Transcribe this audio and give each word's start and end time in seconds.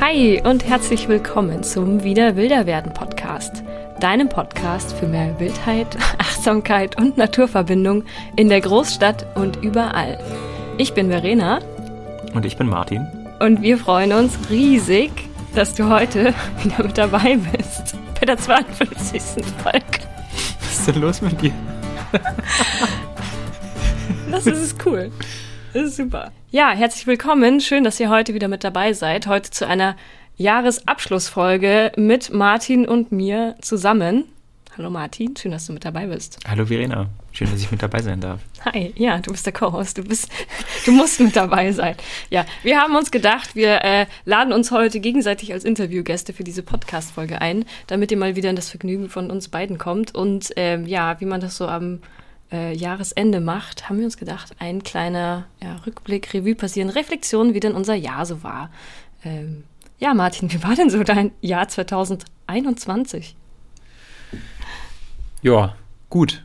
Hi 0.00 0.40
und 0.44 0.64
herzlich 0.64 1.08
willkommen 1.08 1.64
zum 1.64 2.04
Wieder 2.04 2.36
Wilder 2.36 2.66
werden 2.66 2.94
Podcast, 2.94 3.64
deinem 3.98 4.28
Podcast 4.28 4.92
für 4.92 5.08
mehr 5.08 5.40
Wildheit, 5.40 5.88
Achtsamkeit 6.18 6.96
und 6.96 7.16
Naturverbindung 7.18 8.04
in 8.36 8.48
der 8.48 8.60
Großstadt 8.60 9.36
und 9.36 9.56
überall. 9.56 10.16
Ich 10.78 10.94
bin 10.94 11.08
Verena. 11.08 11.58
Und 12.32 12.46
ich 12.46 12.56
bin 12.56 12.68
Martin. 12.68 13.08
Und 13.40 13.60
wir 13.60 13.76
freuen 13.76 14.12
uns 14.12 14.38
riesig, 14.48 15.10
dass 15.56 15.74
du 15.74 15.90
heute 15.90 16.32
wieder 16.62 16.84
mit 16.84 16.96
dabei 16.96 17.36
bist 17.36 17.96
bei 18.20 18.26
der 18.26 18.38
52. 18.38 19.20
Folge. 19.64 19.84
Was 20.60 20.78
ist 20.78 20.86
denn 20.86 21.00
los 21.00 21.20
mit 21.20 21.42
dir? 21.42 21.52
das 24.30 24.46
ist 24.46 24.76
cool. 24.86 25.10
Das 25.74 25.82
ist 25.82 25.96
super. 25.96 26.30
Ja, 26.50 26.70
herzlich 26.70 27.06
willkommen. 27.06 27.60
Schön, 27.60 27.84
dass 27.84 28.00
ihr 28.00 28.08
heute 28.08 28.32
wieder 28.32 28.48
mit 28.48 28.64
dabei 28.64 28.94
seid. 28.94 29.26
Heute 29.26 29.50
zu 29.50 29.66
einer 29.66 29.96
Jahresabschlussfolge 30.38 31.92
mit 31.96 32.32
Martin 32.32 32.88
und 32.88 33.12
mir 33.12 33.56
zusammen. 33.60 34.24
Hallo 34.74 34.88
Martin, 34.88 35.36
schön, 35.36 35.52
dass 35.52 35.66
du 35.66 35.74
mit 35.74 35.84
dabei 35.84 36.06
bist. 36.06 36.38
Hallo 36.48 36.64
Verena, 36.64 37.10
schön, 37.32 37.50
dass 37.50 37.60
ich 37.60 37.70
mit 37.70 37.82
dabei 37.82 38.00
sein 38.00 38.22
darf. 38.22 38.40
Hi, 38.64 38.94
ja, 38.96 39.18
du 39.18 39.30
bist 39.30 39.44
der 39.44 39.52
Co-Host, 39.52 39.98
du 39.98 40.04
bist, 40.04 40.30
du 40.86 40.92
musst 40.92 41.20
mit 41.20 41.36
dabei 41.36 41.70
sein. 41.72 41.96
Ja, 42.30 42.46
wir 42.62 42.80
haben 42.80 42.96
uns 42.96 43.10
gedacht, 43.10 43.54
wir 43.54 43.84
äh, 43.84 44.06
laden 44.24 44.54
uns 44.54 44.70
heute 44.70 45.00
gegenseitig 45.00 45.52
als 45.52 45.64
Interviewgäste 45.64 46.32
für 46.32 46.44
diese 46.44 46.62
Podcast-Folge 46.62 47.42
ein, 47.42 47.66
damit 47.88 48.10
ihr 48.10 48.16
mal 48.16 48.36
wieder 48.36 48.48
in 48.48 48.56
das 48.56 48.70
Vergnügen 48.70 49.10
von 49.10 49.30
uns 49.30 49.50
beiden 49.50 49.76
kommt. 49.76 50.14
Und 50.14 50.50
ähm, 50.56 50.86
ja, 50.86 51.20
wie 51.20 51.26
man 51.26 51.42
das 51.42 51.58
so 51.58 51.68
am 51.68 52.00
äh, 52.52 52.74
Jahresende 52.74 53.40
macht, 53.40 53.88
haben 53.88 53.98
wir 53.98 54.04
uns 54.04 54.16
gedacht, 54.16 54.52
ein 54.58 54.82
kleiner 54.82 55.46
ja, 55.62 55.76
Rückblick, 55.86 56.32
Revue 56.34 56.54
passieren, 56.54 56.90
Reflexion, 56.90 57.54
wie 57.54 57.60
denn 57.60 57.74
unser 57.74 57.94
Jahr 57.94 58.26
so 58.26 58.42
war. 58.42 58.70
Ähm, 59.24 59.64
ja, 59.98 60.14
Martin, 60.14 60.52
wie 60.52 60.62
war 60.62 60.74
denn 60.74 60.90
so 60.90 61.02
dein 61.02 61.32
Jahr 61.40 61.68
2021? 61.68 63.36
Ja, 65.42 65.74
gut. 66.08 66.44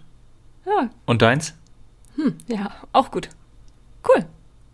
Ja. 0.66 0.90
Und 1.06 1.22
deins? 1.22 1.54
Hm, 2.16 2.36
ja, 2.48 2.72
auch 2.92 3.12
gut. 3.12 3.30
Cool. 4.08 4.26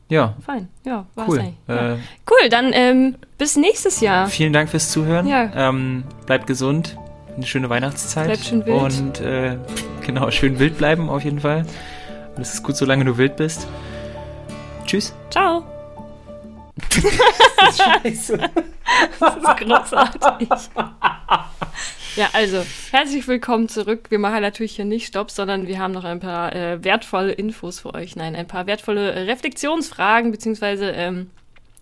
Ja. 0.09 0.35
Fein. 0.43 0.67
Ja, 0.85 1.05
war 1.15 1.29
cool. 1.29 1.53
Ja. 1.67 1.93
Äh, 1.93 1.97
cool, 2.29 2.49
dann 2.49 2.71
ähm, 2.73 3.15
bis 3.37 3.55
nächstes 3.55 4.01
Jahr. 4.01 4.27
Vielen 4.27 4.53
Dank 4.53 4.69
fürs 4.69 4.91
Zuhören. 4.91 5.27
Ja. 5.27 5.69
Ähm, 5.69 6.03
bleibt 6.25 6.47
gesund. 6.47 6.97
Eine 7.39 7.47
schöne 7.47 7.69
Weihnachtszeit. 7.69 8.25
Bleibt 8.25 8.43
schön 8.43 8.65
wild. 8.65 8.81
Und 8.81 9.21
äh, 9.21 9.55
genau, 10.05 10.29
schön 10.29 10.59
wild 10.59 10.77
bleiben 10.77 11.09
auf 11.09 11.23
jeden 11.23 11.39
Fall. 11.39 11.65
Und 12.35 12.41
es 12.41 12.53
ist 12.53 12.63
gut, 12.63 12.75
solange 12.75 13.05
du 13.05 13.17
wild 13.17 13.37
bist. 13.37 13.65
Tschüss. 14.85 15.13
Ciao. 15.29 15.63
das 16.89 17.69
ist 17.69 17.81
scheiße. 17.81 18.39
Das 19.21 19.37
ist 19.37 19.57
großartig. 19.57 20.49
Ja, 22.17 22.27
also 22.33 22.65
herzlich 22.91 23.25
willkommen 23.29 23.69
zurück. 23.69 24.07
Wir 24.09 24.19
machen 24.19 24.41
natürlich 24.41 24.75
hier 24.75 24.83
nicht 24.83 25.07
Stopp, 25.07 25.31
sondern 25.31 25.65
wir 25.65 25.79
haben 25.79 25.93
noch 25.93 26.03
ein 26.03 26.19
paar 26.19 26.53
äh, 26.53 26.83
wertvolle 26.83 27.31
Infos 27.31 27.79
für 27.79 27.93
euch. 27.93 28.17
Nein, 28.17 28.35
ein 28.35 28.47
paar 28.47 28.67
wertvolle 28.67 29.13
äh, 29.13 29.19
Reflexionsfragen, 29.21 30.31
beziehungsweise 30.31 30.89
ähm, 30.89 31.29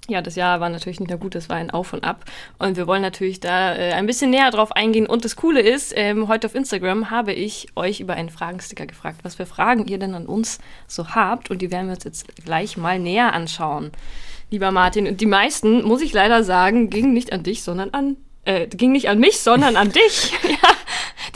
ja, 0.08 0.22
das 0.22 0.36
Jahr 0.36 0.60
war 0.60 0.70
natürlich 0.70 1.00
nicht 1.00 1.10
nur 1.10 1.20
gut, 1.20 1.36
das 1.36 1.50
war 1.50 1.58
ein 1.58 1.70
Auf 1.70 1.94
und 1.94 2.04
Ab. 2.04 2.26
Und 2.60 2.78
wir 2.78 2.88
wollen 2.88 3.02
natürlich 3.02 3.40
da 3.40 3.76
äh, 3.76 3.94
ein 3.94 4.06
bisschen 4.06 4.30
näher 4.30 4.52
drauf 4.52 4.72
eingehen. 4.72 5.06
Und 5.06 5.26
das 5.26 5.36
Coole 5.36 5.62
ist, 5.62 5.94
ähm, 5.96 6.28
heute 6.28 6.48
auf 6.48 6.56
Instagram 6.56 7.12
habe 7.12 7.34
ich 7.34 7.68
euch 7.76 8.00
über 8.00 8.14
einen 8.14 8.30
Fragensticker 8.30 8.86
gefragt, 8.86 9.20
was 9.24 9.36
für 9.36 9.46
Fragen 9.46 9.86
ihr 9.88 10.00
denn 10.00 10.16
an 10.16 10.26
uns 10.26 10.60
so 10.88 11.10
habt. 11.10 11.52
Und 11.52 11.62
die 11.62 11.72
werden 11.72 11.88
wir 11.88 11.96
uns 11.96 12.06
jetzt 12.06 12.44
gleich 12.46 12.78
mal 12.78 13.00
näher 13.00 13.34
anschauen, 13.34 13.92
lieber 14.50 14.72
Martin. 14.72 15.08
Und 15.08 15.20
die 15.20 15.26
meisten, 15.26 15.84
muss 15.84 16.02
ich 16.02 16.14
leider 16.14 16.44
sagen, 16.44 16.90
gingen 16.90 17.14
nicht 17.14 17.34
an 17.34 17.44
dich, 17.44 17.64
sondern 17.64 17.90
an 17.92 18.16
äh, 18.48 18.68
ging 18.68 18.94
nicht 18.94 19.10
an 19.10 19.20
mich, 19.20 19.42
sondern 19.42 19.76
an 19.76 19.92
dich. 19.92 20.32
ja, 20.44 20.70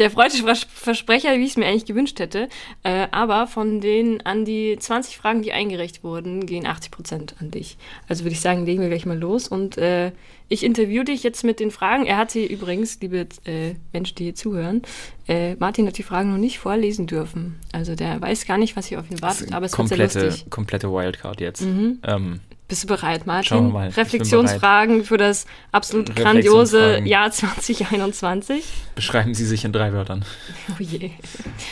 der 0.02 0.12
freudige 0.12 0.56
Versprecher, 0.68 1.38
wie 1.38 1.44
ich 1.44 1.52
es 1.52 1.58
mir 1.58 1.68
eigentlich 1.68 1.86
gewünscht 1.86 2.20
hätte. 2.20 2.50
Äh, 2.84 3.08
aber 3.12 3.46
von 3.48 3.82
den 3.82 4.26
an 4.26 4.46
die 4.46 4.78
20 4.78 5.18
Fragen, 5.18 5.44
die 5.44 5.54
eingereicht 5.54 6.04
wurden, 6.04 6.46
gehen 6.46 6.66
80 6.66 6.92
Prozent 6.92 7.36
an 7.40 7.52
dich. 7.52 7.78
Also 8.08 8.24
würde 8.24 8.34
ich 8.34 8.42
sagen, 8.42 8.66
legen 8.66 8.82
wir 8.82 8.90
gleich 8.90 9.06
mal 9.06 9.18
los. 9.18 9.48
Und 9.48 9.78
äh, 9.78 10.12
ich 10.50 10.64
interview 10.64 11.04
dich 11.04 11.24
jetzt 11.24 11.44
mit 11.44 11.60
den 11.60 11.70
Fragen. 11.70 12.06
Er 12.06 12.18
hat 12.18 12.32
sie 12.32 12.46
übrigens, 12.46 13.00
liebe 13.00 13.28
äh, 13.46 13.76
Menschen, 13.94 14.16
die 14.16 14.24
hier 14.26 14.36
zuhören, 14.36 14.82
äh, 15.28 15.56
Martin 15.56 15.86
hat 15.88 15.98
die 15.98 16.04
Fragen 16.04 16.32
noch 16.32 16.40
nicht 16.40 16.58
vorlesen 16.58 17.06
dürfen. 17.06 17.60
Also 17.72 17.96
der 17.96 18.20
weiß 18.20 18.46
gar 18.48 18.58
nicht, 18.58 18.76
was 18.76 18.88
hier 18.88 19.00
auf 19.00 19.10
ihn 19.10 19.22
wartet, 19.22 19.54
aber 19.54 19.68
es 19.68 19.72
komplette, 19.72 20.02
wird 20.02 20.12
sehr 20.12 20.24
lustig. 20.26 20.50
Komplette 20.50 20.92
Wildcard 20.92 21.40
jetzt. 21.40 21.62
Mhm. 21.62 22.00
Ähm, 22.04 22.40
bist 22.72 22.86
du 22.86 22.88
bereit, 22.88 23.28
Martin? 23.28 23.50
Schauen 23.50 23.68
wir 23.68 23.74
mal. 23.74 23.90
Reflexionsfragen 23.90 25.04
für 25.04 25.18
das 25.18 25.46
absolut 25.74 26.16
grandiose 26.16 27.02
Jahr 27.04 27.30
2021. 27.30 28.64
Beschreiben 28.96 29.34
Sie 29.34 29.46
sich 29.46 29.66
in 29.66 29.74
drei 29.74 29.92
Wörtern. 29.92 30.24
Oh 30.70 30.76
je. 30.80 31.12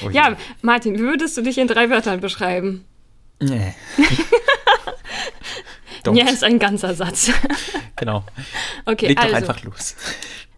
Oh 0.04 0.09
je. 0.09 0.16
Ja, 0.16 0.36
Martin, 0.62 0.96
wie 0.96 1.04
würdest 1.04 1.38
du 1.38 1.42
dich 1.42 1.58
in 1.58 1.70
drei 1.70 1.90
Wörtern 1.90 2.20
beschreiben? 2.20 2.84
Nee. 3.40 3.74
ja, 6.14 6.28
ist 6.28 6.44
ein 6.44 6.59
ganzer 6.59 6.94
Satz. 6.94 7.32
genau. 7.96 8.26
Okay, 8.84 9.08
Leg 9.08 9.20
also, 9.20 9.30
doch 9.30 9.38
einfach 9.38 9.64
los. 9.64 9.96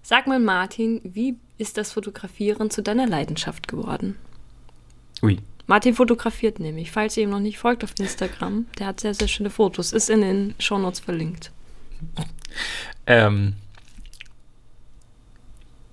Sag 0.02 0.26
mal, 0.26 0.40
Martin, 0.40 1.02
wie 1.04 1.36
ist 1.60 1.78
das 1.78 1.92
Fotografieren 1.92 2.72
zu 2.72 2.82
deiner 2.82 3.06
Leidenschaft 3.06 3.68
geworden? 3.68 4.18
Ui. 5.22 5.38
Martin 5.72 5.94
fotografiert 5.94 6.60
nämlich. 6.60 6.92
Falls 6.92 7.16
ihr 7.16 7.24
ihm 7.24 7.30
noch 7.30 7.40
nicht 7.40 7.58
folgt 7.58 7.86
auf 7.86 7.94
Instagram, 7.98 8.66
der 8.78 8.88
hat 8.88 9.00
sehr, 9.00 9.14
sehr 9.14 9.30
schöne 9.30 9.50
Fotos. 9.50 9.94
Ist 9.94 10.10
in 10.10 10.20
den 10.20 10.54
Shownotes 10.60 11.00
verlinkt. 11.00 11.50
Ähm, 13.08 13.54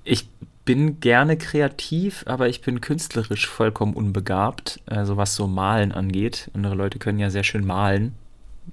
ich 0.02 0.28
bin 0.64 0.98
gerne 0.98 1.38
kreativ, 1.38 2.24
aber 2.26 2.48
ich 2.48 2.60
bin 2.60 2.80
künstlerisch 2.80 3.46
vollkommen 3.46 3.94
unbegabt, 3.94 4.80
also 4.86 5.16
was 5.16 5.36
so 5.36 5.46
Malen 5.46 5.92
angeht. 5.92 6.50
Andere 6.54 6.74
Leute 6.74 6.98
können 6.98 7.20
ja 7.20 7.30
sehr 7.30 7.44
schön 7.44 7.64
malen. 7.64 8.16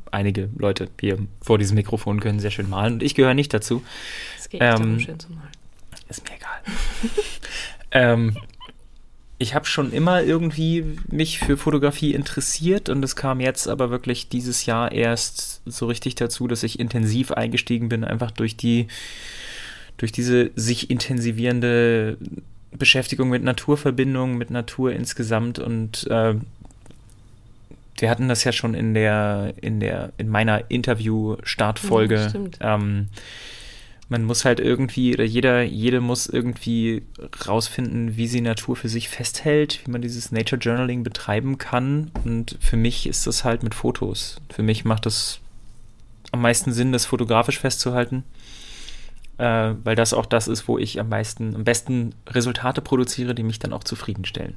Einige 0.09 0.49
Leute 0.57 0.89
hier 0.99 1.19
vor 1.39 1.59
diesem 1.59 1.75
Mikrofon 1.75 2.19
können 2.19 2.39
sehr 2.39 2.49
schön 2.49 2.67
malen 2.67 2.93
und 2.93 3.03
ich 3.03 3.13
gehöre 3.13 3.35
nicht 3.35 3.53
dazu. 3.53 3.83
Es 4.39 4.49
geht 4.49 4.59
ähm, 4.59 4.69
darum, 4.71 4.99
schön 4.99 5.19
zu 5.19 5.31
malen. 5.31 5.51
Ist 6.09 6.27
mir 6.27 6.35
egal. 6.35 6.61
ähm, 7.91 8.35
ich 9.45 9.53
habe 9.53 9.67
schon 9.67 9.93
immer 9.93 10.23
irgendwie 10.23 10.83
mich 11.07 11.37
für 11.37 11.55
Fotografie 11.55 12.15
interessiert 12.15 12.89
und 12.89 13.05
es 13.05 13.15
kam 13.15 13.39
jetzt 13.39 13.67
aber 13.67 13.91
wirklich 13.91 14.27
dieses 14.27 14.65
Jahr 14.65 14.91
erst 14.91 15.61
so 15.67 15.85
richtig 15.85 16.15
dazu, 16.15 16.47
dass 16.47 16.63
ich 16.63 16.79
intensiv 16.79 17.31
eingestiegen 17.31 17.87
bin, 17.87 18.03
einfach 18.03 18.31
durch 18.31 18.57
die, 18.57 18.87
durch 19.97 20.11
diese 20.11 20.49
sich 20.55 20.89
intensivierende 20.89 22.17
Beschäftigung 22.71 23.29
mit 23.29 23.43
Naturverbindung, 23.43 24.35
mit 24.35 24.49
Natur 24.49 24.93
insgesamt 24.93 25.59
und 25.59 26.07
äh, 26.07 26.33
wir 27.97 28.09
hatten 28.09 28.27
das 28.27 28.43
ja 28.45 28.51
schon 28.51 28.73
in 28.73 28.95
der, 28.95 29.53
in 29.61 29.79
der, 29.79 30.11
in 30.17 30.27
meiner 30.27 30.71
Interview-Startfolge. 30.71 32.49
Ja, 32.59 32.75
ähm, 32.75 33.09
man 34.07 34.23
muss 34.23 34.45
halt 34.45 34.59
irgendwie, 34.59 35.13
oder 35.13 35.23
jeder, 35.23 35.63
jede 35.63 35.99
muss 35.99 36.27
irgendwie 36.27 37.03
rausfinden, 37.47 38.17
wie 38.17 38.27
sie 38.27 38.41
Natur 38.41 38.75
für 38.75 38.89
sich 38.89 39.09
festhält, 39.09 39.81
wie 39.85 39.91
man 39.91 40.01
dieses 40.01 40.31
Nature 40.31 40.61
Journaling 40.61 41.03
betreiben 41.03 41.57
kann. 41.57 42.11
Und 42.23 42.57
für 42.59 42.77
mich 42.77 43.07
ist 43.07 43.25
das 43.25 43.43
halt 43.43 43.63
mit 43.63 43.73
Fotos. 43.73 44.37
Für 44.53 44.61
mich 44.61 44.85
macht 44.85 45.07
es 45.07 45.39
am 46.31 46.41
meisten 46.41 46.71
Sinn, 46.71 46.91
das 46.91 47.05
fotografisch 47.05 47.59
festzuhalten, 47.59 48.23
äh, 49.37 49.73
weil 49.83 49.95
das 49.95 50.13
auch 50.13 50.25
das 50.25 50.47
ist, 50.47 50.67
wo 50.67 50.77
ich 50.77 50.99
am 50.99 51.09
meisten, 51.09 51.55
am 51.55 51.63
besten 51.63 52.13
Resultate 52.27 52.81
produziere, 52.81 53.33
die 53.33 53.43
mich 53.43 53.57
dann 53.57 53.73
auch 53.73 53.83
zufriedenstellen. 53.83 54.53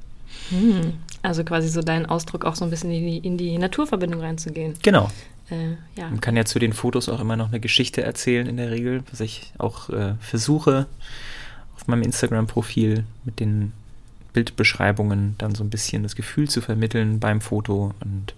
Hm. 0.49 0.93
Also 1.23 1.43
quasi 1.43 1.69
so 1.69 1.81
dein 1.81 2.05
Ausdruck, 2.05 2.45
auch 2.45 2.55
so 2.55 2.65
ein 2.65 2.69
bisschen 2.69 2.91
in 2.91 3.05
die, 3.05 3.17
in 3.17 3.37
die 3.37 3.57
Naturverbindung 3.57 4.21
reinzugehen. 4.21 4.75
Genau. 4.83 5.09
Äh, 5.51 5.99
ja. 5.99 6.09
Man 6.09 6.21
kann 6.21 6.35
ja 6.35 6.45
zu 6.45 6.59
den 6.59 6.73
Fotos 6.73 7.09
auch 7.09 7.19
immer 7.19 7.35
noch 7.35 7.47
eine 7.47 7.59
Geschichte 7.59 8.01
erzählen 8.01 8.47
in 8.47 8.57
der 8.57 8.71
Regel, 8.71 9.03
was 9.09 9.19
ich 9.19 9.51
auch 9.57 9.89
äh, 9.89 10.15
versuche 10.19 10.87
auf 11.75 11.87
meinem 11.87 12.03
Instagram-Profil 12.03 13.05
mit 13.23 13.39
den 13.39 13.73
Bildbeschreibungen 14.33 15.35
dann 15.37 15.55
so 15.55 15.63
ein 15.63 15.69
bisschen 15.69 16.03
das 16.03 16.15
Gefühl 16.15 16.49
zu 16.49 16.61
vermitteln 16.61 17.19
beim 17.19 17.41
Foto. 17.41 17.93
Und 18.01 18.33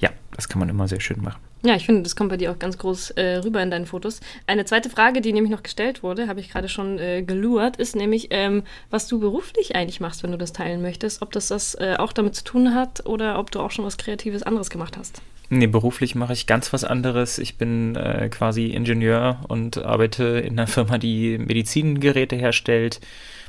ja, 0.00 0.10
das 0.34 0.48
kann 0.48 0.58
man 0.58 0.68
immer 0.68 0.88
sehr 0.88 1.00
schön 1.00 1.22
machen. 1.22 1.40
Ja, 1.64 1.76
ich 1.76 1.86
finde, 1.86 2.02
das 2.02 2.16
kommt 2.16 2.30
bei 2.30 2.36
dir 2.36 2.50
auch 2.50 2.58
ganz 2.58 2.76
groß 2.76 3.10
äh, 3.12 3.36
rüber 3.36 3.62
in 3.62 3.70
deinen 3.70 3.86
Fotos. 3.86 4.18
Eine 4.48 4.64
zweite 4.64 4.90
Frage, 4.90 5.20
die 5.20 5.32
nämlich 5.32 5.52
noch 5.52 5.62
gestellt 5.62 6.02
wurde, 6.02 6.26
habe 6.26 6.40
ich 6.40 6.50
gerade 6.50 6.68
schon 6.68 6.98
äh, 6.98 7.22
gelurrt, 7.22 7.76
ist 7.76 7.94
nämlich, 7.94 8.28
ähm, 8.30 8.64
was 8.90 9.06
du 9.06 9.20
beruflich 9.20 9.76
eigentlich 9.76 10.00
machst, 10.00 10.24
wenn 10.24 10.32
du 10.32 10.38
das 10.38 10.52
teilen 10.52 10.82
möchtest. 10.82 11.22
Ob 11.22 11.30
das 11.30 11.48
das 11.48 11.76
äh, 11.76 11.94
auch 11.98 12.12
damit 12.12 12.34
zu 12.34 12.42
tun 12.42 12.74
hat 12.74 13.06
oder 13.06 13.38
ob 13.38 13.52
du 13.52 13.60
auch 13.60 13.70
schon 13.70 13.84
was 13.84 13.96
Kreatives 13.96 14.42
anderes 14.42 14.70
gemacht 14.70 14.96
hast. 14.96 15.22
Nee, 15.54 15.66
beruflich 15.66 16.14
mache 16.14 16.32
ich 16.32 16.46
ganz 16.46 16.72
was 16.72 16.82
anderes. 16.82 17.36
Ich 17.36 17.58
bin 17.58 17.94
äh, 17.94 18.30
quasi 18.30 18.68
Ingenieur 18.68 19.40
und 19.48 19.76
arbeite 19.76 20.24
in 20.24 20.58
einer 20.58 20.66
Firma, 20.66 20.96
die 20.96 21.36
Medizingeräte 21.36 22.36
herstellt, 22.36 23.02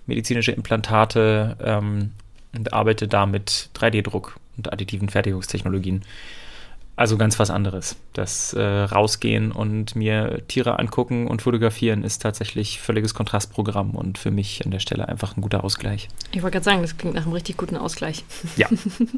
medizinische 0.05 0.51
Implantate 0.51 1.55
ähm, 1.63 2.11
und 2.53 2.73
arbeite 2.73 3.07
da 3.07 3.25
mit 3.25 3.69
3D-Druck 3.75 4.37
und 4.57 4.73
additiven 4.73 5.07
Fertigungstechnologien. 5.07 6.03
Also 6.95 7.17
ganz 7.17 7.39
was 7.39 7.49
anderes. 7.49 7.95
Das 8.13 8.53
äh, 8.53 8.61
Rausgehen 8.61 9.51
und 9.51 9.95
mir 9.95 10.43
Tiere 10.47 10.77
angucken 10.77 11.27
und 11.27 11.41
fotografieren 11.41 12.03
ist 12.03 12.21
tatsächlich 12.21 12.79
völliges 12.79 13.15
Kontrastprogramm 13.15 13.95
und 13.95 14.19
für 14.19 14.29
mich 14.29 14.63
an 14.63 14.69
der 14.69 14.79
Stelle 14.79 15.09
einfach 15.09 15.35
ein 15.35 15.41
guter 15.41 15.63
Ausgleich. 15.63 16.07
Ich 16.31 16.43
wollte 16.43 16.53
gerade 16.53 16.65
sagen, 16.65 16.81
das 16.83 16.95
klingt 16.97 17.15
nach 17.15 17.23
einem 17.23 17.33
richtig 17.33 17.57
guten 17.57 17.77
Ausgleich. 17.77 18.23
Ja. 18.57 18.67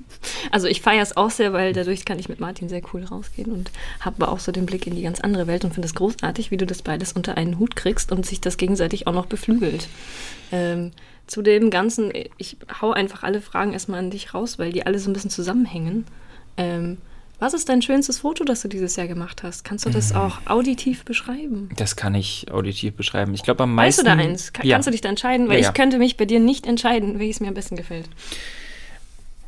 also 0.52 0.68
ich 0.68 0.82
feiere 0.82 1.04
es 1.04 1.18
auch 1.18 1.30
sehr, 1.30 1.52
weil 1.52 1.74
dadurch 1.74 2.06
kann 2.06 2.18
ich 2.18 2.30
mit 2.30 2.40
Martin 2.40 2.70
sehr 2.70 2.82
cool 2.94 3.04
rausgehen 3.04 3.52
und 3.52 3.72
habe 4.00 4.24
aber 4.24 4.32
auch 4.32 4.40
so 4.40 4.54
den 4.54 4.66
Blick 4.66 4.88
in 4.88 4.96
die 4.96 5.02
ganz 5.02 5.20
andere 5.20 5.48
Welt 5.48 5.66
und 5.66 5.74
finde 5.74 5.88
es 5.88 5.96
großartig, 5.96 6.52
wie 6.52 6.58
du 6.58 6.66
das 6.66 6.82
beides 6.82 7.12
unter 7.12 7.36
einen 7.36 7.60
Hut 7.60 7.76
kriegst 7.76 8.14
und 8.14 8.26
sich 8.26 8.40
das 8.40 8.56
gegenseitig 8.56 9.08
auch 9.08 9.14
noch 9.14 9.26
beflügelt. 9.26 9.90
Ähm, 10.54 10.92
zu 11.28 11.42
dem 11.42 11.72
Ganzen, 11.72 12.14
ich 12.38 12.56
hau 12.82 12.92
einfach 12.92 13.24
alle 13.24 13.42
Fragen 13.42 13.74
erstmal 13.74 14.00
an 14.00 14.12
dich 14.12 14.34
raus, 14.34 14.60
weil 14.60 14.72
die 14.72 14.86
alle 14.86 15.00
so 15.00 15.10
ein 15.10 15.14
bisschen 15.14 15.32
zusammenhängen. 15.32 16.06
Ähm, 16.56 17.00
was 17.40 17.54
ist 17.54 17.70
dein 17.70 17.82
schönstes 17.82 18.20
Foto, 18.20 18.44
das 18.44 18.62
du 18.62 18.68
dieses 18.68 18.96
Jahr 18.96 19.08
gemacht 19.08 19.44
hast? 19.44 19.64
Kannst 19.64 19.86
du 19.86 19.90
das 19.90 20.14
mhm. 20.14 20.20
auch 20.20 20.38
auditiv 20.46 21.06
beschreiben? 21.06 21.70
Das 21.76 21.96
kann 21.96 22.16
ich 22.16 22.52
auditiv 22.52 22.94
beschreiben. 22.96 23.34
Ich 23.34 23.44
glaube 23.44 23.64
am 23.64 23.76
meisten. 23.76 24.06
Weißt 24.06 24.18
du 24.18 24.24
da 24.24 24.30
eins? 24.30 24.54
Kann, 24.54 24.66
ja. 24.66 24.76
Kannst 24.76 24.88
du 24.88 24.92
dich 24.92 25.02
da 25.02 25.10
entscheiden? 25.10 25.48
Weil 25.48 25.58
ja, 25.58 25.64
ja. 25.64 25.70
ich 25.70 25.74
könnte 25.74 25.98
mich 25.98 26.18
bei 26.18 26.26
dir 26.26 26.40
nicht 26.40 26.66
entscheiden, 26.66 27.20
welches 27.20 27.40
mir 27.40 27.48
am 27.48 27.54
besten 27.54 27.76
gefällt. 27.76 28.10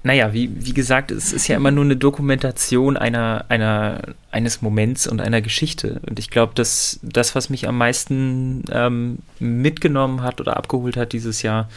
Naja, 0.04 0.32
wie, 0.32 0.50
wie 0.54 0.74
gesagt, 0.74 1.12
es 1.12 1.34
ist 1.34 1.48
ja 1.48 1.58
immer 1.58 1.72
nur 1.72 1.84
eine 1.84 1.98
Dokumentation 1.98 2.96
einer, 2.96 3.46
einer, 3.50 4.02
eines 4.32 4.62
Moments 4.62 5.08
und 5.08 5.20
einer 5.20 5.42
Geschichte. 5.42 6.00
Und 6.08 6.20
ich 6.20 6.30
glaube, 6.30 6.54
dass 6.56 7.00
das, 7.02 7.36
was 7.36 7.50
mich 7.50 7.68
am 7.68 7.78
meisten 7.78 8.64
ähm, 8.72 9.18
mitgenommen 9.40 10.22
hat 10.22 10.40
oder 10.40 10.56
abgeholt 10.56 10.96
hat 10.96 11.14
dieses 11.14 11.42
Jahr, 11.42 11.68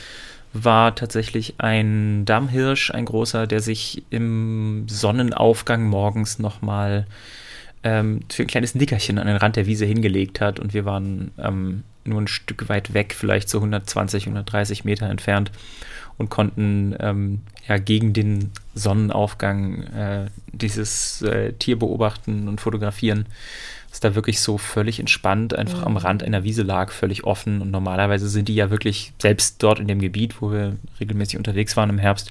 war 0.53 0.95
tatsächlich 0.95 1.55
ein 1.59 2.25
Dammhirsch, 2.25 2.91
ein 2.91 3.05
großer, 3.05 3.47
der 3.47 3.61
sich 3.61 4.03
im 4.11 4.87
Sonnenaufgang 4.89 5.85
morgens 5.85 6.39
nochmal 6.39 7.07
ähm, 7.83 8.21
für 8.29 8.43
ein 8.43 8.49
kleines 8.49 8.75
Nickerchen 8.75 9.19
an 9.19 9.27
den 9.27 9.37
Rand 9.37 9.57
der 9.57 9.67
Wiese 9.67 9.87
hingelegt 9.87 10.41
hat. 10.41 10.59
Und 10.59 10.75
wir 10.75 10.85
waren 10.85 11.31
ähm, 11.39 11.85
nur 12.05 12.21
ein 12.21 12.29
Stück 12.29 12.69
weit 12.69 12.95
weg, 12.95 13.15
vielleicht 13.17 13.49
so 13.49 13.59
120, 13.59 14.25
130 14.25 14.85
Meter 14.85 15.09
entfernt 15.09 15.53
und 16.19 16.29
konnten 16.29 16.95
ähm, 16.99 17.41
ja 17.67 17.79
gegen 17.79 18.13
den 18.13 18.51
Sonnenaufgang 18.75 19.83
äh, 19.85 20.27
dieses 20.53 21.23
äh, 21.23 21.53
Tier 21.55 21.79
beobachten 21.79 22.49
und 22.49 22.61
fotografieren 22.61 23.27
dass 23.91 24.01
da 24.01 24.15
wirklich 24.15 24.41
so 24.41 24.57
völlig 24.57 25.01
entspannt 25.01 25.55
einfach 25.55 25.81
mhm. 25.81 25.87
am 25.87 25.97
Rand 25.97 26.23
einer 26.23 26.45
Wiese 26.45 26.63
lag, 26.63 26.93
völlig 26.93 27.25
offen. 27.25 27.61
Und 27.61 27.71
normalerweise 27.71 28.29
sind 28.29 28.49
die 28.49 28.55
ja 28.55 28.71
wirklich, 28.71 29.13
selbst 29.19 29.63
dort 29.63 29.81
in 29.81 29.89
dem 29.89 29.99
Gebiet, 29.99 30.41
wo 30.41 30.53
wir 30.53 30.77
regelmäßig 31.01 31.37
unterwegs 31.37 31.77
waren 31.77 31.91
im 31.91 31.99
Herbst, 31.99 32.31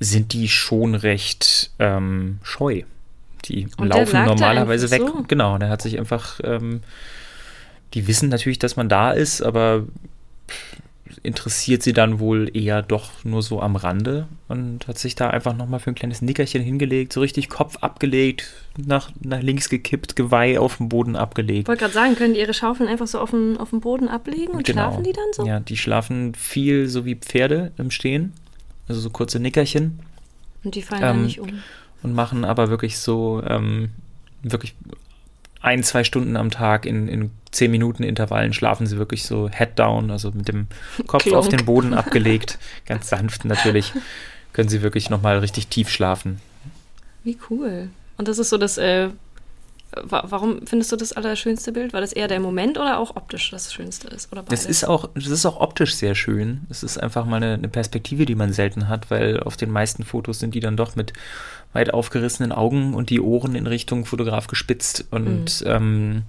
sind 0.00 0.32
die 0.32 0.48
schon 0.48 0.94
recht 0.94 1.70
ähm, 1.78 2.38
scheu. 2.42 2.82
Die 3.44 3.68
Und 3.76 3.88
laufen 3.88 4.24
normalerweise 4.24 4.90
weg. 4.90 5.02
So? 5.02 5.24
Genau, 5.28 5.56
der 5.56 5.68
hat 5.68 5.82
sich 5.82 5.98
einfach, 5.98 6.40
ähm, 6.42 6.82
die 7.94 8.08
wissen 8.08 8.28
natürlich, 8.28 8.58
dass 8.58 8.76
man 8.76 8.88
da 8.88 9.12
ist, 9.12 9.40
aber 9.40 9.84
interessiert 11.26 11.82
sie 11.82 11.92
dann 11.92 12.20
wohl 12.20 12.50
eher 12.56 12.82
doch 12.82 13.10
nur 13.24 13.42
so 13.42 13.60
am 13.60 13.76
Rande 13.76 14.28
und 14.48 14.86
hat 14.86 14.98
sich 14.98 15.14
da 15.14 15.28
einfach 15.28 15.54
nochmal 15.54 15.80
für 15.80 15.90
ein 15.90 15.94
kleines 15.94 16.22
Nickerchen 16.22 16.62
hingelegt, 16.62 17.12
so 17.12 17.20
richtig 17.20 17.48
Kopf 17.48 17.78
abgelegt, 17.80 18.52
nach, 18.76 19.10
nach 19.20 19.42
links 19.42 19.68
gekippt, 19.68 20.16
Geweih 20.16 20.58
auf 20.58 20.76
dem 20.78 20.88
Boden 20.88 21.16
abgelegt. 21.16 21.62
Ich 21.62 21.68
wollte 21.68 21.80
gerade 21.80 21.94
sagen, 21.94 22.14
können 22.14 22.34
die 22.34 22.40
ihre 22.40 22.54
Schaufeln 22.54 22.88
einfach 22.88 23.06
so 23.06 23.18
auf 23.18 23.30
dem, 23.30 23.58
auf 23.58 23.70
dem 23.70 23.80
Boden 23.80 24.08
ablegen 24.08 24.54
und 24.54 24.64
genau. 24.64 24.82
schlafen 24.82 25.04
die 25.04 25.12
dann 25.12 25.32
so? 25.32 25.46
Ja, 25.46 25.60
die 25.60 25.76
schlafen 25.76 26.34
viel 26.34 26.88
so 26.88 27.04
wie 27.04 27.16
Pferde 27.16 27.72
im 27.76 27.90
Stehen, 27.90 28.32
also 28.88 29.00
so 29.00 29.10
kurze 29.10 29.40
Nickerchen. 29.40 29.98
Und 30.64 30.74
die 30.74 30.82
fallen 30.82 31.02
ähm, 31.02 31.08
dann 31.08 31.22
nicht 31.24 31.40
um. 31.40 31.48
Und 32.02 32.14
machen 32.14 32.44
aber 32.44 32.70
wirklich 32.70 32.98
so, 32.98 33.42
ähm, 33.46 33.90
wirklich 34.42 34.74
ein, 35.60 35.82
zwei 35.82 36.04
Stunden 36.04 36.36
am 36.36 36.50
Tag 36.50 36.86
in, 36.86 37.08
in 37.08 37.30
zehn 37.56 37.70
Minuten 37.70 38.02
Intervallen 38.02 38.52
schlafen 38.52 38.86
sie 38.86 38.98
wirklich 38.98 39.24
so 39.24 39.48
head 39.48 39.78
down, 39.78 40.10
also 40.10 40.30
mit 40.30 40.48
dem 40.48 40.66
Kopf 41.06 41.24
Klonk. 41.24 41.36
auf 41.36 41.48
den 41.48 41.64
Boden 41.64 41.94
abgelegt, 41.94 42.58
ganz 42.86 43.08
sanft 43.08 43.44
natürlich, 43.44 43.92
können 44.52 44.68
sie 44.68 44.82
wirklich 44.82 45.10
nochmal 45.10 45.38
richtig 45.38 45.68
tief 45.68 45.88
schlafen. 45.88 46.40
Wie 47.24 47.38
cool. 47.50 47.88
Und 48.18 48.28
das 48.28 48.38
ist 48.38 48.50
so 48.50 48.58
das, 48.58 48.78
äh, 48.78 49.08
warum 50.02 50.66
findest 50.66 50.92
du 50.92 50.96
das 50.96 51.12
allerschönste 51.12 51.72
Bild? 51.72 51.92
Weil 51.92 52.02
das 52.02 52.12
eher 52.12 52.28
der 52.28 52.40
Moment 52.40 52.76
oder 52.78 52.98
auch 52.98 53.16
optisch 53.16 53.50
das 53.50 53.72
Schönste 53.72 54.08
ist? 54.08 54.30
Oder 54.32 54.42
das, 54.42 54.66
ist 54.66 54.84
auch, 54.84 55.08
das 55.14 55.26
ist 55.26 55.46
auch 55.46 55.60
optisch 55.60 55.94
sehr 55.94 56.14
schön. 56.14 56.62
Es 56.70 56.82
ist 56.82 56.98
einfach 56.98 57.24
mal 57.24 57.36
eine, 57.36 57.54
eine 57.54 57.68
Perspektive, 57.68 58.26
die 58.26 58.34
man 58.34 58.52
selten 58.52 58.88
hat, 58.88 59.10
weil 59.10 59.40
auf 59.40 59.56
den 59.56 59.70
meisten 59.70 60.04
Fotos 60.04 60.38
sind 60.38 60.54
die 60.54 60.60
dann 60.60 60.76
doch 60.76 60.96
mit 60.96 61.12
weit 61.72 61.92
aufgerissenen 61.92 62.52
Augen 62.52 62.94
und 62.94 63.10
die 63.10 63.20
Ohren 63.20 63.54
in 63.54 63.66
Richtung 63.66 64.04
Fotograf 64.04 64.46
gespitzt. 64.46 65.06
Und 65.10 65.62
mhm. 65.62 65.66
ähm, 65.66 66.22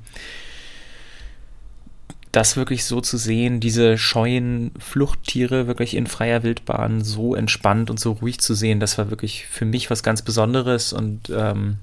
das 2.38 2.56
wirklich 2.56 2.86
so 2.86 3.02
zu 3.02 3.18
sehen, 3.18 3.60
diese 3.60 3.98
scheuen 3.98 4.70
Fluchttiere 4.78 5.66
wirklich 5.66 5.96
in 5.96 6.06
freier 6.06 6.44
Wildbahn 6.44 7.04
so 7.04 7.34
entspannt 7.34 7.90
und 7.90 8.00
so 8.00 8.12
ruhig 8.12 8.40
zu 8.42 8.54
sehen, 8.54 8.80
das 8.80 9.00
war 9.00 9.10
wirklich 9.10 9.48
für 9.48 9.66
mich 9.66 9.90
was 9.90 10.04
ganz 10.04 10.22
Besonderes 10.22 10.94
und 10.94 11.32
ähm, 11.36 11.78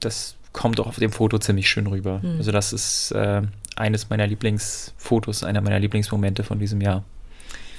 das 0.00 0.34
kommt 0.52 0.80
auch 0.80 0.88
auf 0.88 0.96
dem 0.96 1.12
Foto 1.12 1.38
ziemlich 1.38 1.70
schön 1.70 1.86
rüber. 1.86 2.18
Mhm. 2.24 2.38
Also 2.38 2.50
das 2.50 2.72
ist 2.72 3.12
äh, 3.12 3.42
eines 3.76 4.10
meiner 4.10 4.26
Lieblingsfotos, 4.26 5.44
einer 5.44 5.60
meiner 5.60 5.78
Lieblingsmomente 5.78 6.42
von 6.42 6.58
diesem 6.58 6.80
Jahr. 6.80 7.04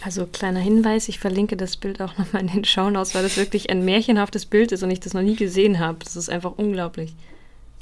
Also 0.01 0.25
kleiner 0.25 0.61
Hinweis, 0.61 1.09
ich 1.09 1.19
verlinke 1.19 1.57
das 1.57 1.75
Bild 1.75 2.01
auch 2.01 2.17
nochmal 2.17 2.43
in 2.43 2.47
den 2.47 2.63
Shownotes, 2.63 3.13
weil 3.13 3.23
das 3.23 3.35
wirklich 3.35 3.69
ein 3.69 3.83
märchenhaftes 3.83 4.45
Bild 4.45 4.71
ist 4.71 4.83
und 4.83 4.89
ich 4.89 5.01
das 5.01 5.13
noch 5.13 5.21
nie 5.21 5.35
gesehen 5.35 5.79
habe. 5.79 5.97
Das 6.01 6.15
ist 6.15 6.29
einfach 6.29 6.53
unglaublich. 6.55 7.13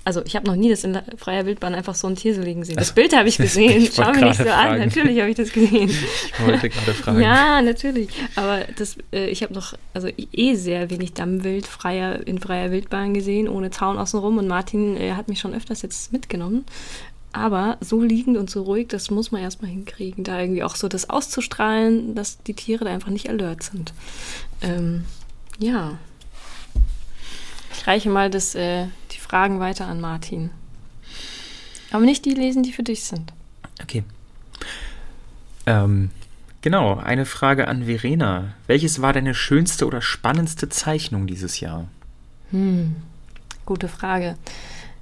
Also 0.06 0.24
ich 0.26 0.36
habe 0.36 0.48
noch 0.48 0.56
nie 0.56 0.70
das 0.70 0.84
in 0.84 0.98
freier 1.18 1.46
Wildbahn 1.46 1.76
einfach 1.76 1.94
so 1.94 2.08
ein 2.08 2.16
Tier 2.16 2.34
so 2.34 2.42
liegen 2.42 2.64
sehen. 2.64 2.78
Das 2.78 2.94
Bild 2.94 3.16
habe 3.16 3.30
ich 3.30 3.38
gesehen. 3.38 3.84
Ich 3.84 3.94
Schau 3.96 4.12
mich 4.12 4.22
nicht 4.22 4.38
so 4.38 4.44
fragen. 4.46 4.74
an. 4.74 4.80
Natürlich 4.80 5.20
habe 5.20 5.30
ich 5.30 5.36
das 5.36 5.52
gesehen. 5.52 5.90
Ich 5.90 6.46
wollte 6.46 6.70
gerade 6.70 6.94
fragen. 6.96 7.22
Ja, 7.22 7.62
natürlich. 7.62 8.10
Aber 8.36 8.66
das, 8.78 8.98
äh, 9.12 9.28
ich 9.28 9.44
habe 9.44 9.54
noch, 9.54 9.74
also 9.94 10.08
eh 10.32 10.56
sehr 10.56 10.90
wenig 10.90 11.14
Dammwild 11.14 11.68
freier, 11.68 12.26
in 12.26 12.40
freier 12.40 12.72
Wildbahn 12.72 13.14
gesehen, 13.14 13.48
ohne 13.50 13.72
Zaun 13.72 13.98
außenrum. 13.98 14.38
Und 14.38 14.48
Martin 14.48 14.98
äh, 14.98 15.12
hat 15.14 15.28
mich 15.28 15.40
schon 15.40 15.54
öfters 15.54 15.82
jetzt 15.82 16.12
mitgenommen. 16.14 16.66
Aber 17.32 17.78
so 17.80 18.02
liegend 18.02 18.38
und 18.38 18.50
so 18.50 18.64
ruhig, 18.64 18.88
das 18.88 19.12
muss 19.12 19.32
man 19.32 19.42
erstmal 19.42 19.70
hinkriegen, 19.70 20.24
da 20.24 20.40
irgendwie 20.40 20.64
auch 20.64 20.76
so 20.76 20.88
das 20.88 21.12
auszustrahlen, 21.12 22.16
dass 22.16 22.42
die 22.42 22.56
Tiere 22.56 22.86
da 22.86 22.92
einfach 22.92 23.12
nicht 23.12 23.30
alert 23.30 23.62
sind. 23.62 23.94
Ähm, 24.64 25.06
ja. 25.60 26.00
Ich 27.78 27.86
reiche 27.86 28.10
mal 28.10 28.32
das, 28.32 28.56
äh, 28.56 28.88
die 29.12 29.19
Fragen 29.30 29.60
weiter 29.60 29.88
an 29.88 30.02
Martin. 30.02 30.50
Aber 31.92 32.04
nicht 32.04 32.26
die 32.26 32.34
lesen, 32.34 32.64
die 32.64 32.74
für 32.74 32.84
dich 32.84 33.04
sind. 33.04 33.32
Okay. 33.82 34.04
Ähm, 35.66 36.10
genau, 36.62 36.98
eine 36.98 37.26
Frage 37.26 37.68
an 37.68 37.86
Verena. 37.86 38.54
Welches 38.68 39.02
war 39.02 39.14
deine 39.14 39.34
schönste 39.34 39.86
oder 39.88 40.02
spannendste 40.02 40.70
Zeichnung 40.70 41.28
dieses 41.28 41.60
Jahr? 41.60 41.88
Hm, 42.52 42.96
gute 43.66 43.88
Frage 43.88 44.36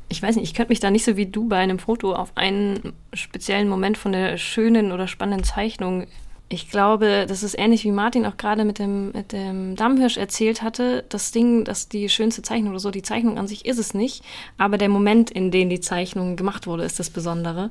ich 0.09 0.21
weiß 0.21 0.35
nicht, 0.35 0.45
ich 0.45 0.53
könnte 0.53 0.71
mich 0.71 0.79
da 0.79 0.89
nicht 0.89 1.03
so 1.03 1.17
wie 1.17 1.25
du 1.25 1.47
bei 1.47 1.57
einem 1.57 1.79
Foto 1.79 2.13
auf 2.13 2.31
einen 2.35 2.93
speziellen 3.13 3.67
Moment 3.67 3.97
von 3.97 4.11
der 4.11 4.37
schönen 4.37 4.91
oder 4.91 5.07
spannenden 5.07 5.43
Zeichnung. 5.43 6.07
Ich 6.49 6.69
glaube, 6.69 7.25
das 7.27 7.43
ist 7.43 7.59
ähnlich 7.59 7.83
wie 7.83 7.91
Martin 7.91 8.25
auch 8.25 8.37
gerade 8.37 8.63
mit 8.63 8.79
dem, 8.79 9.11
mit 9.11 9.33
dem 9.33 9.75
Dammhirsch 9.75 10.15
erzählt 10.15 10.61
hatte. 10.61 11.03
Das 11.09 11.31
Ding, 11.31 11.65
dass 11.65 11.89
die 11.89 12.07
schönste 12.07 12.41
Zeichnung 12.41 12.69
oder 12.69 12.79
so, 12.79 12.89
die 12.89 13.01
Zeichnung 13.01 13.37
an 13.37 13.47
sich 13.47 13.65
ist 13.65 13.79
es 13.79 13.93
nicht, 13.93 14.23
aber 14.57 14.77
der 14.77 14.87
Moment, 14.87 15.29
in 15.29 15.51
dem 15.51 15.69
die 15.69 15.81
Zeichnung 15.81 16.37
gemacht 16.37 16.65
wurde, 16.65 16.85
ist 16.85 16.99
das 16.99 17.09
Besondere. 17.09 17.69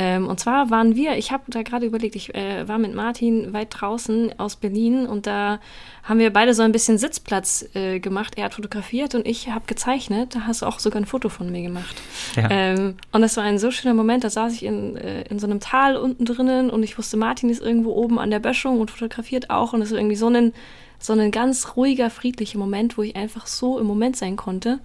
Ähm, 0.00 0.28
und 0.28 0.38
zwar 0.38 0.70
waren 0.70 0.94
wir, 0.94 1.18
ich 1.18 1.32
habe 1.32 1.42
da 1.48 1.64
gerade 1.64 1.84
überlegt, 1.84 2.14
ich 2.14 2.32
äh, 2.32 2.68
war 2.68 2.78
mit 2.78 2.94
Martin 2.94 3.52
weit 3.52 3.68
draußen 3.70 4.38
aus 4.38 4.54
Berlin 4.54 5.06
und 5.08 5.26
da 5.26 5.58
haben 6.04 6.20
wir 6.20 6.32
beide 6.32 6.54
so 6.54 6.62
ein 6.62 6.70
bisschen 6.70 6.98
Sitzplatz 6.98 7.68
äh, 7.74 7.98
gemacht. 7.98 8.34
Er 8.36 8.44
hat 8.44 8.54
fotografiert 8.54 9.16
und 9.16 9.26
ich 9.26 9.50
habe 9.50 9.64
gezeichnet. 9.66 10.36
Da 10.36 10.42
hast 10.46 10.62
du 10.62 10.66
auch 10.66 10.78
sogar 10.78 11.02
ein 11.02 11.04
Foto 11.04 11.28
von 11.28 11.50
mir 11.50 11.62
gemacht. 11.62 11.96
Ja. 12.36 12.48
Ähm, 12.48 12.94
und 13.10 13.22
das 13.22 13.36
war 13.36 13.42
ein 13.42 13.58
so 13.58 13.72
schöner 13.72 13.92
Moment. 13.92 14.22
Da 14.22 14.30
saß 14.30 14.52
ich 14.52 14.64
in, 14.64 14.96
äh, 14.96 15.22
in 15.22 15.40
so 15.40 15.48
einem 15.48 15.58
Tal 15.58 15.96
unten 15.96 16.24
drinnen 16.24 16.70
und 16.70 16.84
ich 16.84 16.96
wusste, 16.96 17.16
Martin 17.16 17.50
ist 17.50 17.60
irgendwo 17.60 17.90
oben 17.90 18.20
an 18.20 18.30
der 18.30 18.38
Böschung 18.38 18.80
und 18.80 18.92
fotografiert 18.92 19.50
auch. 19.50 19.72
Und 19.72 19.82
es 19.82 19.90
war 19.90 19.98
irgendwie 19.98 20.14
so 20.14 20.28
ein, 20.28 20.52
so 21.00 21.12
ein 21.12 21.32
ganz 21.32 21.74
ruhiger, 21.76 22.08
friedlicher 22.08 22.60
Moment, 22.60 22.96
wo 22.98 23.02
ich 23.02 23.16
einfach 23.16 23.48
so 23.48 23.80
im 23.80 23.86
Moment 23.86 24.16
sein 24.16 24.36
konnte. 24.36 24.78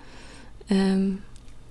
Ähm, 0.72 1.20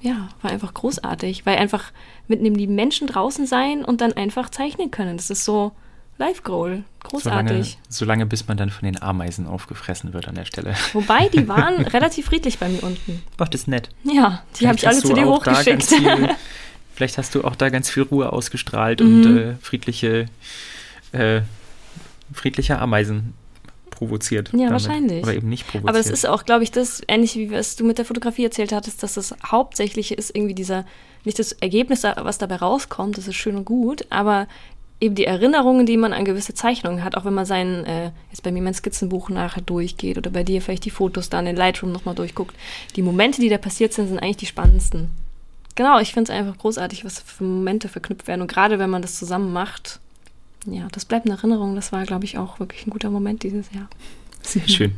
ja, 0.02 0.28
war 0.42 0.50
einfach 0.50 0.74
großartig, 0.74 1.46
weil 1.46 1.56
einfach 1.56 1.92
mit 2.28 2.44
dem 2.44 2.54
lieben 2.54 2.74
Menschen 2.74 3.06
draußen 3.06 3.46
sein 3.46 3.84
und 3.84 4.00
dann 4.00 4.12
einfach 4.12 4.50
zeichnen 4.50 4.90
können. 4.90 5.16
Das 5.16 5.30
ist 5.30 5.44
so 5.44 5.72
Live-Goal. 6.18 6.82
Großartig. 7.04 7.50
Solange, 7.50 7.66
solange, 7.88 8.26
bis 8.26 8.48
man 8.48 8.56
dann 8.56 8.70
von 8.70 8.84
den 8.84 9.00
Ameisen 9.00 9.46
aufgefressen 9.46 10.12
wird 10.12 10.28
an 10.28 10.34
der 10.34 10.44
Stelle. 10.44 10.74
Wobei, 10.92 11.28
die 11.28 11.48
waren 11.48 11.82
relativ 11.86 12.26
friedlich 12.26 12.58
bei 12.58 12.68
mir 12.68 12.82
unten. 12.82 13.22
Ach, 13.38 13.48
das 13.48 13.62
ist 13.62 13.68
nett. 13.68 13.88
Ja, 14.04 14.42
die 14.58 14.66
habe 14.66 14.76
ich 14.76 14.86
alle 14.86 15.00
zu 15.00 15.14
dir 15.14 15.26
hochgeschickt. 15.26 15.84
Viel, 15.84 16.30
vielleicht 16.94 17.18
hast 17.18 17.34
du 17.34 17.44
auch 17.44 17.56
da 17.56 17.68
ganz 17.70 17.88
viel 17.88 18.02
Ruhe 18.02 18.32
ausgestrahlt 18.32 19.00
mhm. 19.00 19.06
und 19.06 19.36
äh, 19.36 19.54
friedliche, 19.60 20.26
äh, 21.12 21.42
friedliche 22.32 22.78
Ameisen 22.78 23.34
provoziert. 24.02 24.50
Ja, 24.52 24.66
damit. 24.66 24.72
wahrscheinlich. 24.72 25.22
Oder 25.22 25.34
eben 25.34 25.48
nicht 25.48 25.66
provoziert. 25.66 25.88
Aber 25.88 25.98
es 25.98 26.10
ist 26.10 26.26
auch, 26.26 26.44
glaube 26.44 26.64
ich, 26.64 26.70
das, 26.70 27.02
ähnlich 27.06 27.36
wie 27.36 27.50
was 27.50 27.76
du 27.76 27.84
mit 27.84 27.98
der 27.98 28.04
Fotografie 28.04 28.44
erzählt 28.44 28.72
hattest, 28.72 29.02
dass 29.02 29.14
das 29.14 29.34
Hauptsächliche 29.46 30.14
ist 30.14 30.34
irgendwie 30.34 30.54
dieser, 30.54 30.84
nicht 31.24 31.38
das 31.38 31.52
Ergebnis, 31.52 32.02
was 32.02 32.38
dabei 32.38 32.56
rauskommt, 32.56 33.16
das 33.16 33.28
ist 33.28 33.36
schön 33.36 33.56
und 33.56 33.64
gut, 33.64 34.06
aber 34.10 34.48
eben 35.00 35.14
die 35.14 35.24
Erinnerungen, 35.24 35.86
die 35.86 35.96
man 35.96 36.12
an 36.12 36.24
gewisse 36.24 36.54
Zeichnungen 36.54 37.04
hat, 37.04 37.16
auch 37.16 37.24
wenn 37.24 37.34
man 37.34 37.46
sein, 37.46 37.84
äh, 37.84 38.10
jetzt 38.30 38.42
bei 38.42 38.52
mir 38.52 38.62
mein 38.62 38.74
Skizzenbuch 38.74 39.28
nachher 39.28 39.62
durchgeht 39.62 40.18
oder 40.18 40.30
bei 40.30 40.44
dir 40.44 40.62
vielleicht 40.62 40.84
die 40.84 40.90
Fotos 40.90 41.28
dann 41.28 41.46
in 41.46 41.56
Lightroom 41.56 41.92
nochmal 41.92 42.14
durchguckt, 42.14 42.54
die 42.96 43.02
Momente, 43.02 43.40
die 43.40 43.48
da 43.48 43.58
passiert 43.58 43.92
sind, 43.92 44.08
sind 44.08 44.18
eigentlich 44.18 44.36
die 44.38 44.46
spannendsten. 44.46 45.10
Genau, 45.74 45.98
ich 46.00 46.12
finde 46.12 46.32
es 46.32 46.38
einfach 46.38 46.58
großartig, 46.58 47.04
was 47.04 47.20
für 47.20 47.44
Momente 47.44 47.88
verknüpft 47.88 48.28
werden. 48.28 48.42
Und 48.42 48.50
gerade 48.50 48.78
wenn 48.78 48.90
man 48.90 49.02
das 49.02 49.18
zusammen 49.18 49.52
macht, 49.52 50.00
ja, 50.66 50.88
das 50.92 51.04
bleibt 51.04 51.26
in 51.26 51.32
Erinnerung. 51.32 51.74
Das 51.74 51.92
war, 51.92 52.04
glaube 52.04 52.24
ich, 52.24 52.38
auch 52.38 52.60
wirklich 52.60 52.86
ein 52.86 52.90
guter 52.90 53.10
Moment 53.10 53.42
dieses 53.42 53.72
Jahr. 53.72 53.88
Sehr 54.42 54.66
schön. 54.68 54.92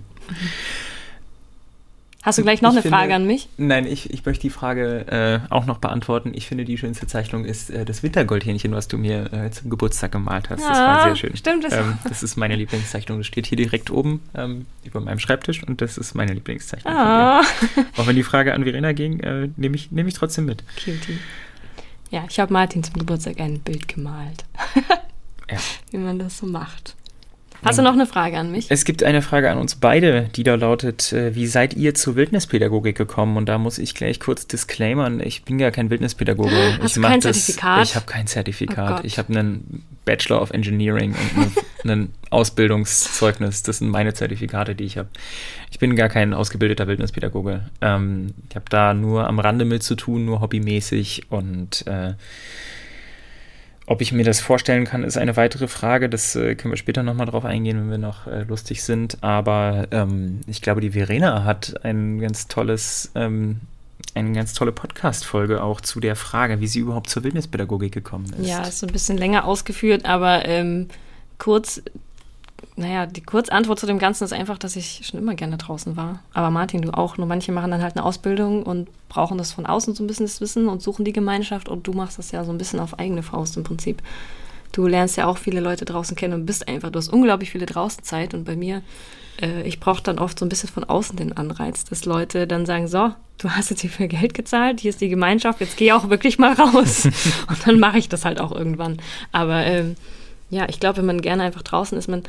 Hast 2.24 2.38
du 2.38 2.42
gleich 2.42 2.62
noch 2.62 2.70
ich 2.70 2.76
eine 2.76 2.82
finde, 2.82 2.96
Frage 2.96 3.14
an 3.14 3.26
mich? 3.26 3.48
Nein, 3.58 3.86
ich, 3.86 4.10
ich 4.10 4.24
möchte 4.24 4.40
die 4.40 4.50
Frage 4.50 5.42
äh, 5.46 5.52
auch 5.52 5.66
noch 5.66 5.76
beantworten. 5.76 6.32
Ich 6.34 6.46
finde, 6.46 6.64
die 6.64 6.78
schönste 6.78 7.06
Zeichnung 7.06 7.44
ist 7.44 7.68
äh, 7.68 7.84
das 7.84 8.02
Wintergoldhähnchen, 8.02 8.72
was 8.72 8.88
du 8.88 8.96
mir 8.96 9.30
äh, 9.30 9.50
zum 9.50 9.68
Geburtstag 9.68 10.12
gemalt 10.12 10.48
hast. 10.48 10.62
Ja, 10.62 10.70
das 10.70 10.78
war 10.78 11.04
sehr 11.04 11.16
schön. 11.16 11.36
Stimmt. 11.36 11.64
Das, 11.64 11.74
ähm, 11.74 11.98
das 12.08 12.22
ist 12.22 12.36
meine 12.36 12.56
Lieblingszeichnung. 12.56 13.18
Das 13.18 13.26
steht 13.26 13.46
hier 13.46 13.56
direkt 13.56 13.90
oben 13.90 14.22
ähm, 14.34 14.64
über 14.84 15.00
meinem 15.00 15.18
Schreibtisch 15.18 15.62
und 15.64 15.82
das 15.82 15.98
ist 15.98 16.14
meine 16.14 16.32
Lieblingszeichnung. 16.32 16.94
Ah. 16.94 17.42
Auch 17.98 18.06
wenn 18.06 18.16
die 18.16 18.22
Frage 18.22 18.54
an 18.54 18.62
Verena 18.62 18.92
ging, 18.92 19.20
äh, 19.20 19.50
nehme 19.56 19.76
ich, 19.76 19.92
nehm 19.92 20.08
ich 20.08 20.14
trotzdem 20.14 20.46
mit. 20.46 20.64
Cutie. 20.76 21.18
Ja, 22.10 22.24
ich 22.26 22.40
habe 22.40 22.54
Martin 22.54 22.82
zum 22.82 22.94
Geburtstag 22.94 23.38
ein 23.38 23.60
Bild 23.60 23.86
gemalt. 23.86 24.46
ja. 25.50 25.58
Wie 25.90 25.98
man 25.98 26.18
das 26.18 26.38
so 26.38 26.46
macht. 26.46 26.96
Hast 27.64 27.78
du 27.78 27.82
noch 27.82 27.94
eine 27.94 28.06
Frage 28.06 28.36
an 28.36 28.52
mich? 28.52 28.66
Es 28.68 28.84
gibt 28.84 29.02
eine 29.02 29.22
Frage 29.22 29.50
an 29.50 29.58
uns 29.58 29.76
beide, 29.76 30.28
die 30.34 30.42
da 30.42 30.54
lautet, 30.54 31.12
äh, 31.12 31.34
wie 31.34 31.46
seid 31.46 31.74
ihr 31.74 31.94
zur 31.94 32.14
Wildnispädagogik 32.14 32.96
gekommen? 32.96 33.36
Und 33.36 33.48
da 33.48 33.58
muss 33.58 33.78
ich 33.78 33.94
gleich 33.94 34.20
kurz 34.20 34.46
disclaimern, 34.46 35.20
ich 35.20 35.44
bin 35.44 35.58
ja 35.58 35.70
kein 35.70 35.88
Wildnispädagoge. 35.88 36.50
Hast 36.78 36.84
ich 36.84 36.94
du 36.94 37.00
kein 37.00 37.20
das, 37.20 37.46
Zertifikat? 37.46 37.84
Ich 37.84 37.96
habe 37.96 38.06
kein 38.06 38.26
Zertifikat. 38.26 39.00
Oh 39.00 39.06
ich 39.06 39.18
habe 39.18 39.32
einen 39.32 39.84
Bachelor 40.04 40.42
of 40.42 40.50
Engineering 40.50 41.14
und 41.36 41.90
ein 41.90 42.12
Ausbildungszeugnis. 42.30 43.62
Das 43.62 43.78
sind 43.78 43.88
meine 43.88 44.12
Zertifikate, 44.12 44.74
die 44.74 44.84
ich 44.84 44.98
habe. 44.98 45.08
Ich 45.70 45.78
bin 45.78 45.96
gar 45.96 46.08
kein 46.08 46.34
ausgebildeter 46.34 46.86
Wildnispädagoge. 46.86 47.70
Ähm, 47.80 48.34
ich 48.50 48.56
habe 48.56 48.66
da 48.68 48.92
nur 48.92 49.26
am 49.26 49.38
Rande 49.38 49.64
mit 49.64 49.82
zu 49.82 49.94
tun, 49.94 50.26
nur 50.26 50.40
hobbymäßig 50.40 51.30
und 51.30 51.86
äh, 51.86 52.12
ob 53.86 54.00
ich 54.00 54.12
mir 54.12 54.24
das 54.24 54.40
vorstellen 54.40 54.84
kann, 54.84 55.04
ist 55.04 55.18
eine 55.18 55.36
weitere 55.36 55.68
Frage. 55.68 56.08
Das 56.08 56.34
äh, 56.36 56.54
können 56.54 56.72
wir 56.72 56.78
später 56.78 57.02
nochmal 57.02 57.26
drauf 57.26 57.44
eingehen, 57.44 57.78
wenn 57.78 57.90
wir 57.90 57.98
noch 57.98 58.26
äh, 58.26 58.44
lustig 58.44 58.82
sind. 58.82 59.18
Aber 59.22 59.88
ähm, 59.90 60.40
ich 60.46 60.62
glaube, 60.62 60.80
die 60.80 60.90
Verena 60.90 61.44
hat 61.44 61.84
ein 61.84 62.18
ganz 62.18 62.48
tolles, 62.48 63.10
ähm, 63.14 63.60
eine 64.14 64.32
ganz 64.32 64.54
tolle 64.54 64.72
Podcast-Folge 64.72 65.62
auch 65.62 65.80
zu 65.82 66.00
der 66.00 66.16
Frage, 66.16 66.60
wie 66.60 66.66
sie 66.66 66.78
überhaupt 66.78 67.10
zur 67.10 67.24
Wildnispädagogik 67.24 67.92
gekommen 67.92 68.32
ist. 68.38 68.48
Ja, 68.48 68.62
ist 68.62 68.78
so 68.78 68.86
ein 68.86 68.92
bisschen 68.92 69.18
länger 69.18 69.44
ausgeführt, 69.44 70.06
aber 70.06 70.46
ähm, 70.46 70.88
kurz 71.38 71.82
naja, 72.76 73.06
die 73.06 73.22
Kurzantwort 73.22 73.78
zu 73.78 73.86
dem 73.86 74.00
Ganzen 74.00 74.24
ist 74.24 74.32
einfach, 74.32 74.58
dass 74.58 74.74
ich 74.74 75.02
schon 75.04 75.20
immer 75.20 75.34
gerne 75.34 75.56
draußen 75.56 75.96
war. 75.96 76.20
Aber 76.32 76.50
Martin, 76.50 76.82
du 76.82 76.90
auch. 76.92 77.16
Nur 77.18 77.26
manche 77.26 77.52
machen 77.52 77.70
dann 77.70 77.82
halt 77.82 77.96
eine 77.96 78.04
Ausbildung 78.04 78.64
und 78.64 78.88
brauchen 79.08 79.38
das 79.38 79.52
von 79.52 79.64
außen 79.64 79.94
so 79.94 80.02
ein 80.02 80.08
bisschen 80.08 80.26
das 80.26 80.40
Wissen 80.40 80.68
und 80.68 80.82
suchen 80.82 81.04
die 81.04 81.12
Gemeinschaft 81.12 81.68
und 81.68 81.86
du 81.86 81.92
machst 81.92 82.18
das 82.18 82.32
ja 82.32 82.44
so 82.44 82.50
ein 82.50 82.58
bisschen 82.58 82.80
auf 82.80 82.98
eigene 82.98 83.22
Faust 83.22 83.56
im 83.56 83.62
Prinzip. 83.62 84.02
Du 84.72 84.88
lernst 84.88 85.16
ja 85.16 85.26
auch 85.26 85.38
viele 85.38 85.60
Leute 85.60 85.84
draußen 85.84 86.16
kennen 86.16 86.34
und 86.34 86.46
bist 86.46 86.66
einfach, 86.66 86.90
du 86.90 86.98
hast 86.98 87.12
unglaublich 87.12 87.52
viele 87.52 87.66
Draußenzeit 87.66 88.34
und 88.34 88.44
bei 88.44 88.56
mir, 88.56 88.82
äh, 89.40 89.62
ich 89.62 89.78
brauche 89.78 90.02
dann 90.02 90.18
oft 90.18 90.36
so 90.36 90.44
ein 90.44 90.48
bisschen 90.48 90.68
von 90.68 90.82
außen 90.82 91.16
den 91.16 91.36
Anreiz, 91.36 91.84
dass 91.84 92.04
Leute 92.06 92.48
dann 92.48 92.66
sagen, 92.66 92.88
so, 92.88 93.12
du 93.38 93.50
hast 93.50 93.70
jetzt 93.70 93.82
hier 93.82 93.90
viel 93.90 94.08
Geld 94.08 94.34
gezahlt, 94.34 94.80
hier 94.80 94.90
ist 94.90 95.00
die 95.00 95.08
Gemeinschaft, 95.08 95.60
jetzt 95.60 95.76
geh 95.76 95.92
auch 95.92 96.10
wirklich 96.10 96.40
mal 96.40 96.54
raus. 96.54 97.04
und 97.48 97.66
dann 97.66 97.78
mache 97.78 97.98
ich 97.98 98.08
das 98.08 98.24
halt 98.24 98.40
auch 98.40 98.50
irgendwann. 98.50 98.98
Aber 99.30 99.64
ähm, 99.64 99.94
ja, 100.50 100.68
ich 100.68 100.80
glaube, 100.80 100.98
wenn 100.98 101.06
man 101.06 101.20
gerne 101.20 101.44
einfach 101.44 101.62
draußen 101.62 101.96
ist, 101.96 102.08
man 102.08 102.24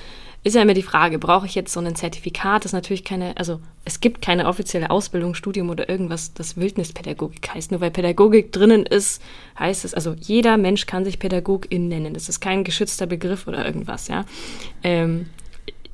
ist 0.46 0.54
ja 0.54 0.62
immer 0.62 0.75
die 0.75 0.84
Frage, 0.84 1.18
brauche 1.18 1.48
ich 1.48 1.56
jetzt 1.56 1.74
so 1.74 1.80
ein 1.80 1.96
Zertifikat? 1.96 2.64
Das 2.64 2.70
ist 2.70 2.74
natürlich 2.74 3.04
keine, 3.04 3.36
also 3.36 3.60
es 3.84 4.00
gibt 4.00 4.22
keine 4.22 4.46
offizielle 4.46 4.92
Ausbildung, 4.92 5.34
Studium 5.34 5.72
oder 5.72 5.90
irgendwas, 5.90 6.36
das 6.36 6.56
Wildnispädagogik 6.56 7.50
heißt. 7.52 7.72
Nur 7.72 7.82
weil 7.82 7.90
Pädagogik 7.90 8.52
drinnen 8.52 8.86
ist, 8.86 9.24
heißt 9.58 9.86
es, 9.86 9.96
also 9.96 10.14
jeder 10.14 10.58
Mensch 10.58 10.86
kann 10.86 11.04
sich 11.04 11.18
Pädagogin 11.18 11.88
nennen. 11.88 12.14
Das 12.14 12.30
ist 12.30 12.42
kein 12.42 12.64
geschützter 12.64 13.08
Begriff 13.08 13.48
oder 13.48 13.66
irgendwas, 13.66 14.08
ja. 14.08 14.24
Ähm, 14.84 15.32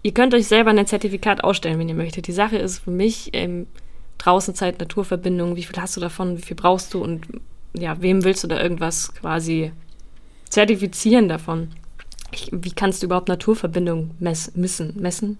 ihr 0.03 0.13
könnt 0.13 0.33
euch 0.33 0.47
selber 0.47 0.71
ein 0.71 0.85
Zertifikat 0.85 1.45
ausstellen, 1.45 1.79
wenn 1.79 1.87
ihr 1.87 1.95
möchtet. 1.95 2.27
Die 2.27 2.33
Sache 2.33 2.57
ist 2.57 2.79
für 2.79 2.91
mich 2.91 3.29
ähm, 3.31 3.67
draußen 4.17 4.53
Zeit, 4.53 4.81
Naturverbindung, 4.81 5.55
wie 5.55 5.63
viel 5.63 5.81
hast 5.81 5.95
du 5.95 6.01
davon, 6.01 6.37
wie 6.37 6.41
viel 6.41 6.57
brauchst 6.57 6.93
du 6.93 7.01
und 7.01 7.25
ja, 7.73 8.01
wem 8.01 8.25
willst 8.25 8.43
du 8.43 8.49
da 8.49 8.61
irgendwas 8.61 9.13
quasi 9.15 9.71
zertifizieren 10.49 11.29
davon? 11.29 11.69
Ich, 12.31 12.49
wie 12.51 12.71
kannst 12.71 13.01
du 13.01 13.07
überhaupt 13.07 13.27
Naturverbindung 13.27 14.11
mess, 14.19 14.51
missen, 14.55 14.93
messen? 14.99 15.37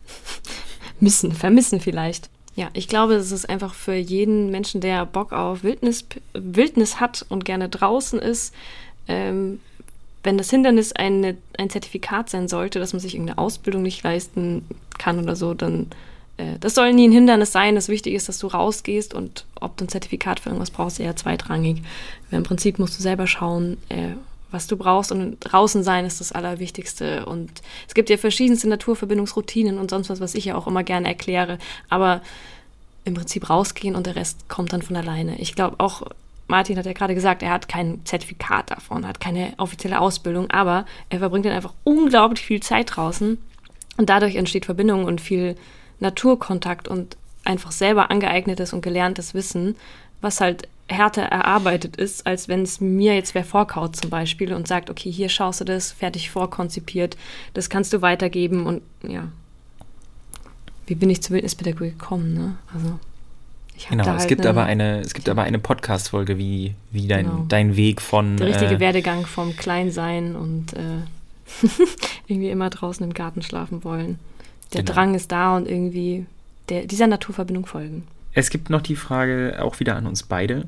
missen, 1.00 1.31
vermissen 1.31 1.79
vielleicht. 1.79 2.29
Ja, 2.55 2.69
ich 2.74 2.88
glaube, 2.88 3.13
es 3.13 3.31
ist 3.31 3.50
einfach 3.50 3.74
für 3.74 3.93
jeden 3.93 4.51
Menschen, 4.51 4.81
der 4.81 5.05
Bock 5.05 5.31
auf 5.31 5.63
Wildnis, 5.63 6.05
Wildnis 6.33 7.00
hat 7.00 7.25
und 7.29 7.45
gerne 7.45 7.69
draußen 7.69 8.19
ist, 8.19 8.53
ähm, 9.07 9.60
wenn 10.24 10.38
das 10.38 10.50
Hindernis 10.50 10.91
eine, 10.91 11.38
ein 11.57 11.69
Zertifikat 11.69 12.29
sein 12.29 12.48
sollte, 12.48 12.79
dass 12.79 12.93
man 12.93 13.00
sich 13.00 13.15
irgendeine 13.15 13.39
Ausbildung 13.39 13.81
nicht 13.81 14.03
leisten 14.03 14.65
kann 15.00 15.19
oder 15.19 15.36
so, 15.36 15.53
dann 15.53 15.88
äh, 16.38 16.60
das 16.60 16.75
soll 16.75 16.93
nie 16.93 17.07
ein 17.07 17.12
Hindernis 17.12 17.51
sein. 17.51 17.75
Das 17.75 17.89
Wichtige 17.89 18.15
ist, 18.15 18.29
dass 18.29 18.39
du 18.39 18.48
rausgehst 18.48 19.13
und 19.13 19.45
ob 19.60 19.77
du 19.77 19.86
ein 19.86 19.89
Zertifikat 19.89 20.39
für 20.39 20.50
irgendwas 20.50 20.71
brauchst, 20.71 21.00
eher 21.00 21.15
zweitrangig. 21.15 21.81
Weil 22.29 22.39
Im 22.39 22.43
Prinzip 22.43 22.79
musst 22.79 22.98
du 22.98 23.01
selber 23.01 23.27
schauen, 23.27 23.77
äh, 23.89 24.13
was 24.51 24.67
du 24.67 24.77
brauchst 24.77 25.12
und 25.12 25.38
draußen 25.39 25.84
sein 25.84 26.05
ist 26.05 26.20
das 26.20 26.31
Allerwichtigste. 26.31 27.25
Und 27.25 27.50
es 27.88 27.93
gibt 27.93 28.10
ja 28.10 28.17
verschiedenste 28.17 28.67
Naturverbindungsroutinen 28.70 29.77
und 29.77 29.89
sonst 29.89 30.10
was, 30.10 30.20
was 30.20 30.36
ich 30.36 30.46
ja 30.46 30.55
auch 30.55 30.67
immer 30.67 30.84
gerne 30.84 31.08
erkläre. 31.08 31.58
Aber 31.89 32.22
im 33.05 33.13
Prinzip 33.13 33.50
rausgehen 33.50 33.96
und 33.96 34.05
der 34.05 34.15
Rest 34.15 34.48
kommt 34.48 34.74
dann 34.74 34.81
von 34.81 34.96
alleine. 34.96 35.39
Ich 35.39 35.55
glaube 35.55 35.77
auch, 35.79 36.03
Martin 36.48 36.77
hat 36.77 36.86
ja 36.86 36.93
gerade 36.93 37.15
gesagt, 37.15 37.41
er 37.41 37.51
hat 37.51 37.67
kein 37.67 38.05
Zertifikat 38.05 38.70
davon, 38.72 39.08
hat 39.08 39.20
keine 39.20 39.53
offizielle 39.58 40.00
Ausbildung, 40.00 40.51
aber 40.51 40.86
er 41.10 41.20
verbringt 41.20 41.46
dann 41.46 41.53
einfach 41.53 41.74
unglaublich 41.84 42.41
viel 42.41 42.62
Zeit 42.62 42.96
draußen 42.96 43.38
und 43.98 44.10
dadurch 44.10 44.36
entsteht 44.36 44.65
Verbindung 44.65 45.05
und 45.05 45.22
viel 45.22 45.55
Naturkontakt 46.00 46.88
und 46.88 47.17
einfach 47.43 47.72
selber 47.72 48.12
angeeignetes 48.12 48.74
und 48.74 48.81
gelerntes 48.81 49.34
Wissen, 49.34 49.75
was 50.20 50.41
halt 50.41 50.67
härter 50.91 51.24
erarbeitet 51.24 51.95
ist, 51.95 52.27
als 52.27 52.48
wenn 52.48 52.62
es 52.62 52.81
mir 52.81 53.15
jetzt 53.15 53.33
wer 53.33 53.43
vorkaut 53.43 53.95
zum 53.95 54.10
Beispiel 54.10 54.53
und 54.53 54.67
sagt, 54.67 54.89
okay, 54.89 55.12
hier 55.12 55.29
schaust 55.29 55.62
du 55.62 55.65
das, 55.65 55.91
fertig 55.91 56.29
vorkonzipiert, 56.29 57.17
das 57.53 57.69
kannst 57.69 57.93
du 57.93 58.01
weitergeben 58.01 58.65
und 58.65 58.81
ja. 59.07 59.29
Wie 60.88 60.95
bin 60.95 61.10
ich 61.10 61.21
zur 61.21 61.36
Wildnispädagogik 61.36 61.98
gekommen, 61.98 62.33
ne? 62.33 62.57
Also 62.74 63.00
genau, 63.89 64.05
halt 64.05 64.19
es 64.19 64.27
gibt 64.27 64.45
aber 64.45 64.65
eine, 64.65 65.00
es 65.00 65.13
gibt 65.13 65.29
aber 65.29 65.43
eine 65.43 65.60
Podcast-Folge, 65.60 66.38
wie, 66.38 66.75
wie 66.91 67.07
dein, 67.07 67.25
genau. 67.25 67.45
dein 67.48 67.75
Weg 67.75 68.01
von. 68.01 68.38
Der 68.38 68.48
richtige 68.48 68.75
äh, 68.75 68.79
Werdegang 68.79 69.25
vom 69.25 69.55
Kleinsein 69.55 70.36
und 70.36 70.74
äh, 70.74 70.79
irgendwie 72.27 72.50
immer 72.50 72.69
draußen 72.69 73.05
im 73.05 73.13
Garten 73.13 73.41
schlafen 73.41 73.83
wollen. 73.83 74.19
Der 74.74 74.81
genau. 74.81 74.93
Drang 74.93 75.15
ist 75.15 75.31
da 75.31 75.55
und 75.55 75.67
irgendwie 75.67 76.25
der, 76.69 76.86
dieser 76.86 77.07
Naturverbindung 77.07 77.65
folgen. 77.65 78.03
Es 78.33 78.50
gibt 78.50 78.69
noch 78.69 78.81
die 78.81 78.95
Frage 78.95 79.60
auch 79.62 79.79
wieder 79.79 79.95
an 79.95 80.07
uns 80.07 80.24
beide 80.24 80.67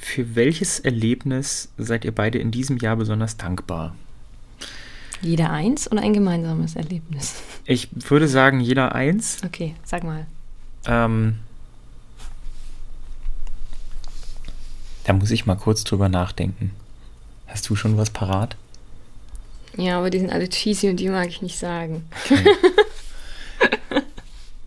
für 0.00 0.34
welches 0.34 0.80
Erlebnis 0.80 1.68
seid 1.76 2.04
ihr 2.04 2.14
beide 2.14 2.38
in 2.38 2.50
diesem 2.50 2.78
Jahr 2.78 2.96
besonders 2.96 3.36
dankbar? 3.36 3.94
Jeder 5.20 5.50
eins 5.50 5.90
oder 5.92 6.00
ein 6.00 6.14
gemeinsames 6.14 6.74
Erlebnis? 6.74 7.34
Ich 7.66 7.88
würde 8.08 8.26
sagen, 8.26 8.60
jeder 8.60 8.94
eins. 8.94 9.36
Okay, 9.44 9.74
sag 9.84 10.02
mal. 10.02 10.26
Ähm, 10.86 11.36
da 15.04 15.12
muss 15.12 15.30
ich 15.30 15.44
mal 15.44 15.56
kurz 15.56 15.84
drüber 15.84 16.08
nachdenken. 16.08 16.70
Hast 17.46 17.68
du 17.68 17.76
schon 17.76 17.98
was 17.98 18.08
parat? 18.08 18.56
Ja, 19.76 19.98
aber 19.98 20.08
die 20.08 20.18
sind 20.18 20.32
alle 20.32 20.48
cheesy 20.48 20.88
und 20.88 20.96
die 20.96 21.10
mag 21.10 21.28
ich 21.28 21.42
nicht 21.42 21.58
sagen. 21.58 22.08
Okay. 22.24 22.44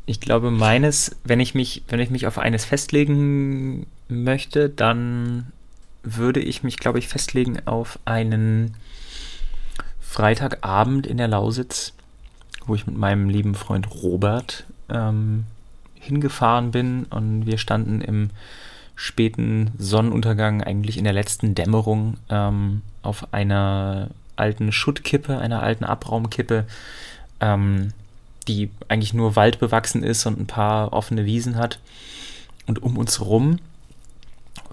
ich 0.05 0.19
glaube, 0.19 0.51
meines, 0.51 1.15
wenn 1.23 1.39
ich 1.39 1.55
mich, 1.55 1.83
wenn 1.87 1.99
ich 1.99 2.11
mich 2.11 2.27
auf 2.27 2.37
eines 2.37 2.65
festlegen 2.65 3.87
möchte, 4.07 4.69
dann 4.69 5.51
würde 6.03 6.39
ich 6.39 6.63
mich, 6.63 6.77
glaube 6.77 6.99
ich, 6.99 7.07
festlegen 7.07 7.65
auf 7.65 7.99
einen 8.05 8.75
Freitagabend 10.01 11.07
in 11.07 11.17
der 11.17 11.27
Lausitz, 11.27 11.93
wo 12.65 12.75
ich 12.75 12.85
mit 12.85 12.97
meinem 12.97 13.29
lieben 13.29 13.55
Freund 13.55 13.89
Robert 14.03 14.65
ähm, 14.89 15.45
hingefahren 15.95 16.71
bin 16.71 17.05
und 17.05 17.45
wir 17.45 17.57
standen 17.57 18.01
im 18.01 18.29
späten 18.95 19.71
Sonnenuntergang, 19.77 20.61
eigentlich 20.61 20.97
in 20.97 21.03
der 21.03 21.13
letzten 21.13 21.55
Dämmerung, 21.55 22.17
ähm, 22.29 22.81
auf 23.01 23.33
einer 23.33 24.09
alten 24.35 24.71
Schuttkippe, 24.71 25.37
einer 25.37 25.63
alten 25.63 25.83
Abraumkippe, 25.83 26.65
ähm, 27.39 27.93
die 28.47 28.69
eigentlich 28.87 29.13
nur 29.13 29.35
waldbewachsen 29.35 30.03
ist 30.03 30.25
und 30.25 30.39
ein 30.39 30.47
paar 30.47 30.93
offene 30.93 31.25
Wiesen 31.25 31.55
hat. 31.55 31.79
Und 32.65 32.81
um 32.83 32.97
uns 32.97 33.21
rum 33.21 33.59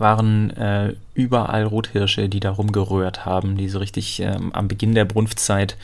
waren 0.01 0.51
äh, 0.51 0.95
überall 1.15 1.65
Rothirsche, 1.65 2.29
die 2.29 2.41
da 2.41 2.51
rumgerührt 2.51 3.25
haben, 3.25 3.57
die 3.57 3.69
so 3.69 3.79
richtig 3.79 4.21
ähm, 4.21 4.53
am 4.53 4.69
Beginn 4.69 4.95
der 4.95 5.05
Brunftzeit 5.05 5.77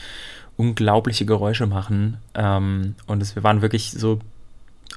unglaubliche 0.57 1.25
Geräusche 1.25 1.67
machen. 1.67 2.17
Ähm, 2.33 2.95
und 3.05 3.21
es, 3.21 3.35
wir 3.35 3.43
waren 3.43 3.61
wirklich 3.61 3.91
so 3.91 4.19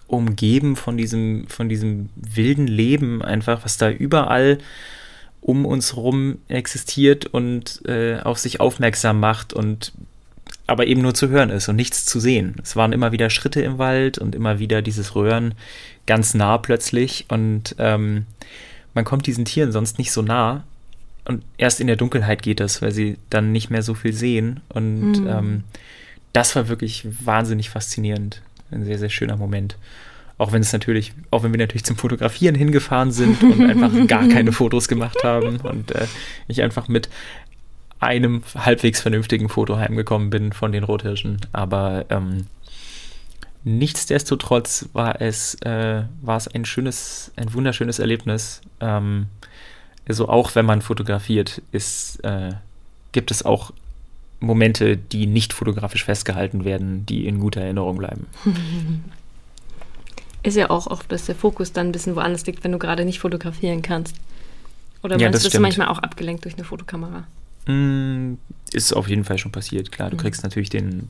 umgeben 0.06 0.76
von 0.76 0.96
diesem, 0.96 1.46
von 1.48 1.68
diesem 1.68 2.08
wilden 2.16 2.66
Leben 2.66 3.22
einfach, 3.22 3.64
was 3.64 3.76
da 3.76 3.90
überall 3.90 4.58
um 5.40 5.64
uns 5.64 5.96
rum 5.96 6.38
existiert 6.48 7.26
und 7.26 7.82
äh, 7.86 8.20
auf 8.20 8.38
sich 8.38 8.60
aufmerksam 8.60 9.20
macht 9.20 9.52
und 9.52 9.92
aber 10.66 10.86
eben 10.86 11.02
nur 11.02 11.14
zu 11.14 11.28
hören 11.28 11.50
ist 11.50 11.68
und 11.68 11.76
nichts 11.76 12.04
zu 12.04 12.20
sehen. 12.20 12.56
Es 12.62 12.76
waren 12.76 12.92
immer 12.92 13.12
wieder 13.12 13.30
Schritte 13.30 13.60
im 13.60 13.78
Wald 13.78 14.18
und 14.18 14.34
immer 14.34 14.58
wieder 14.58 14.82
dieses 14.82 15.14
Röhren 15.14 15.54
ganz 16.06 16.34
nah 16.34 16.58
plötzlich 16.58 17.26
und 17.28 17.74
ähm, 17.78 18.26
man 18.94 19.04
kommt 19.04 19.26
diesen 19.26 19.44
Tieren 19.44 19.72
sonst 19.72 19.98
nicht 19.98 20.12
so 20.12 20.22
nah 20.22 20.64
und 21.24 21.42
erst 21.58 21.80
in 21.80 21.86
der 21.86 21.96
Dunkelheit 21.96 22.42
geht 22.42 22.60
das, 22.60 22.82
weil 22.82 22.92
sie 22.92 23.16
dann 23.28 23.52
nicht 23.52 23.70
mehr 23.70 23.82
so 23.82 23.94
viel 23.94 24.12
sehen 24.12 24.60
und 24.68 25.12
mhm. 25.12 25.28
ähm, 25.28 25.64
das 26.32 26.54
war 26.56 26.68
wirklich 26.68 27.06
wahnsinnig 27.24 27.70
faszinierend. 27.70 28.42
Ein 28.70 28.84
sehr, 28.84 28.98
sehr 28.98 29.10
schöner 29.10 29.36
Moment. 29.36 29.76
Auch 30.38 30.52
wenn 30.52 30.62
es 30.62 30.72
natürlich, 30.72 31.12
auch 31.30 31.42
wenn 31.42 31.52
wir 31.52 31.58
natürlich 31.58 31.84
zum 31.84 31.96
Fotografieren 31.96 32.54
hingefahren 32.54 33.10
sind 33.12 33.42
und 33.42 33.68
einfach 33.68 33.90
gar 34.06 34.26
keine 34.28 34.52
Fotos 34.52 34.88
gemacht 34.88 35.22
haben 35.24 35.56
und 35.58 35.90
äh, 35.90 36.06
ich 36.48 36.62
einfach 36.62 36.88
mit 36.88 37.08
einem 37.98 38.42
halbwegs 38.54 39.00
vernünftigen 39.00 39.48
Foto 39.48 39.76
heimgekommen 39.76 40.30
bin 40.30 40.52
von 40.52 40.72
den 40.72 40.84
Rothirschen. 40.84 41.40
Aber 41.52 42.06
ähm, 42.08 42.46
nichtsdestotrotz 43.64 44.88
war 44.92 45.20
es, 45.20 45.54
äh, 45.62 46.02
war 46.22 46.36
es 46.36 46.48
ein 46.48 46.64
schönes, 46.64 47.32
ein 47.36 47.52
wunderschönes 47.52 47.98
Erlebnis. 47.98 48.62
Ähm, 48.80 49.26
also 50.08 50.28
auch 50.28 50.54
wenn 50.54 50.66
man 50.66 50.82
fotografiert, 50.82 51.62
ist, 51.72 52.24
äh, 52.24 52.52
gibt 53.12 53.30
es 53.30 53.44
auch 53.44 53.72
Momente, 54.40 54.96
die 54.96 55.26
nicht 55.26 55.52
fotografisch 55.52 56.04
festgehalten 56.04 56.64
werden, 56.64 57.04
die 57.06 57.26
in 57.26 57.40
guter 57.40 57.60
Erinnerung 57.60 57.98
bleiben. 57.98 58.26
Ist 60.42 60.56
ja 60.56 60.70
auch 60.70 60.86
oft, 60.86 61.12
dass 61.12 61.26
der 61.26 61.34
Fokus 61.34 61.74
dann 61.74 61.88
ein 61.88 61.92
bisschen 61.92 62.16
woanders 62.16 62.46
liegt, 62.46 62.64
wenn 62.64 62.72
du 62.72 62.78
gerade 62.78 63.04
nicht 63.04 63.18
fotografieren 63.18 63.82
kannst. 63.82 64.16
Oder 65.02 65.18
Ja, 65.18 65.26
meinst 65.26 65.36
das 65.36 65.42
du, 65.42 65.46
bist 65.48 65.56
du 65.56 65.60
manchmal 65.60 65.88
auch 65.88 65.98
abgelenkt 65.98 66.46
durch 66.46 66.54
eine 66.54 66.64
Fotokamera? 66.64 67.26
Mm, 67.66 68.34
Ist 68.72 68.92
auf 68.92 69.08
jeden 69.08 69.24
Fall 69.24 69.36
schon 69.36 69.50
passiert, 69.50 69.90
klar. 69.90 70.10
Du 70.10 70.16
Mhm. 70.16 70.20
kriegst 70.20 70.44
natürlich 70.44 70.70
den, 70.70 71.08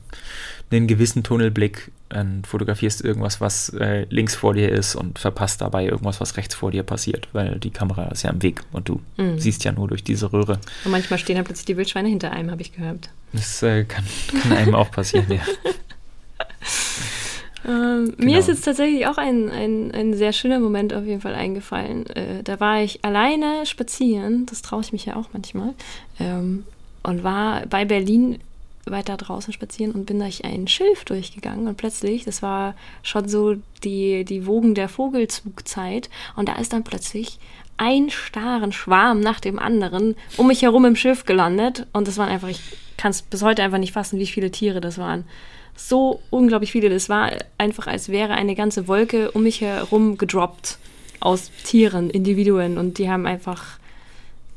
den 0.71 0.87
gewissen 0.87 1.21
Tunnelblick, 1.23 1.91
und 2.13 2.45
fotografierst 2.47 3.01
irgendwas, 3.05 3.39
was 3.39 3.69
äh, 3.69 4.05
links 4.09 4.33
vor 4.35 4.53
dir 4.55 4.69
ist 4.69 4.95
und 4.95 5.17
verpasst 5.19 5.61
dabei 5.61 5.85
irgendwas, 5.85 6.19
was 6.19 6.35
rechts 6.37 6.55
vor 6.55 6.71
dir 6.71 6.81
passiert, 6.83 7.29
weil 7.33 7.57
die 7.59 7.69
Kamera 7.69 8.05
ist 8.09 8.23
ja 8.23 8.31
im 8.31 8.41
Weg 8.41 8.63
und 8.73 8.89
du 8.89 8.99
Mhm. 9.17 9.37
siehst 9.39 9.63
ja 9.63 9.71
nur 9.71 9.87
durch 9.87 10.03
diese 10.03 10.33
Röhre. 10.33 10.59
Und 10.83 10.91
manchmal 10.91 11.19
stehen 11.19 11.35
dann 11.37 11.45
plötzlich 11.45 11.65
die 11.67 11.77
Wildschweine 11.77 12.09
hinter 12.09 12.31
einem, 12.31 12.49
habe 12.51 12.61
ich 12.63 12.73
gehört. 12.73 13.09
Das 13.31 13.61
äh, 13.63 13.83
kann, 13.85 14.03
kann 14.41 14.51
einem 14.53 14.73
auch 14.75 14.89
passieren, 14.91 15.31
ja. 15.31 15.41
Ähm, 17.67 18.13
Genau. 18.17 18.31
Mir 18.31 18.39
ist 18.39 18.47
jetzt 18.47 18.65
tatsächlich 18.65 19.07
auch 19.07 19.17
ein, 19.17 19.49
ein, 19.49 19.91
ein 19.91 20.13
sehr 20.13 20.33
schöner 20.33 20.59
Moment 20.59 20.93
auf 20.93 21.05
jeden 21.05 21.21
Fall 21.21 21.35
eingefallen. 21.35 22.07
Äh, 22.07 22.43
da 22.43 22.59
war 22.59 22.81
ich 22.81 23.03
alleine 23.03 23.65
spazieren, 23.65 24.45
das 24.47 24.61
traue 24.61 24.81
ich 24.81 24.91
mich 24.91 25.05
ja 25.05 25.15
auch 25.15 25.29
manchmal, 25.33 25.73
ähm, 26.19 26.65
und 27.03 27.23
war 27.23 27.65
bei 27.67 27.85
Berlin 27.85 28.39
weiter 28.85 29.15
draußen 29.15 29.53
spazieren 29.53 29.91
und 29.93 30.05
bin 30.05 30.19
durch 30.19 30.43
ein 30.43 30.67
Schilf 30.67 31.05
durchgegangen 31.05 31.67
und 31.67 31.77
plötzlich, 31.77 32.25
das 32.25 32.41
war 32.41 32.73
schon 33.03 33.27
so 33.27 33.55
die, 33.83 34.25
die 34.25 34.47
Wogen 34.47 34.73
der 34.73 34.89
Vogelzugzeit 34.89 36.09
und 36.35 36.49
da 36.49 36.55
ist 36.55 36.73
dann 36.73 36.83
plötzlich 36.83 37.37
ein 37.77 38.09
starren 38.09 38.71
Schwarm 38.71 39.19
nach 39.19 39.39
dem 39.39 39.59
anderen 39.59 40.15
um 40.37 40.47
mich 40.47 40.63
herum 40.63 40.85
im 40.85 40.95
Schiff 40.95 41.25
gelandet 41.25 41.85
und 41.93 42.07
das 42.07 42.17
waren 42.17 42.29
einfach, 42.29 42.49
ich 42.49 42.61
kann 42.97 43.11
es 43.11 43.21
bis 43.21 43.43
heute 43.43 43.63
einfach 43.63 43.77
nicht 43.77 43.93
fassen, 43.93 44.19
wie 44.19 44.27
viele 44.27 44.51
Tiere 44.51 44.81
das 44.81 44.97
waren 44.97 45.25
so 45.75 46.21
unglaublich 46.29 46.71
viele. 46.71 46.89
Das 46.89 47.09
war 47.09 47.31
einfach, 47.57 47.87
als 47.87 48.09
wäre 48.09 48.33
eine 48.33 48.55
ganze 48.55 48.87
Wolke 48.87 49.31
um 49.31 49.43
mich 49.43 49.61
herum 49.61 50.17
gedroppt 50.17 50.77
aus 51.19 51.51
Tieren, 51.63 52.09
Individuen. 52.09 52.77
Und 52.77 52.97
die 52.97 53.09
haben 53.09 53.25
einfach 53.25 53.79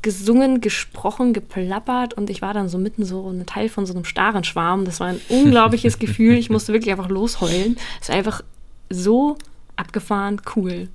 gesungen, 0.01 0.61
gesprochen, 0.61 1.33
geplappert. 1.33 2.13
Und 2.13 2.29
ich 2.29 2.41
war 2.41 2.53
dann 2.53 2.69
so 2.69 2.77
mitten 2.77 3.05
so 3.05 3.29
ein 3.29 3.45
Teil 3.45 3.69
von 3.69 3.85
so 3.85 3.93
einem 3.93 4.05
starren 4.05 4.43
Schwarm. 4.43 4.85
Das 4.85 4.99
war 4.99 5.07
ein 5.07 5.21
unglaubliches 5.29 5.99
Gefühl. 5.99 6.37
Ich 6.37 6.49
musste 6.49 6.73
wirklich 6.73 6.91
einfach 6.91 7.09
losheulen. 7.09 7.77
Es 8.01 8.09
war 8.09 8.15
einfach 8.15 8.41
so 8.89 9.37
abgefahren 9.75 10.41
cool, 10.55 10.89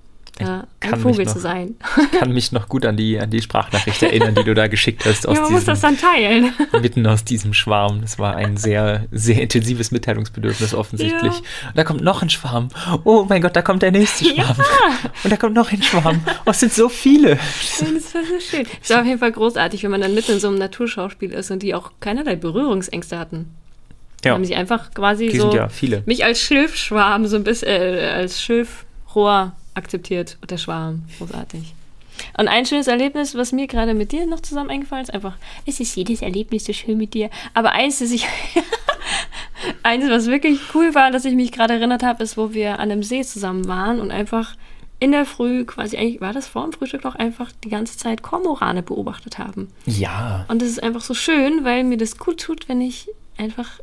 kann 0.80 0.94
ein 0.94 1.00
Vogel 1.00 1.24
noch- 1.24 1.32
zu 1.32 1.38
sein. 1.38 1.74
Ich 2.12 2.18
kann 2.18 2.32
mich 2.32 2.52
noch 2.52 2.68
gut 2.68 2.84
an 2.86 2.96
die, 2.96 3.18
an 3.18 3.30
die 3.30 3.40
Sprachnachricht 3.42 4.02
erinnern, 4.02 4.34
die 4.34 4.44
du 4.44 4.54
da 4.54 4.66
geschickt 4.68 5.04
hast 5.06 5.26
aus 5.28 5.36
Ja, 5.36 5.42
man 5.44 5.52
muss 5.52 5.64
das 5.64 5.80
diesem, 5.80 5.96
dann 5.98 6.12
teilen. 6.14 6.52
mitten 6.82 7.06
aus 7.06 7.24
diesem 7.24 7.52
Schwarm. 7.54 8.00
Das 8.00 8.18
war 8.18 8.36
ein 8.36 8.56
sehr, 8.56 9.06
sehr 9.10 9.42
intensives 9.42 9.90
Mitteilungsbedürfnis 9.90 10.74
offensichtlich. 10.74 11.32
Und 11.32 11.76
da 11.76 11.84
kommt 11.84 12.02
noch 12.02 12.22
ein 12.22 12.30
Schwarm. 12.30 12.68
Oh 13.04 13.24
mein 13.28 13.42
Gott, 13.42 13.54
da 13.56 13.62
kommt 13.62 13.82
der 13.82 13.90
nächste 13.92 14.24
Schwarm. 14.26 14.56
Und 15.24 15.30
da 15.32 15.36
kommt 15.36 15.54
noch 15.54 15.70
ein 15.72 15.82
Schwarm. 15.82 16.20
Oh, 16.46 16.50
es 16.50 16.60
sind 16.60 16.72
so 16.72 16.88
viele. 16.88 17.36
Das 17.36 18.14
war 18.14 18.24
so 18.24 18.40
schön. 18.40 18.66
Es 18.82 18.90
war 18.90 19.00
auf 19.00 19.06
jeden 19.06 19.18
Fall 19.18 19.32
großartig, 19.32 19.82
wenn 19.82 19.90
man 19.90 20.00
dann 20.00 20.14
mitten 20.14 20.32
in 20.32 20.40
so 20.40 20.48
einem 20.48 20.58
Naturschauspiel 20.58 21.32
ist 21.32 21.50
und 21.50 21.62
die 21.62 21.74
auch 21.74 21.92
keinerlei 22.00 22.36
Berührungsängste 22.36 23.18
hatten. 23.18 23.54
Ja, 24.24 24.34
Haben 24.34 24.44
sie 24.44 24.54
einfach 24.54 24.92
quasi 24.92 25.28
die 25.28 25.38
so 25.38 25.50
ja 25.54 25.70
viele. 25.70 26.02
mich 26.04 26.24
als 26.24 26.40
Schilfschwarm 26.40 27.26
so 27.26 27.36
ein 27.36 27.44
bisschen, 27.44 27.68
äh, 27.68 28.10
als 28.14 28.42
Schilfrohr 28.42 29.52
akzeptiert, 29.74 30.38
der 30.48 30.58
Schwarm. 30.58 31.02
Großartig. 31.18 31.74
Und 32.36 32.48
ein 32.48 32.66
schönes 32.66 32.86
Erlebnis, 32.86 33.34
was 33.34 33.52
mir 33.52 33.66
gerade 33.66 33.94
mit 33.94 34.12
dir 34.12 34.26
noch 34.26 34.40
zusammen 34.40 34.70
eingefallen 34.70 35.04
ist, 35.04 35.14
einfach, 35.14 35.36
es 35.66 35.80
ist 35.80 35.96
jedes 35.96 36.22
Erlebnis 36.22 36.64
so 36.64 36.72
schön 36.72 36.98
mit 36.98 37.14
dir. 37.14 37.30
Aber 37.54 37.72
eins, 37.72 38.00
das 38.00 38.10
ich, 38.10 38.26
eins, 39.82 40.08
was 40.08 40.26
wirklich 40.26 40.60
cool 40.74 40.94
war, 40.94 41.10
dass 41.10 41.24
ich 41.24 41.34
mich 41.34 41.52
gerade 41.52 41.74
erinnert 41.74 42.02
habe, 42.02 42.22
ist, 42.22 42.36
wo 42.36 42.52
wir 42.52 42.74
an 42.74 42.90
einem 42.90 43.02
See 43.02 43.22
zusammen 43.22 43.66
waren 43.68 44.00
und 44.00 44.10
einfach 44.10 44.54
in 44.98 45.12
der 45.12 45.24
Früh, 45.24 45.64
quasi 45.64 45.96
eigentlich, 45.96 46.20
war 46.20 46.34
das 46.34 46.46
vor 46.46 46.62
dem 46.62 46.72
Frühstück 46.72 47.04
noch, 47.04 47.14
einfach 47.14 47.50
die 47.64 47.70
ganze 47.70 47.96
Zeit 47.96 48.22
Kormorane 48.22 48.82
beobachtet 48.82 49.38
haben. 49.38 49.68
Ja, 49.86 50.44
Und 50.48 50.60
das 50.60 50.68
ist 50.68 50.82
einfach 50.82 51.00
so 51.00 51.14
schön, 51.14 51.64
weil 51.64 51.84
mir 51.84 51.96
das 51.96 52.18
gut 52.18 52.38
tut, 52.40 52.68
wenn 52.68 52.82
ich 52.82 53.08
einfach 53.38 53.80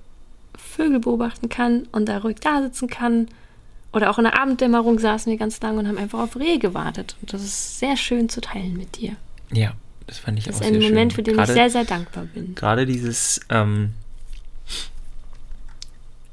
Vögel 0.55 0.99
beobachten 0.99 1.49
kann 1.49 1.87
und 1.91 2.07
da 2.07 2.19
ruhig 2.19 2.37
da 2.39 2.61
sitzen 2.61 2.87
kann. 2.87 3.27
Oder 3.93 4.09
auch 4.09 4.17
in 4.17 4.25
der 4.25 4.39
Abenddämmerung 4.39 4.99
saßen 4.99 5.31
wir 5.31 5.37
ganz 5.37 5.61
lang 5.61 5.77
und 5.77 5.87
haben 5.87 5.97
einfach 5.97 6.19
auf 6.19 6.35
Rehe 6.37 6.59
gewartet. 6.59 7.15
Und 7.21 7.33
das 7.33 7.43
ist 7.43 7.79
sehr 7.79 7.95
schön 7.97 8.29
zu 8.29 8.41
teilen 8.41 8.73
mit 8.77 8.97
dir. 8.97 9.15
ja, 9.51 9.71
das 10.05 10.19
fand 10.19 10.37
ich 10.39 10.45
Das 10.45 10.55
auch 10.55 10.61
ist 10.61 10.67
sehr 10.67 10.75
ein 10.75 10.81
schön. 10.81 10.91
Moment, 10.93 11.13
für 11.13 11.23
den 11.23 11.35
Gerade- 11.35 11.51
ich 11.51 11.57
sehr, 11.57 11.69
sehr 11.69 11.83
dankbar 11.85 12.25
bin. 12.33 12.55
gerade 12.55 12.85
dieses 12.85 13.39
ähm, 13.49 13.91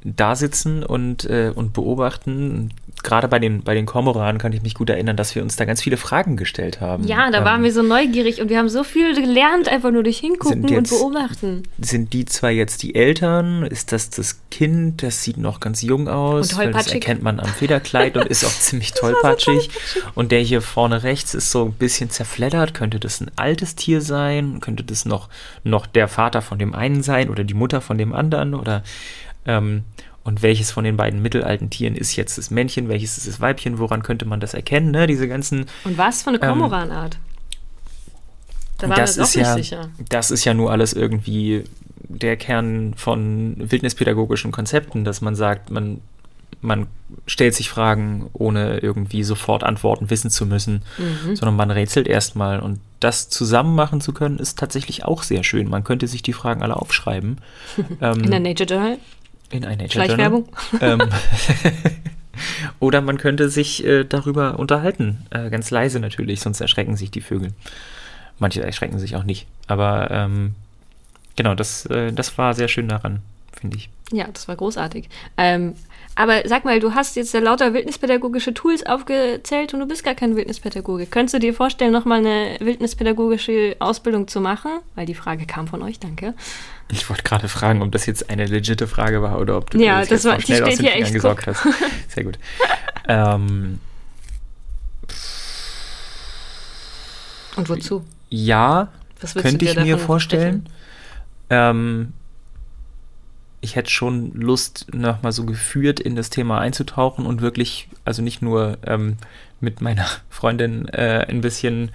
Dasitzen 0.05 0.83
und, 0.85 1.25
äh, 1.25 1.51
und 1.55 1.73
beobachten. 1.73 2.71
Gerade 3.03 3.29
bei 3.29 3.39
den, 3.39 3.63
bei 3.63 3.75
den 3.75 3.85
Kormoranen 3.85 4.39
kann 4.41 4.53
ich 4.53 4.63
mich 4.63 4.75
gut 4.75 4.89
erinnern, 4.89 5.17
dass 5.17 5.35
wir 5.35 5.43
uns 5.43 5.57
da 5.57 5.65
ganz 5.67 5.83
viele 5.83 5.97
Fragen 5.99 6.37
gestellt 6.39 6.81
haben. 6.81 7.05
Ja, 7.05 7.31
da 7.31 7.39
Ähm, 7.39 7.45
waren 7.45 7.63
wir 7.63 7.73
so 7.73 7.83
neugierig 7.83 8.41
und 8.41 8.49
wir 8.49 8.57
haben 8.59 8.69
so 8.71 8.83
viel 8.85 9.15
gelernt, 9.15 9.69
einfach 9.69 9.91
nur 9.91 10.03
durch 10.03 10.19
Hingucken 10.19 10.63
Sind 10.63 10.65
und 10.65 10.71
jetzt- 10.71 10.91
beobachten. 10.91 11.65
Sind 11.79 12.13
die 12.15 12.25
zwei 12.25 12.53
jetzt 12.53 12.83
die 12.83 12.95
Eltern? 12.95 13.65
Ist 13.65 13.93
das 13.93 14.09
das 14.11 14.41
Kind? 14.51 15.03
Das 15.03 15.23
sieht 15.23 15.37
noch 15.37 15.61
ganz 15.61 15.83
jung 15.83 16.09
aus. 16.09 16.53
Und 16.53 16.59
weil 16.59 16.67
das 16.73 16.85
tollpatschig. 16.87 16.95
erkennt 16.95 17.23
man 17.23 17.41
am 17.41 17.49
Federkleid 17.49 18.17
und 18.17 18.27
ist 18.27 18.45
auch 18.45 18.49
ziemlich 18.59 18.93
tollpatschig. 18.93 19.69
Und 20.15 20.33
der 20.33 20.41
hier 20.41 20.63
vorne 20.63 21.03
rechts 21.03 21.35
ist 21.35 21.51
so 21.51 21.65
ein 21.67 21.73
bisschen 21.73 22.09
zerfleddert. 22.11 22.73
Könnte 22.73 23.01
das 23.01 23.21
ein 23.21 23.31
altes 23.37 23.75
Tier 23.75 24.01
sein? 24.01 24.61
Könnte 24.61 24.83
das 24.85 25.05
noch, 25.05 25.29
noch 25.63 25.87
der 25.87 26.09
Vater 26.09 26.41
von 26.41 26.59
dem 26.59 26.75
einen 26.75 27.03
sein 27.03 27.29
oder 27.29 27.45
die 27.45 27.55
Mutter 27.55 27.81
von 27.83 27.99
dem 27.99 28.15
anderen? 28.15 28.55
Oder 28.55 28.83
ähm, 29.47 29.85
und 30.25 30.43
welches 30.43 30.71
von 30.71 30.85
den 30.85 30.97
beiden 30.97 31.21
mittelalten 31.21 31.69
Tieren 31.71 31.95
ist 31.97 32.17
jetzt 32.17 32.39
das 32.39 32.51
Männchen? 32.51 32.89
Welches 32.89 33.19
ist 33.19 33.27
das 33.29 33.41
Weibchen? 33.41 33.79
Woran 33.79 34.03
könnte 34.03 34.25
man 34.25 34.41
das 34.41 34.55
erkennen? 34.55 34.91
Ne? 34.91 35.07
Diese 35.07 35.29
ganzen 35.29 35.67
Und 35.85 35.99
was 35.99 36.23
für 36.23 36.31
eine 36.31 36.43
Ähm, 36.43 36.49
Kormoranart? 36.49 37.19
Da 38.79 38.89
waren 38.89 38.97
wir 38.97 39.03
uns 39.03 39.19
auch 39.19 39.25
nicht 39.25 39.37
ja, 39.37 39.55
sicher. 39.55 39.89
Das 40.09 40.31
ist 40.31 40.45
ja 40.45 40.55
nur 40.55 40.71
alles 40.73 40.95
irgendwie 40.95 41.65
der 42.09 42.37
Kern 42.37 42.95
von 42.97 43.55
wildnispädagogischen 43.59 44.51
Konzepten, 44.53 45.05
dass 45.05 45.21
man 45.21 45.35
sagt, 45.35 45.71
man, 45.71 46.01
man 46.61 46.87
stellt 47.27 47.55
sich 47.55 47.69
Fragen, 47.69 48.29
ohne 48.33 48.79
irgendwie 48.79 49.25
sofort 49.25 49.63
Antworten 49.63 50.11
wissen 50.11 50.31
zu 50.31 50.47
müssen, 50.47 50.83
Mhm. 50.99 51.37
sondern 51.37 51.57
man 51.57 51.71
rätselt 51.71 52.07
erstmal. 52.09 52.61
Und 52.61 52.81
das 53.01 53.29
zusammen 53.29 53.75
machen 53.75 54.01
zu 54.01 54.13
können, 54.13 54.39
ist 54.39 54.59
tatsächlich 54.59 55.05
auch 55.05 55.23
sehr 55.23 55.45
schön. 55.45 55.69
Man 55.69 55.85
könnte 55.85 56.09
sich 56.09 56.23
die 56.23 56.33
Fragen 56.33 56.63
alle 56.63 56.77
aufschreiben. 56.77 57.39
ähm, 58.01 58.21
In 58.25 58.31
der 58.31 58.41
Nature 58.41 58.69
Journal. 58.69 58.99
In 59.55 59.65
ein 59.65 59.79
Nature. 59.79 60.05
Schleichwerbung. 60.05 60.49
Ähm, 60.81 61.01
Oder 62.81 63.01
man 63.01 63.19
könnte 63.19 63.49
sich 63.49 63.85
äh, 63.85 64.05
darüber 64.05 64.59
unterhalten. 64.59 65.27
Äh, 65.31 65.51
ganz 65.51 65.71
leise 65.71 66.01
natürlich, 66.01 66.41
sonst 66.41 66.61
erschrecken 66.61 66.97
sich 66.97 67.11
die 67.11 67.21
Vögel. 67.21 67.53
Manche 68.39 68.63
erschrecken 68.63 68.99
sich 68.99 69.17
auch 69.17 69.25
nicht. 69.25 69.47
Aber 69.67 70.11
ähm, 70.11 70.55
genau, 71.37 71.55
das, 71.55 71.87
äh, 71.87 72.13
das 72.13 72.37
war 72.37 72.55
sehr 72.55 72.69
schön 72.69 72.89
daran, 72.89 73.23
finde 73.53 73.77
ich. 73.77 73.89
Ja, 74.13 74.29
das 74.33 74.49
war 74.49 74.57
großartig. 74.57 75.09
Ähm, 75.37 75.75
aber 76.17 76.43
sag 76.47 76.65
mal, 76.65 76.79
du 76.79 76.95
hast 76.95 77.17
jetzt 77.17 77.35
ja 77.35 77.41
lauter 77.41 77.75
wildnispädagogische 77.75 78.55
Tools 78.55 78.87
aufgezählt 78.87 79.75
und 79.75 79.81
du 79.81 79.87
bist 79.87 80.05
gar 80.05 80.15
kein 80.15 80.37
Wildnispädagoge. 80.37 81.07
Könntest 81.07 81.35
du 81.35 81.39
dir 81.41 81.55
vorstellen, 81.55 81.93
nochmal 81.93 82.19
eine 82.21 82.57
wildnispädagogische 82.61 83.77
Ausbildung 83.81 84.29
zu 84.29 84.41
machen? 84.41 84.71
Weil 84.95 85.07
die 85.07 85.15
Frage 85.15 85.45
kam 85.47 85.67
von 85.67 85.83
euch, 85.83 85.99
danke. 85.99 86.35
Ich 86.93 87.09
wollte 87.11 87.25
gerade 87.25 87.49
fragen, 87.49 87.83
ob 87.83 87.91
das 87.91 88.07
jetzt 88.07 88.31
eine 88.31 88.47
legitime 88.47 88.87
Frage 88.87 89.23
war 89.23 89.41
oder 89.41 89.57
ob 89.57 89.71
du 89.71 89.79
ja, 89.79 90.01
das, 90.01 90.09
das 90.09 90.23
jetzt 90.23 90.33
war, 90.33 90.41
schnell 90.41 90.63
aus 90.63 90.77
den 90.77 91.07
Fingern 91.07 91.37
guck. 91.37 91.47
hast. 91.47 91.67
Sehr 92.09 92.25
gut. 92.25 92.39
ähm, 93.09 93.81
Und 97.57 97.69
wozu? 97.69 98.05
ja, 98.31 98.89
könnte 99.35 99.65
ich 99.65 99.77
mir 99.77 99.99
vorstellen. 99.99 100.69
Ähm, 101.51 102.13
ich 103.65 103.77
hätte 103.77 103.91
schon 103.91 104.33
Lust, 104.35 104.87
nochmal 104.93 105.33
so 105.33 105.45
geführt 105.45 105.99
in 105.99 106.15
das 106.15 106.29
Thema 106.29 106.61
einzutauchen 106.61 107.25
und 107.25 107.41
wirklich, 107.41 107.89
also 108.05 108.23
nicht 108.23 108.43
nur 108.43 108.77
ähm, 108.87 109.17
mit 109.61 109.81
meiner 109.81 110.07
Freundin 110.31 110.87
äh, 110.89 111.27
ein 111.29 111.41
bisschen 111.41 111.91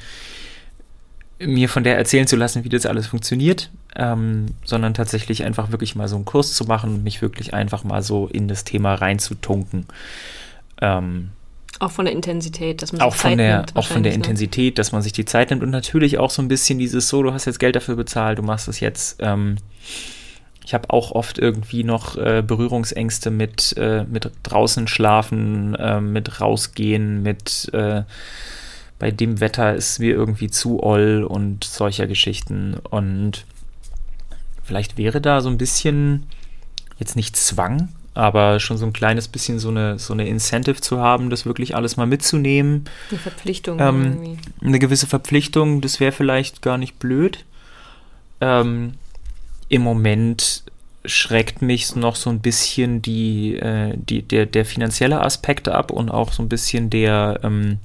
mir 1.39 1.69
von 1.69 1.85
der 1.85 1.97
erzählen 1.97 2.27
zu 2.27 2.35
lassen, 2.35 2.65
wie 2.65 2.69
das 2.69 2.85
alles 2.85 3.07
funktioniert, 3.07 3.69
ähm, 3.95 4.47
sondern 4.65 4.93
tatsächlich 4.93 5.45
einfach 5.45 5.71
wirklich 5.71 5.95
mal 5.95 6.09
so 6.09 6.17
einen 6.17 6.25
Kurs 6.25 6.53
zu 6.53 6.65
machen 6.65 6.95
und 6.95 7.03
mich 7.03 7.21
wirklich 7.21 7.53
einfach 7.53 7.85
mal 7.85 8.01
so 8.01 8.27
in 8.27 8.49
das 8.49 8.65
Thema 8.65 8.95
reinzutunken. 8.95 9.85
Ähm, 10.81 11.29
Auch 11.79 11.91
von 11.91 12.05
der 12.05 12.13
Intensität, 12.13 12.81
dass 12.81 12.91
man 12.91 13.01
auch 13.01 13.13
sich 13.13 13.21
von 13.21 13.31
Zeit 13.31 13.39
der, 13.39 13.57
nimmt 13.57 13.75
auch 13.75 13.85
von 13.85 14.03
der 14.03 14.11
ne? 14.11 14.15
Intensität, 14.17 14.77
dass 14.79 14.91
man 14.91 15.01
sich 15.01 15.13
die 15.13 15.23
Zeit 15.23 15.51
nimmt 15.51 15.63
und 15.63 15.69
natürlich 15.69 16.17
auch 16.17 16.31
so 16.31 16.41
ein 16.41 16.49
bisschen 16.49 16.77
dieses 16.77 17.07
so, 17.07 17.23
du 17.23 17.31
hast 17.31 17.45
jetzt 17.45 17.59
Geld 17.59 17.75
dafür 17.75 17.95
bezahlt, 17.95 18.39
du 18.39 18.43
machst 18.43 18.67
es 18.67 18.81
jetzt. 18.81 19.17
Ähm, 19.19 19.57
ich 20.69 20.75
habe 20.75 20.91
auch 20.91 21.13
oft 21.13 21.39
irgendwie 21.39 21.83
noch 21.83 22.15
äh, 22.15 22.43
Berührungsängste 22.45 23.31
mit, 23.31 23.75
äh, 23.75 24.03
mit 24.03 24.29
draußen 24.43 24.87
schlafen, 24.87 25.73
äh, 25.73 25.99
mit 25.99 26.41
rausgehen, 26.41 27.23
mit 27.23 27.71
äh, 27.73 28.03
bei 28.99 29.09
dem 29.09 29.39
Wetter 29.39 29.73
ist 29.73 29.97
mir 29.97 30.13
irgendwie 30.13 30.51
zu 30.51 30.83
oll 30.83 31.25
und 31.27 31.63
solcher 31.63 32.05
Geschichten. 32.05 32.75
Und 32.87 33.45
vielleicht 34.63 34.95
wäre 34.99 35.21
da 35.21 35.41
so 35.41 35.49
ein 35.49 35.57
bisschen, 35.57 36.27
jetzt 36.99 37.15
nicht 37.15 37.35
Zwang, 37.35 37.89
aber 38.13 38.59
schon 38.59 38.77
so 38.77 38.85
ein 38.85 38.93
kleines 38.93 39.27
bisschen 39.27 39.57
so 39.57 39.69
eine, 39.69 39.97
so 39.97 40.13
eine 40.13 40.27
Incentive 40.27 40.81
zu 40.81 40.99
haben, 40.99 41.31
das 41.31 41.47
wirklich 41.47 41.75
alles 41.75 41.97
mal 41.97 42.05
mitzunehmen. 42.05 42.85
Eine 43.09 43.19
Verpflichtung 43.19 43.79
Ähm, 43.79 44.03
irgendwie. 44.03 44.37
Eine 44.63 44.77
gewisse 44.77 45.07
Verpflichtung, 45.07 45.81
das 45.81 45.99
wäre 45.99 46.11
vielleicht 46.11 46.61
gar 46.61 46.77
nicht 46.77 46.99
blöd. 46.99 47.43
Ähm, 48.39 48.93
Im 49.69 49.83
Moment 49.83 50.63
schreckt 51.05 51.61
mich 51.61 51.95
noch 51.95 52.15
so 52.15 52.29
ein 52.29 52.39
bisschen 52.39 53.01
die, 53.01 53.55
äh, 53.55 53.93
die, 53.95 54.21
der, 54.21 54.45
der 54.45 54.65
finanzielle 54.65 55.21
Aspekt 55.21 55.69
ab 55.69 55.91
und 55.91 56.09
auch 56.09 56.33
so 56.33 56.43
ein 56.43 56.49
bisschen 56.49 56.89
der, 56.89 57.39
ähm, 57.43 57.77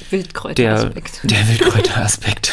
der, 0.00 0.10
Wildkräuteraspekt. 0.10 1.20
der 1.24 1.48
Wildkräuteraspekt. 1.48 2.52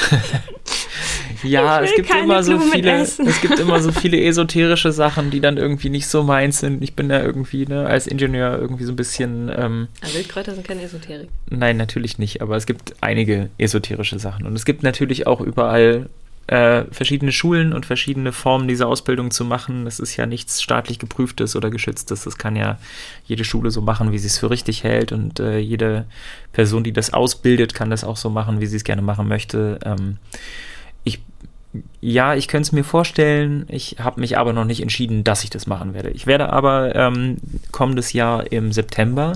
ja, 1.44 1.82
es 1.82 1.96
gibt 1.96 2.10
immer 2.14 2.44
so 2.44 2.58
Blumen 2.58 2.72
viele, 2.72 2.92
essen. 2.92 3.26
es 3.26 3.42
gibt 3.42 3.60
immer 3.60 3.82
so 3.82 3.92
viele 4.02 4.22
esoterische 4.22 4.92
Sachen, 4.92 5.32
die 5.32 5.40
dann 5.40 5.58
irgendwie 5.58 5.90
nicht 5.90 6.08
so 6.08 6.24
meins 6.24 6.60
sind. 6.60 6.84
Ich 6.84 6.94
bin 6.94 7.10
da 7.10 7.22
irgendwie 7.22 7.66
ne, 7.66 7.86
als 7.86 8.08
Ingenieur 8.08 8.60
irgendwie 8.60 8.84
so 8.84 8.92
ein 8.92 8.98
bisschen 8.98 9.50
ähm, 9.56 9.88
Ja, 10.04 10.14
Wildkräuter 10.14 10.54
sind 10.54 10.68
keine 10.68 10.84
Esoterik. 10.84 11.30
Nein, 11.50 11.78
natürlich 11.78 12.18
nicht, 12.18 12.42
aber 12.42 12.58
es 12.58 12.66
gibt 12.66 12.96
einige 13.02 13.50
esoterische 13.58 14.20
Sachen. 14.20 14.46
Und 14.46 14.56
es 14.56 14.66
gibt 14.66 14.84
natürlich 14.84 15.26
auch 15.26 15.42
überall 15.42 16.10
äh, 16.48 16.84
verschiedene 16.92 17.32
Schulen 17.32 17.74
und 17.74 17.86
verschiedene 17.86 18.34
Formen, 18.34 18.68
diese 18.68 18.88
Ausbildung 18.88 19.32
zu 19.32 19.46
machen. 19.46 19.86
Das 19.86 20.00
ist 20.00 20.18
ja 20.18 20.26
nichts 20.26 20.62
staatlich 20.62 21.00
geprüftes 21.00 21.56
oder 21.56 21.70
geschütztes. 21.70 22.24
Das 22.24 22.38
kann 22.38 22.56
ja 22.56 22.78
jede 23.26 23.46
Schule 23.46 23.72
so 23.72 23.82
machen, 23.82 24.12
wie 24.12 24.18
sie 24.18 24.28
es 24.28 24.40
für 24.40 24.50
richtig 24.50 24.84
hält. 24.84 25.12
Und 25.14 25.40
äh, 25.40 25.58
jede 25.60 26.06
Person, 26.52 26.84
die 26.84 26.92
das 26.92 27.14
ausbildet, 27.14 27.74
kann 27.74 27.90
das 27.90 28.04
auch 28.04 28.18
so 28.18 28.30
machen, 28.30 28.60
wie 28.60 28.66
sie 28.66 28.76
es 28.76 28.84
gerne 28.84 29.02
machen 29.02 29.28
möchte. 29.28 29.80
Ähm, 29.86 30.18
ich, 31.06 31.22
ja, 32.02 32.36
ich 32.36 32.50
könnte 32.50 32.68
es 32.68 32.72
mir 32.74 32.84
vorstellen. 32.84 33.66
Ich 33.70 33.98
habe 34.00 34.20
mich 34.20 34.38
aber 34.38 34.52
noch 34.52 34.66
nicht 34.66 34.82
entschieden, 34.82 35.24
dass 35.24 35.46
ich 35.46 35.50
das 35.50 35.66
machen 35.66 35.94
werde. 35.94 36.10
Ich 36.10 36.28
werde 36.28 36.52
aber 36.52 36.94
ähm, 36.94 37.38
kommendes 37.72 38.12
Jahr 38.12 38.52
im 38.52 38.74
September 38.74 39.34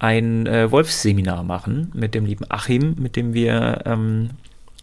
ein 0.00 0.46
äh, 0.46 0.70
Wolfsseminar 0.70 1.44
machen 1.44 1.92
mit 1.94 2.14
dem 2.14 2.24
lieben 2.24 2.44
Achim, 2.48 2.96
mit 2.98 3.14
dem 3.14 3.34
wir 3.34 3.82
ähm, 3.84 4.30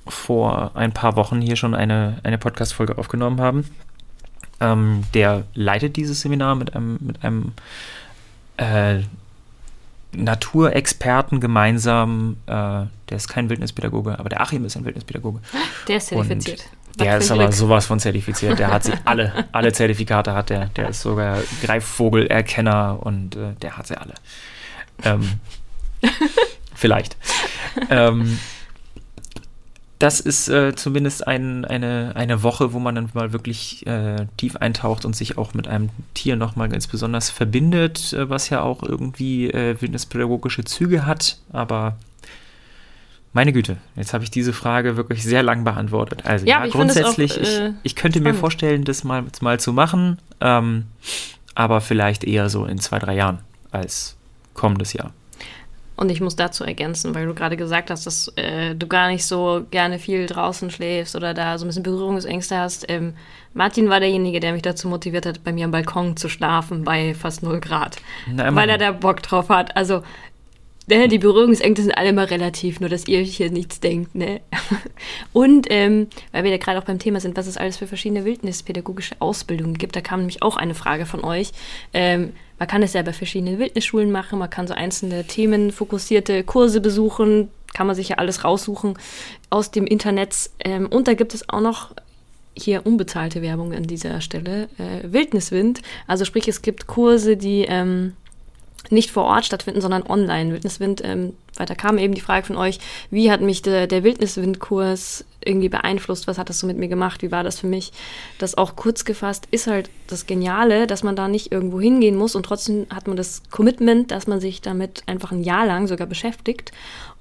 vor 0.08 0.72
ein 0.76 0.91
paar 0.91 1.15
Wochen 1.15 1.41
hier 1.41 1.56
schon 1.56 1.74
eine, 1.74 2.20
eine 2.24 2.38
Podcast-Folge 2.38 2.98
aufgenommen 2.98 3.41
haben. 3.41 3.65
Ähm, 4.60 5.04
der 5.13 5.44
leitet 5.54 5.96
dieses 5.96 6.22
Seminar 6.22 6.56
mit 6.56 6.76
einem, 6.76 6.98
mit 7.02 7.24
einem 7.24 7.54
äh, 8.58 9.02
Naturexperten 10.13 11.39
gemeinsam. 11.39 12.38
Äh, 12.46 12.52
der 13.10 13.18
ist 13.18 13.28
kein 13.28 13.50
Wildnispädagoge, 13.50 14.18
aber 14.18 14.30
der 14.30 14.41
Achim 14.41 14.65
ist 14.65 14.78
ein 14.78 14.86
Wildnispädagoge. 14.86 15.39
Der 15.88 15.98
ist 15.98 16.08
zertifiziert. 16.08 16.63
Der 16.98 17.18
ist 17.18 17.30
ein 17.30 17.38
aber 17.38 17.48
Glück. 17.48 17.58
sowas 17.58 17.86
von 17.86 18.00
zertifiziert. 18.00 18.58
Der 18.58 18.72
hat 18.72 18.84
sie 18.86 18.94
alle, 19.04 19.46
alle 19.52 19.74
Zertifikate 19.74 20.34
hat 20.34 20.50
der. 20.50 20.68
Der 20.68 20.89
ist 20.89 21.02
sogar 21.02 21.39
Greifvogelerkenner 21.62 23.00
und 23.02 23.36
äh, 23.36 23.54
der 23.62 23.78
hat 23.78 23.88
sie 23.88 23.98
alle. 23.98 24.13
Ähm, 25.04 25.30
vielleicht. 26.74 27.18
Ähm, 27.89 28.39
das 30.06 30.20
ist 30.20 30.50
äh, 30.50 30.76
zumindest 30.76 31.26
ein, 31.26 31.65
eine, 31.65 32.12
eine 32.13 32.44
Woche, 32.44 32.74
wo 32.74 32.80
man 32.80 32.94
dann 32.94 33.10
mal 33.15 33.34
wirklich 33.34 33.88
äh, 33.88 34.28
tief 34.38 34.56
eintaucht 34.56 35.04
und 35.04 35.15
sich 35.15 35.39
auch 35.39 35.56
mit 35.56 35.68
einem 35.68 35.89
Tier 36.13 36.36
nochmal 36.36 36.70
ganz 36.70 36.86
besonders 36.86 37.32
verbindet, 37.32 38.13
äh, 38.13 38.30
was 38.30 38.52
ja 38.52 38.62
auch 38.62 38.84
irgendwie 38.84 39.50
äh, 39.50 39.82
wildnispädagogische 39.82 40.63
Züge 40.63 41.08
hat. 41.08 41.39
Aber 41.52 41.98
meine 43.34 43.52
Güte, 43.52 43.78
jetzt 43.96 44.13
habe 44.13 44.24
ich 44.24 44.30
diese 44.30 44.54
Frage 44.54 44.96
wirklich 44.96 45.24
sehr 45.24 45.41
lang 45.41 45.63
beantwortet. 45.63 46.24
Also 46.24 46.46
Ja, 46.46 46.60
ja, 46.60 46.65
ich 46.65 46.68
es 46.68 46.76
auch, 46.76 46.80
grundsätzlich, 46.82 47.41
äh, 47.41 47.70
ich, 47.70 47.74
ich 47.82 47.96
könnte 47.96 48.20
mir 48.20 48.26
spannend. 48.26 48.39
vorstellen, 48.41 48.84
das 48.84 49.04
mal, 49.04 49.24
mal 49.41 49.60
zu 49.60 49.74
machen, 49.74 50.20
ähm, 50.39 50.86
aber 51.56 51.82
vielleicht 51.82 52.24
eher 52.24 52.50
so 52.50 52.65
in 52.65 52.78
zwei, 52.78 53.00
drei 53.00 53.15
Jahren 53.15 53.39
als 53.72 54.18
kommendes 54.54 54.94
Jahr. 54.94 55.13
Und 55.95 56.12
ich 56.12 56.19
muss 56.19 56.36
dazu 56.36 56.63
ergänzen, 56.63 57.15
weil 57.15 57.25
du 57.25 57.34
gerade 57.34 57.55
gesagt 57.55 57.89
hast, 57.89 58.05
dass 58.05 58.27
äh, 58.36 58.75
du 58.75 58.88
gar 58.88 59.08
nicht 59.08 59.25
so 59.25 59.65
gerne 59.71 59.97
viel 59.97 60.25
draußen 60.25 60.69
schläfst 60.69 61.15
oder 61.15 61.34
da 61.34 61.58
so 61.58 61.65
ein 61.65 61.67
bisschen 61.67 61.84
Berührungsängste 61.84 62.58
hast. 62.58 62.86
Ähm, 62.89 63.13
Martin 63.53 63.89
war 63.89 64.01
derjenige, 64.01 64.41
der 64.41 64.51
mich 64.51 64.62
dazu 64.62 64.89
motiviert 64.89 65.25
hat, 65.25 65.43
bei 65.43 65.53
mir 65.53 65.65
am 65.65 65.71
Balkon 65.71 66.17
zu 66.17 66.27
schlafen 66.27 66.84
bei 66.84 67.13
fast 67.13 67.43
0 67.43 67.62
Grad. 67.62 67.97
Na, 68.29 68.53
weil 68.53 68.69
er 68.69 68.77
da 68.77 68.91
Bock 68.91 69.23
drauf 69.23 69.47
hat. 69.47 69.77
Also, 69.77 70.03
ne, 70.88 71.08
die 71.08 71.17
Berührungsängste 71.17 71.84
sind 71.84 71.97
alle 71.97 72.10
immer 72.10 72.29
relativ, 72.29 72.81
nur 72.81 72.89
dass 72.89 73.08
ihr 73.08 73.21
hier 73.21 73.49
nichts 73.49 73.79
denkt, 73.79 74.15
ne? 74.15 74.41
Und 75.34 75.67
ähm, 75.69 76.08
weil 76.34 76.43
wir 76.43 76.51
da 76.51 76.58
gerade 76.58 76.79
auch 76.79 76.84
beim 76.84 76.99
Thema 76.99 77.21
sind, 77.21 77.38
was 77.38 77.47
es 77.47 77.55
alles 77.55 77.77
für 77.77 77.88
verschiedene 77.88 78.25
wildnispädagogische 78.25 79.15
Ausbildungen 79.19 79.77
gibt, 79.77 79.95
da 79.95 80.01
kam 80.01 80.19
nämlich 80.19 80.43
auch 80.43 80.58
eine 80.58 80.75
Frage 80.75 81.05
von 81.05 81.23
euch. 81.23 81.51
Ähm, 81.93 82.34
man 82.60 82.68
kann 82.68 82.84
es 82.84 82.94
ja 82.94 83.02
bei 83.02 83.13
verschiedenen 83.13 83.60
Wildnisschulen 83.60 84.12
machen, 84.12 84.39
man 84.39 84.50
kann 84.50 84.68
so 84.68 84.74
einzelne 84.74 85.26
themenfokussierte 85.26 86.44
Kurse 86.44 86.82
besuchen, 86.82 87.50
kann 87.74 87.88
man 87.88 87.96
sich 87.96 88.10
ja 88.10 88.18
alles 88.18 88.44
raussuchen 88.44 88.98
aus 89.50 89.72
dem 89.72 89.86
Internet. 89.86 90.50
Ähm, 90.60 90.88
und 90.88 91.08
da 91.08 91.13
gibt 91.13 91.34
es 91.34 91.50
auch 91.50 91.62
noch 91.62 91.91
hier 92.58 92.86
unbezahlte 92.86 93.41
Werbung 93.41 93.74
an 93.74 93.84
dieser 93.84 94.22
Stelle, 94.22 94.70
äh, 94.78 95.12
Wildniswind. 95.12 95.82
Also 96.08 96.24
sprich, 96.24 96.48
es 96.48 96.62
gibt 96.62 96.88
Kurse, 96.88 97.36
die 97.36 97.65
ähm, 97.68 98.13
nicht 98.89 99.12
vor 99.12 99.26
Ort 99.26 99.46
stattfinden, 99.46 99.82
sondern 99.82 100.04
online. 100.04 100.54
Wildniswind, 100.54 101.04
ähm, 101.04 101.34
weiter 101.56 101.76
kam 101.76 101.98
eben 101.98 102.13
die 102.13 102.22
Frage 102.22 102.46
von 102.46 102.56
euch, 102.56 102.80
wie 103.12 103.30
hat 103.32 103.41
mich 103.41 103.62
der, 103.62 103.88
der 103.88 104.04
Wildniswind-Kurs 104.04 105.26
irgendwie 105.45 105.69
beeinflusst? 105.69 106.27
Was 106.27 106.38
hat 106.38 106.49
das 106.49 106.60
so 106.60 106.67
mit 106.67 106.77
mir 106.77 106.88
gemacht? 106.88 107.21
Wie 107.21 107.31
war 107.31 107.43
das 107.43 107.60
für 107.60 107.67
mich? 107.67 107.91
Das 108.38 108.58
auch 108.58 108.75
kurz 108.75 109.05
gefasst 109.05 109.47
ist 109.51 109.67
halt 109.67 109.89
das 110.08 110.25
Geniale, 110.25 110.88
dass 110.88 111.03
man 111.03 111.15
da 111.15 111.27
nicht 111.27 111.51
irgendwo 111.51 111.79
hingehen 111.79 112.15
muss 112.15 112.36
und 112.36 112.43
trotzdem 112.43 112.88
hat 112.89 113.08
man 113.08 113.17
das 113.17 113.43
Commitment, 113.51 114.12
dass 114.12 114.27
man 114.27 114.39
sich 114.39 114.62
damit 114.62 115.03
einfach 115.08 115.31
ein 115.31 115.43
Jahr 115.43 115.65
lang 115.65 115.88
sogar 115.88 116.08
beschäftigt 116.08 116.71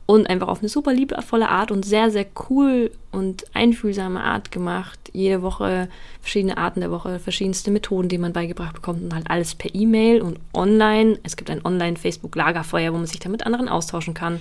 und 0.07 0.29
einfach 0.29 0.49
auf 0.49 0.61
eine 0.61 0.69
super 0.69 0.93
liebevolle 0.93 1.49
Art 1.49 1.71
und 1.71 1.85
sehr, 1.85 2.11
sehr 2.11 2.27
cool 2.49 2.90
und 3.11 3.45
einfühlsame 3.55 4.23
Art 4.23 4.53
gemacht. 4.53 4.99
Jede 5.12 5.40
Woche 5.40 5.88
verschiedene 6.21 6.59
Arten 6.59 6.81
der 6.81 6.90
Woche, 6.90 7.19
verschiedenste 7.19 7.71
Methoden, 7.71 8.09
die 8.09 8.19
man 8.19 8.35
beigebracht 8.35 8.75
bekommt 8.75 9.03
und 9.03 9.14
halt 9.14 9.31
alles 9.31 9.55
per 9.55 9.75
E-Mail 9.75 10.21
und 10.21 10.38
online. 10.53 11.19
Es 11.23 11.37
gibt 11.37 11.49
ein 11.49 11.64
Online-Facebook-Lagerfeuer, 11.64 12.93
wo 12.93 12.99
man 12.99 13.07
sich 13.07 13.19
da 13.19 13.31
mit 13.31 13.47
anderen 13.47 13.69
austauschen 13.69 14.12
kann. 14.12 14.40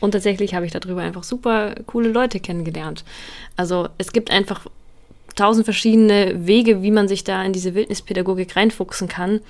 Und 0.00 0.12
tatsächlich 0.12 0.54
habe 0.54 0.66
ich 0.66 0.72
darüber 0.72 1.02
einfach 1.02 1.22
super 1.22 1.76
coole 1.86 2.08
Leute 2.08 2.40
kennengelernt. 2.40 3.04
Also 3.56 3.88
es 3.98 4.12
gibt 4.12 4.32
einfach 4.32 4.66
tausend 5.36 5.64
verschiedene 5.64 6.46
Wege, 6.46 6.82
wie 6.82 6.90
man 6.90 7.06
sich 7.06 7.22
da 7.22 7.44
in 7.44 7.52
diese 7.52 7.74
Wildnispädagogik 7.74 8.56
reinfuchsen 8.56 9.08
kann. 9.08 9.40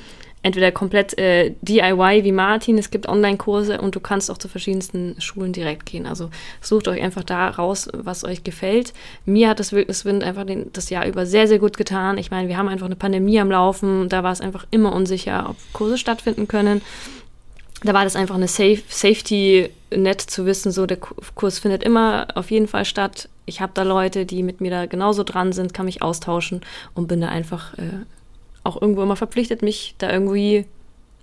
Entweder 0.44 0.70
komplett 0.70 1.18
äh, 1.18 1.54
DIY 1.62 2.22
wie 2.22 2.30
Martin, 2.30 2.76
es 2.76 2.90
gibt 2.90 3.08
Online-Kurse 3.08 3.80
und 3.80 3.96
du 3.96 4.00
kannst 4.00 4.30
auch 4.30 4.36
zu 4.36 4.46
verschiedensten 4.46 5.16
Schulen 5.18 5.54
direkt 5.54 5.86
gehen. 5.86 6.06
Also 6.06 6.28
sucht 6.60 6.86
euch 6.86 7.00
einfach 7.00 7.24
da 7.24 7.48
raus, 7.48 7.88
was 7.94 8.24
euch 8.24 8.44
gefällt. 8.44 8.92
Mir 9.24 9.48
hat 9.48 9.58
das 9.58 9.72
Wildniswind 9.72 10.22
einfach 10.22 10.44
den, 10.44 10.70
das 10.74 10.90
Jahr 10.90 11.06
über 11.06 11.24
sehr, 11.24 11.48
sehr 11.48 11.58
gut 11.58 11.78
getan. 11.78 12.18
Ich 12.18 12.30
meine, 12.30 12.48
wir 12.48 12.58
haben 12.58 12.68
einfach 12.68 12.84
eine 12.84 12.94
Pandemie 12.94 13.40
am 13.40 13.50
Laufen, 13.50 14.10
da 14.10 14.22
war 14.22 14.32
es 14.32 14.42
einfach 14.42 14.66
immer 14.70 14.92
unsicher, 14.92 15.46
ob 15.48 15.56
Kurse 15.72 15.96
stattfinden 15.96 16.46
können. 16.46 16.82
Da 17.82 17.94
war 17.94 18.04
das 18.04 18.14
einfach 18.14 18.34
eine 18.34 18.48
Safe 18.48 18.82
Safety 18.86 19.70
nett 19.90 20.20
zu 20.20 20.44
wissen, 20.44 20.72
so 20.72 20.84
der 20.84 20.98
Kurs 20.98 21.58
findet 21.58 21.82
immer 21.82 22.28
auf 22.34 22.50
jeden 22.50 22.68
Fall 22.68 22.84
statt. 22.84 23.30
Ich 23.46 23.62
habe 23.62 23.72
da 23.74 23.82
Leute, 23.82 24.26
die 24.26 24.42
mit 24.42 24.60
mir 24.60 24.70
da 24.70 24.84
genauso 24.84 25.22
dran 25.22 25.52
sind, 25.52 25.72
kann 25.72 25.86
mich 25.86 26.02
austauschen 26.02 26.60
und 26.94 27.08
bin 27.08 27.22
da 27.22 27.28
einfach 27.28 27.78
äh, 27.78 28.04
auch 28.64 28.80
irgendwo 28.80 29.02
immer 29.02 29.16
verpflichtet, 29.16 29.62
mich 29.62 29.94
da 29.98 30.10
irgendwie 30.10 30.66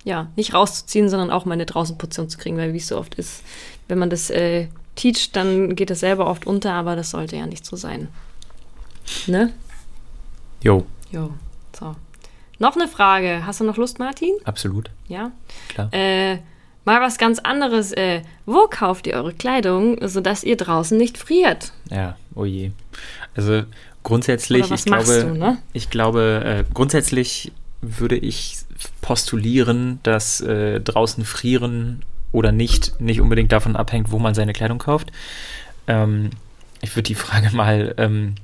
ja, 0.04 0.32
nicht 0.36 0.54
rauszuziehen, 0.54 1.10
sondern 1.10 1.30
auch 1.32 1.46
meine 1.46 1.66
Draußenposition 1.66 2.30
zu 2.30 2.38
kriegen, 2.38 2.58
weil 2.58 2.74
wie 2.74 2.78
es 2.78 2.88
so 2.88 2.98
oft 2.98 3.16
ist, 3.16 3.44
wenn 3.88 4.00
man 4.00 4.10
das 4.10 4.30
äh, 4.30 4.68
teacht, 4.96 5.36
dann 5.36 5.76
geht 5.76 5.90
das 5.90 6.00
selber 6.00 6.28
oft 6.28 6.48
unter, 6.48 6.74
aber 6.74 6.96
das 6.96 7.12
sollte 7.12 7.36
ja 7.36 7.46
nicht 7.46 7.66
so 7.66 7.76
sein. 7.76 8.08
Ne? 9.28 9.54
Jo. 10.62 10.86
Jo, 11.12 11.32
so. 11.78 11.96
Noch 12.60 12.76
eine 12.76 12.88
Frage. 12.88 13.46
Hast 13.46 13.60
du 13.60 13.64
noch 13.64 13.78
Lust, 13.78 14.00
Martin? 14.00 14.36
Absolut. 14.44 14.92
Ja? 15.08 15.32
Klar. 15.70 15.90
Äh, 15.92 16.36
mal 16.86 17.02
was 17.02 17.18
ganz 17.18 17.40
anderes. 17.40 17.92
Äh, 17.92 18.22
wo 18.46 18.68
kauft 18.68 19.08
ihr 19.08 19.16
eure 19.16 19.34
Kleidung, 19.34 19.98
sodass 20.08 20.44
ihr 20.44 20.58
draußen 20.58 20.98
nicht 20.98 21.18
friert? 21.18 21.74
Ja, 21.90 22.18
oh 22.36 22.46
je. 22.46 22.72
Also 23.36 23.64
Grundsätzlich, 24.04 24.72
ich 24.72 24.86
glaube, 24.86 25.26
du, 25.26 25.38
ne? 25.38 25.58
ich 25.74 25.90
glaube, 25.90 26.44
äh, 26.68 26.74
grundsätzlich 26.74 27.52
würde 27.82 28.16
ich 28.16 28.58
postulieren, 29.02 30.00
dass 30.04 30.42
äh, 30.42 30.80
draußen 30.80 31.26
frieren 31.26 32.02
oder 32.32 32.52
nicht 32.52 33.00
nicht 33.00 33.22
unbedingt 33.22 33.52
davon 33.52 33.76
abhängt, 33.76 34.12
wo 34.12 34.20
man 34.20 34.34
seine 34.34 34.54
Kleidung 34.54 34.80
kauft. 34.80 35.12
Ähm, 35.88 36.32
ich 36.82 36.96
würde 36.96 37.08
die 37.08 37.16
Frage 37.16 37.50
mal 37.56 37.94
ähm, 37.98 38.36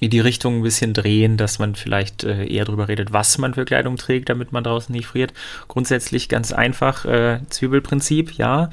in 0.00 0.10
die 0.10 0.20
Richtung 0.20 0.58
ein 0.58 0.62
bisschen 0.62 0.92
drehen, 0.92 1.36
dass 1.36 1.58
man 1.58 1.74
vielleicht 1.76 2.24
äh, 2.24 2.46
eher 2.46 2.64
darüber 2.64 2.88
redet, 2.88 3.12
was 3.12 3.38
man 3.38 3.54
für 3.54 3.64
Kleidung 3.64 3.96
trägt, 3.96 4.28
damit 4.28 4.52
man 4.52 4.64
draußen 4.64 4.92
nicht 4.92 5.06
friert. 5.06 5.32
Grundsätzlich 5.68 6.28
ganz 6.28 6.52
einfach, 6.52 7.04
äh, 7.04 7.40
Zwiebelprinzip, 7.48 8.32
ja. 8.32 8.70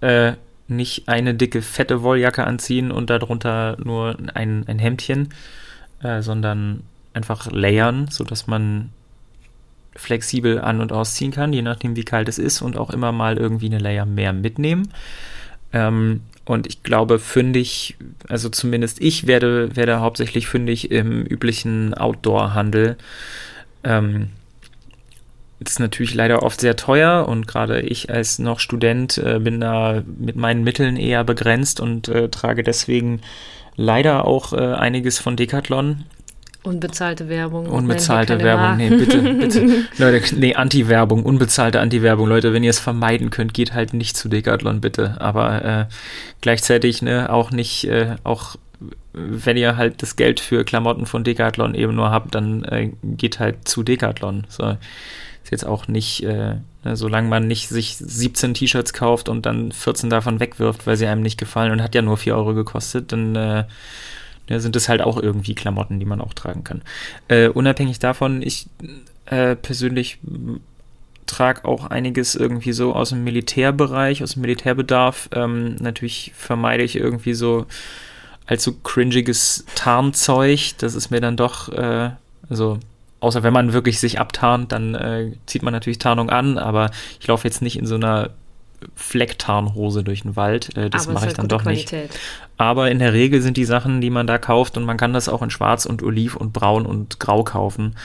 Äh, 0.00 0.34
nicht 0.68 1.08
eine 1.08 1.34
dicke, 1.34 1.62
fette 1.62 2.02
Wolljacke 2.02 2.44
anziehen 2.44 2.92
und 2.92 3.10
darunter 3.10 3.76
nur 3.82 4.16
ein, 4.34 4.64
ein 4.68 4.78
Hemdchen 4.78 5.30
äh, 6.02 6.22
sondern 6.22 6.82
einfach 7.12 7.50
layern, 7.50 8.08
sodass 8.10 8.46
man 8.46 8.90
flexibel 9.96 10.60
an- 10.60 10.80
und 10.80 10.92
ausziehen 10.92 11.32
kann, 11.32 11.52
je 11.52 11.62
nachdem 11.62 11.96
wie 11.96 12.04
kalt 12.04 12.28
es 12.28 12.38
ist 12.38 12.62
und 12.62 12.76
auch 12.76 12.90
immer 12.90 13.12
mal 13.12 13.36
irgendwie 13.36 13.66
eine 13.66 13.78
Layer 13.78 14.06
mehr 14.06 14.32
mitnehmen. 14.32 14.88
Ähm, 15.72 16.22
und 16.44 16.66
ich 16.66 16.82
glaube, 16.82 17.18
fündig, 17.18 17.96
also 18.28 18.48
zumindest 18.48 19.00
ich 19.00 19.26
werde, 19.26 19.76
werde 19.76 20.00
hauptsächlich 20.00 20.46
fündig 20.46 20.90
im 20.90 21.22
üblichen 21.22 21.94
Outdoor-Handel. 21.94 22.96
Ähm, 23.84 24.30
ist 25.60 25.78
natürlich 25.78 26.14
leider 26.14 26.42
oft 26.42 26.60
sehr 26.60 26.74
teuer 26.76 27.28
und 27.28 27.46
gerade 27.46 27.82
ich 27.82 28.10
als 28.10 28.38
noch 28.38 28.60
Student 28.60 29.18
äh, 29.18 29.38
bin 29.38 29.60
da 29.60 30.02
mit 30.18 30.34
meinen 30.34 30.64
Mitteln 30.64 30.96
eher 30.96 31.22
begrenzt 31.22 31.80
und 31.80 32.08
äh, 32.08 32.30
trage 32.30 32.62
deswegen 32.62 33.20
leider 33.80 34.26
auch 34.26 34.52
äh, 34.52 34.56
einiges 34.56 35.18
von 35.18 35.36
Decathlon. 35.36 36.04
Unbezahlte 36.62 37.30
Werbung. 37.30 37.66
Unbezahlte 37.66 38.38
Werbung, 38.40 38.76
nee, 38.76 38.90
bitte, 38.90 39.22
bitte. 39.34 39.86
Leute, 39.96 40.36
nee, 40.36 40.54
Anti-Werbung, 40.54 41.24
unbezahlte 41.24 41.80
Anti-Werbung. 41.80 42.28
Leute, 42.28 42.52
wenn 42.52 42.62
ihr 42.62 42.70
es 42.70 42.78
vermeiden 42.78 43.30
könnt, 43.30 43.54
geht 43.54 43.72
halt 43.72 43.94
nicht 43.94 44.14
zu 44.16 44.28
Decathlon, 44.28 44.82
bitte. 44.82 45.16
Aber 45.20 45.64
äh, 45.64 45.86
gleichzeitig, 46.42 47.00
ne, 47.00 47.32
auch 47.32 47.50
nicht, 47.50 47.84
äh, 47.84 48.16
auch 48.24 48.56
wenn 49.14 49.56
ihr 49.56 49.78
halt 49.78 50.02
das 50.02 50.16
Geld 50.16 50.38
für 50.38 50.64
Klamotten 50.64 51.06
von 51.06 51.24
Decathlon 51.24 51.74
eben 51.74 51.94
nur 51.94 52.10
habt, 52.10 52.34
dann 52.34 52.64
äh, 52.64 52.90
geht 53.02 53.40
halt 53.40 53.66
zu 53.66 53.82
Decathlon. 53.82 54.44
So. 54.48 54.76
Ist 55.50 55.62
jetzt 55.62 55.66
auch 55.66 55.88
nicht, 55.88 56.22
äh, 56.22 56.58
ne, 56.84 56.94
solange 56.96 57.28
man 57.28 57.48
nicht 57.48 57.68
sich 57.68 57.96
17 57.96 58.54
T-Shirts 58.54 58.92
kauft 58.92 59.28
und 59.28 59.46
dann 59.46 59.72
14 59.72 60.08
davon 60.08 60.38
wegwirft, 60.38 60.86
weil 60.86 60.96
sie 60.96 61.08
einem 61.08 61.22
nicht 61.22 61.38
gefallen 61.38 61.72
und 61.72 61.82
hat 61.82 61.96
ja 61.96 62.02
nur 62.02 62.16
4 62.16 62.36
Euro 62.36 62.54
gekostet, 62.54 63.10
dann 63.10 63.34
äh, 63.34 63.64
sind 64.46 64.76
es 64.76 64.88
halt 64.88 65.02
auch 65.02 65.20
irgendwie 65.20 65.56
Klamotten, 65.56 65.98
die 65.98 66.06
man 66.06 66.20
auch 66.20 66.34
tragen 66.34 66.62
kann. 66.62 66.82
Äh, 67.26 67.48
unabhängig 67.48 67.98
davon, 67.98 68.42
ich 68.42 68.68
äh, 69.26 69.56
persönlich 69.56 70.18
trage 71.26 71.64
auch 71.64 71.86
einiges 71.86 72.36
irgendwie 72.36 72.72
so 72.72 72.94
aus 72.94 73.08
dem 73.08 73.24
Militärbereich, 73.24 74.22
aus 74.22 74.34
dem 74.34 74.42
Militärbedarf. 74.42 75.30
Ähm, 75.34 75.74
natürlich 75.80 76.30
vermeide 76.36 76.84
ich 76.84 76.94
irgendwie 76.94 77.34
so 77.34 77.66
allzu 78.46 78.74
cringiges 78.84 79.64
Tarnzeug. 79.74 80.74
Das 80.78 80.94
ist 80.94 81.10
mir 81.10 81.20
dann 81.20 81.36
doch, 81.36 81.68
äh, 81.70 82.10
also 82.48 82.78
außer 83.20 83.42
wenn 83.42 83.52
man 83.52 83.72
wirklich 83.72 84.00
sich 84.00 84.18
abtarnt, 84.18 84.72
dann 84.72 84.94
äh, 84.94 85.32
zieht 85.46 85.62
man 85.62 85.72
natürlich 85.72 85.98
Tarnung 85.98 86.30
an, 86.30 86.58
aber 86.58 86.90
ich 87.20 87.26
laufe 87.26 87.46
jetzt 87.46 87.62
nicht 87.62 87.78
in 87.78 87.86
so 87.86 87.94
einer 87.94 88.30
Flecktarnhose 88.94 90.02
durch 90.02 90.22
den 90.22 90.36
Wald. 90.36 90.76
Äh, 90.76 90.90
das 90.90 91.06
mache 91.06 91.28
ich 91.28 91.34
dann 91.34 91.48
doch 91.48 91.62
Qualität. 91.62 92.10
nicht. 92.10 92.20
Aber 92.56 92.90
in 92.90 92.98
der 92.98 93.12
Regel 93.12 93.42
sind 93.42 93.56
die 93.56 93.64
Sachen, 93.64 94.00
die 94.00 94.10
man 94.10 94.26
da 94.26 94.38
kauft, 94.38 94.76
und 94.76 94.84
man 94.84 94.96
kann 94.96 95.12
das 95.12 95.28
auch 95.28 95.42
in 95.42 95.50
Schwarz 95.50 95.86
und 95.86 96.02
Oliv 96.02 96.36
und 96.36 96.52
Braun 96.52 96.86
und 96.86 97.20
Grau 97.20 97.44
kaufen, 97.44 97.96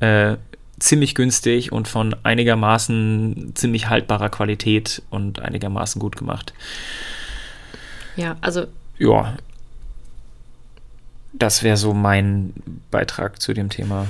äh, 0.00 0.36
ziemlich 0.78 1.14
günstig 1.14 1.72
und 1.72 1.88
von 1.88 2.16
einigermaßen 2.24 3.52
ziemlich 3.54 3.88
haltbarer 3.88 4.28
Qualität 4.28 5.02
und 5.10 5.40
einigermaßen 5.40 6.00
gut 6.00 6.16
gemacht. 6.16 6.52
Ja, 8.16 8.36
also. 8.40 8.66
Ja. 8.98 9.36
Das 11.32 11.62
wäre 11.62 11.76
so 11.76 11.94
mein 11.94 12.54
Beitrag 12.90 13.42
zu 13.42 13.54
dem 13.54 13.68
Thema 13.68 14.06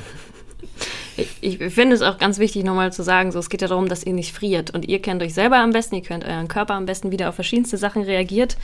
ich, 1.16 1.28
ich 1.40 1.72
finde 1.72 1.94
es 1.94 2.02
auch 2.02 2.18
ganz 2.18 2.38
wichtig, 2.38 2.64
nochmal 2.64 2.92
zu 2.92 3.02
sagen, 3.02 3.32
so, 3.32 3.38
es 3.38 3.48
geht 3.48 3.62
ja 3.62 3.68
darum, 3.68 3.88
dass 3.88 4.04
ihr 4.04 4.12
nicht 4.12 4.34
friert. 4.34 4.70
Und 4.70 4.88
ihr 4.88 5.00
kennt 5.00 5.22
euch 5.22 5.34
selber 5.34 5.58
am 5.58 5.70
besten, 5.70 5.96
ihr 5.96 6.02
könnt 6.02 6.24
euren 6.24 6.48
Körper 6.48 6.74
am 6.74 6.86
besten 6.86 7.10
wieder 7.10 7.28
auf 7.28 7.34
verschiedenste 7.34 7.76
Sachen 7.76 8.02
reagiert. 8.02 8.56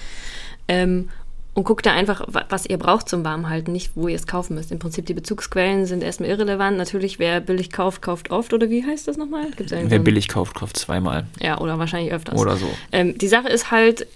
Ähm, 0.68 1.08
und 1.52 1.64
guckt 1.64 1.84
da 1.84 1.92
einfach, 1.92 2.22
was 2.48 2.64
ihr 2.66 2.78
braucht 2.78 3.08
zum 3.08 3.24
Warmhalten, 3.24 3.72
nicht 3.72 3.92
wo 3.96 4.06
ihr 4.06 4.14
es 4.14 4.26
kaufen 4.28 4.54
müsst. 4.54 4.70
Im 4.70 4.78
Prinzip 4.78 5.06
die 5.06 5.14
Bezugsquellen 5.14 5.84
sind 5.84 6.02
erstmal 6.02 6.30
irrelevant. 6.30 6.76
Natürlich, 6.76 7.18
wer 7.18 7.40
billig 7.40 7.72
kauft, 7.72 8.02
kauft 8.02 8.30
oft. 8.30 8.52
Oder 8.52 8.70
wie 8.70 8.84
heißt 8.84 9.08
das 9.08 9.16
nochmal? 9.16 9.46
wer 9.58 9.98
billig 9.98 10.28
kauft, 10.28 10.54
kauft 10.54 10.76
zweimal. 10.76 11.26
Ja, 11.40 11.58
oder 11.58 11.78
wahrscheinlich 11.78 12.12
öfters. 12.12 12.38
Oder 12.38 12.56
so. 12.56 12.70
Ähm, 12.92 13.18
die 13.18 13.26
Sache 13.26 13.48
ist 13.48 13.72
halt, 13.72 14.06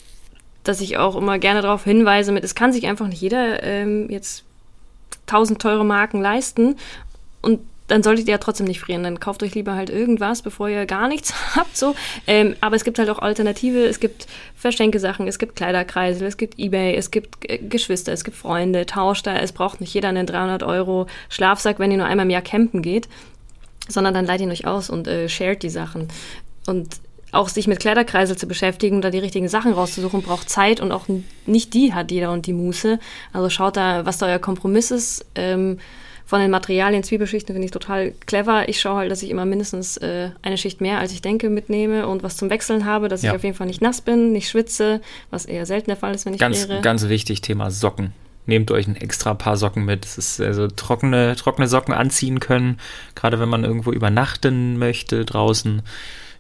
dass 0.63 0.81
ich 0.81 0.97
auch 0.97 1.17
immer 1.17 1.39
gerne 1.41 1.61
darauf 1.61 1.83
hinweise, 1.83 2.31
mit, 2.31 2.45
es 2.45 2.55
kann 2.55 2.73
sich 2.73 2.87
einfach 2.87 3.09
nicht 3.09 3.21
jeder 3.21 3.63
ähm, 3.65 4.09
jetzt 4.11 4.45
tausend 5.27 5.61
teure 5.61 5.85
Marken 5.85 6.23
leisten. 6.23 6.77
Und 7.43 7.61
dann 7.87 8.03
solltet 8.03 8.27
ihr 8.29 8.33
ja 8.33 8.39
trotzdem 8.39 8.67
nicht 8.67 8.81
frieren. 8.81 9.03
Dann 9.03 9.21
kauft 9.21 9.43
euch 9.43 9.55
lieber 9.55 9.75
halt 9.75 9.91
irgendwas, 9.91 10.43
bevor 10.43 10.69
ihr 10.69 10.87
gar 10.87 11.09
nichts 11.09 11.35
habt. 11.57 11.77
So. 11.77 11.95
Ähm, 12.27 12.57
aber 12.61 12.77
es 12.77 12.85
gibt 12.85 12.99
halt 12.99 13.11
auch 13.11 13.19
Alternative. 13.19 13.85
Es 13.85 14.01
gibt 14.01 14.27
Verschenkesachen, 14.55 15.29
es 15.29 15.39
gibt 15.39 15.57
Kleiderkreisel, 15.57 16.27
es 16.27 16.37
gibt 16.37 16.59
Ebay, 16.59 16.95
es 16.95 17.11
gibt 17.11 17.51
äh, 17.51 17.59
Geschwister, 17.59 18.13
es 18.13 18.25
gibt 18.25 18.37
Freunde, 18.37 18.87
tauscht 18.87 19.27
da. 19.27 19.37
Es 19.37 19.53
braucht 19.53 19.81
nicht 19.81 19.93
jeder 19.93 20.09
einen 20.09 20.27
300 20.27 20.63
Euro 20.63 21.07
Schlafsack, 21.29 21.79
wenn 21.79 21.91
ihr 21.91 21.99
nur 21.99 22.07
einmal 22.07 22.27
im 22.27 22.31
Jahr 22.31 22.43
campen 22.43 22.81
geht, 22.81 23.09
sondern 23.89 24.15
dann 24.15 24.25
leiht 24.25 24.41
ihn 24.41 24.51
euch 24.51 24.67
aus 24.67 24.89
und 24.89 25.07
äh, 25.07 25.29
shared 25.29 25.63
die 25.63 25.71
Sachen. 25.71 26.09
Und 26.67 26.89
auch 27.33 27.49
sich 27.49 27.67
mit 27.67 27.81
Kleiderkreisel 27.81 28.37
zu 28.37 28.47
beschäftigen 28.47 29.03
da 29.03 29.11
die 29.11 29.19
richtigen 29.19 29.49
Sachen 29.49 29.73
rauszusuchen, 29.73 30.23
braucht 30.23 30.49
Zeit 30.49 30.81
und 30.81 30.93
auch 30.93 31.07
nicht 31.47 31.75
die 31.75 31.93
hat 31.93 32.11
jeder 32.11 32.33
und 32.33 32.47
die 32.47 32.53
Muße. 32.53 32.99
Also 33.33 33.51
schaut 33.51 33.77
da, 33.77 34.07
was 34.07 34.19
da 34.19 34.27
euer 34.27 34.39
Kompromiss 34.39 34.91
ist. 34.91 35.27
Ähm, 35.35 35.79
von 36.27 36.41
den 36.41 36.51
Materialien, 36.51 37.03
Zwiebelschichten 37.03 37.55
finde 37.55 37.67
ich 37.67 37.71
total 37.71 38.13
clever. 38.27 38.69
Ich 38.69 38.81
schaue 38.81 38.97
halt, 38.97 39.11
dass 39.11 39.23
ich 39.23 39.31
immer 39.31 39.45
mindestens 39.45 39.99
äh, 39.99 40.31
eine 40.43 40.57
Schicht 40.57 40.81
mehr, 40.81 40.99
als 40.99 41.13
ich 41.13 41.21
denke, 41.21 41.51
mitnehme 41.51 42.07
und 42.07 42.23
was 42.23 42.37
zum 42.37 42.49
Wechseln 42.49 42.87
habe, 42.87 43.09
dass 43.09 43.23
ja. 43.23 43.31
ich 43.31 43.37
auf 43.37 43.45
jeden 43.45 43.57
Fall 43.57 43.67
nicht 43.67 43.83
nass 43.83 44.01
bin, 44.01 44.33
nicht 44.33 44.49
schwitze, 44.49 45.03
was 45.31 45.45
eher 45.45 45.67
selten 45.67 45.91
der 45.91 45.97
Fall 45.97 46.15
ist, 46.15 46.25
wenn 46.25 46.33
ich 46.33 46.41
ganz, 46.41 46.65
friere. 46.65 46.81
Ganz 46.81 47.09
wichtig, 47.09 47.43
Thema 47.43 47.71
Socken. 47.71 48.15
Nehmt 48.47 48.71
euch 48.71 48.87
ein 48.87 48.97
extra 48.97 49.35
paar 49.35 49.57
Socken 49.57 49.85
mit. 49.85 50.05
Es 50.05 50.19
ist 50.19 50.41
also 50.41 50.69
trockene, 50.69 51.37
trockene 51.37 51.69
Socken 51.69 51.93
anziehen 51.93 52.41
können, 52.41 52.79
gerade 53.15 53.39
wenn 53.39 53.49
man 53.49 53.65
irgendwo 53.65 53.93
übernachten 53.93 54.79
möchte 54.79 55.25
draußen. 55.25 55.83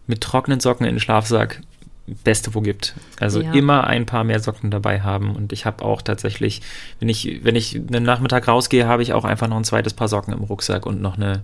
Mit 0.07 0.21
trockenen 0.23 0.61
Socken 0.61 0.87
in 0.87 0.95
den 0.95 1.01
Schlafsack 1.01 1.61
Beste, 2.07 2.55
wo 2.55 2.61
gibt. 2.61 2.95
Also 3.19 3.41
ja. 3.41 3.53
immer 3.53 3.85
ein 3.85 4.05
paar 4.05 4.25
mehr 4.25 4.41
Socken 4.41 4.71
dabei 4.71 5.01
haben. 5.01 5.35
Und 5.35 5.53
ich 5.53 5.65
habe 5.65 5.85
auch 5.85 6.03
tatsächlich, 6.03 6.61
wenn 7.01 7.09
ich, 7.09 7.41
wenn 7.43 7.57
ich 7.57 7.77
einen 7.77 8.05
Nachmittag 8.05 8.47
rausgehe, 8.47 8.87
habe 8.87 9.03
ich 9.03 9.15
auch 9.15 9.25
einfach 9.25 9.49
noch 9.49 9.57
ein 9.57 9.65
zweites 9.65 9.95
Paar 9.95 10.09
Socken 10.09 10.35
im 10.35 10.45
Rucksack 10.45 10.85
und 10.85 11.01
noch 11.01 11.17
eine, 11.17 11.43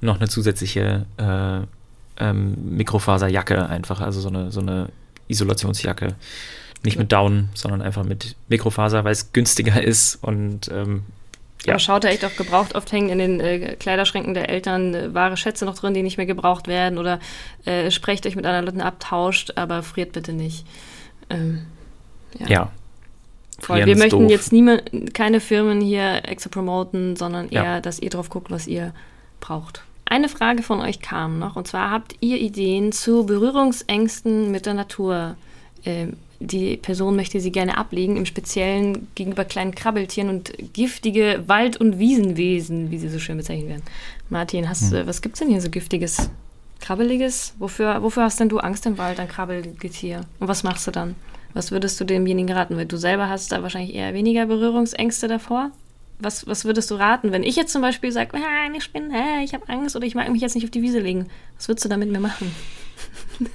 noch 0.00 0.16
eine 0.16 0.28
zusätzliche 0.28 1.06
äh, 1.16 1.66
ähm, 2.18 2.76
Mikrofaserjacke 2.76 3.66
einfach, 3.66 4.00
also 4.00 4.20
so 4.20 4.28
eine, 4.28 4.52
so 4.52 4.60
eine 4.60 4.90
Isolationsjacke. 5.28 6.14
Nicht 6.84 6.98
mit 6.98 7.10
Down, 7.10 7.48
sondern 7.54 7.82
einfach 7.82 8.04
mit 8.04 8.36
Mikrofaser, 8.48 9.02
weil 9.02 9.12
es 9.12 9.32
günstiger 9.32 9.82
ist 9.84 10.22
und 10.22 10.68
ähm, 10.72 11.02
Ja. 11.64 11.72
Aber 11.72 11.80
schaut 11.80 12.04
da 12.04 12.08
echt 12.08 12.24
auch 12.24 12.36
gebraucht. 12.36 12.74
Oft 12.74 12.92
hängen 12.92 13.08
in 13.08 13.18
den 13.18 13.40
äh, 13.40 13.76
Kleiderschränken 13.76 14.34
der 14.34 14.48
Eltern 14.48 14.94
äh, 14.94 15.14
wahre 15.14 15.36
Schätze 15.36 15.64
noch 15.64 15.76
drin, 15.76 15.94
die 15.94 16.02
nicht 16.02 16.16
mehr 16.16 16.26
gebraucht 16.26 16.68
werden. 16.68 16.98
Oder 16.98 17.18
äh, 17.64 17.90
sprecht 17.90 18.26
euch 18.26 18.36
mit 18.36 18.46
anderen 18.46 18.66
Leuten 18.66 18.80
ab, 18.80 19.00
tauscht, 19.00 19.52
aber 19.56 19.82
friert 19.82 20.12
bitte 20.12 20.32
nicht. 20.32 20.64
Ähm, 21.30 21.66
ja. 22.38 22.46
ja. 22.46 22.72
Voll. 23.58 23.86
Wir 23.86 23.96
möchten 23.96 24.20
doof. 24.20 24.30
jetzt 24.30 24.52
niemand, 24.52 25.14
keine 25.14 25.40
Firmen 25.40 25.80
hier 25.80 26.28
extra 26.28 26.50
promoten, 26.50 27.16
sondern 27.16 27.48
eher, 27.48 27.64
ja. 27.64 27.80
dass 27.80 27.98
ihr 27.98 28.10
drauf 28.10 28.28
guckt, 28.28 28.50
was 28.50 28.66
ihr 28.66 28.92
braucht. 29.40 29.82
Eine 30.04 30.28
Frage 30.28 30.62
von 30.62 30.80
euch 30.80 31.00
kam 31.00 31.38
noch, 31.38 31.56
und 31.56 31.66
zwar 31.66 31.90
habt 31.90 32.14
ihr 32.20 32.38
Ideen 32.38 32.92
zu 32.92 33.26
Berührungsängsten 33.26 34.50
mit 34.50 34.66
der 34.66 34.74
Natur? 34.74 35.36
Ähm, 35.84 36.16
die 36.40 36.76
Person 36.76 37.16
möchte 37.16 37.40
sie 37.40 37.52
gerne 37.52 37.78
ablegen, 37.78 38.16
im 38.16 38.26
Speziellen 38.26 39.08
gegenüber 39.14 39.44
kleinen 39.44 39.74
Krabbeltieren 39.74 40.28
und 40.28 40.52
giftige 40.72 41.44
Wald- 41.46 41.76
und 41.76 41.98
Wiesenwesen, 41.98 42.90
wie 42.90 42.98
sie 42.98 43.08
so 43.08 43.18
schön 43.18 43.36
bezeichnet 43.36 43.68
werden. 43.68 43.82
Martin, 44.28 44.68
hast, 44.68 44.92
hm. 44.92 45.06
was 45.06 45.20
es 45.20 45.38
denn 45.38 45.48
hier 45.48 45.60
so 45.60 45.70
giftiges, 45.70 46.30
krabbeliges? 46.80 47.54
Wofür, 47.58 48.02
wofür 48.02 48.24
hast 48.24 48.40
denn 48.40 48.48
du 48.48 48.58
Angst 48.58 48.86
im 48.86 48.98
Wald, 48.98 49.18
ein 49.18 49.28
Krabbelgetier? 49.28 50.26
Und 50.40 50.48
was 50.48 50.62
machst 50.62 50.86
du 50.86 50.90
dann? 50.90 51.14
Was 51.54 51.70
würdest 51.70 51.98
du 52.00 52.04
demjenigen 52.04 52.54
raten? 52.54 52.76
Weil 52.76 52.86
du 52.86 52.98
selber 52.98 53.28
hast 53.28 53.50
da 53.50 53.62
wahrscheinlich 53.62 53.94
eher 53.94 54.12
weniger 54.12 54.46
Berührungsängste 54.46 55.26
davor. 55.26 55.70
Was, 56.18 56.46
was 56.46 56.64
würdest 56.64 56.90
du 56.90 56.94
raten, 56.96 57.32
wenn 57.32 57.42
ich 57.42 57.56
jetzt 57.56 57.72
zum 57.72 57.82
Beispiel 57.82 58.12
sage, 58.12 58.36
ah, 58.36 58.70
ich 58.76 58.92
bin, 58.92 59.10
äh, 59.10 59.42
ich 59.42 59.54
habe 59.54 59.68
Angst 59.68 59.96
oder 59.96 60.06
ich 60.06 60.14
mag 60.14 60.30
mich 60.30 60.40
jetzt 60.42 60.54
nicht 60.54 60.64
auf 60.64 60.70
die 60.70 60.82
Wiese 60.82 60.98
legen? 60.98 61.28
Was 61.56 61.68
würdest 61.68 61.84
du 61.84 61.88
da 61.88 61.96
mit 61.96 62.10
mir 62.10 62.20
machen? 62.20 62.54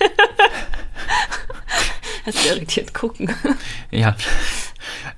Hast 2.26 2.46
du 2.46 2.50
irritiert 2.50 2.94
gucken. 2.94 3.34
Ja. 3.92 4.16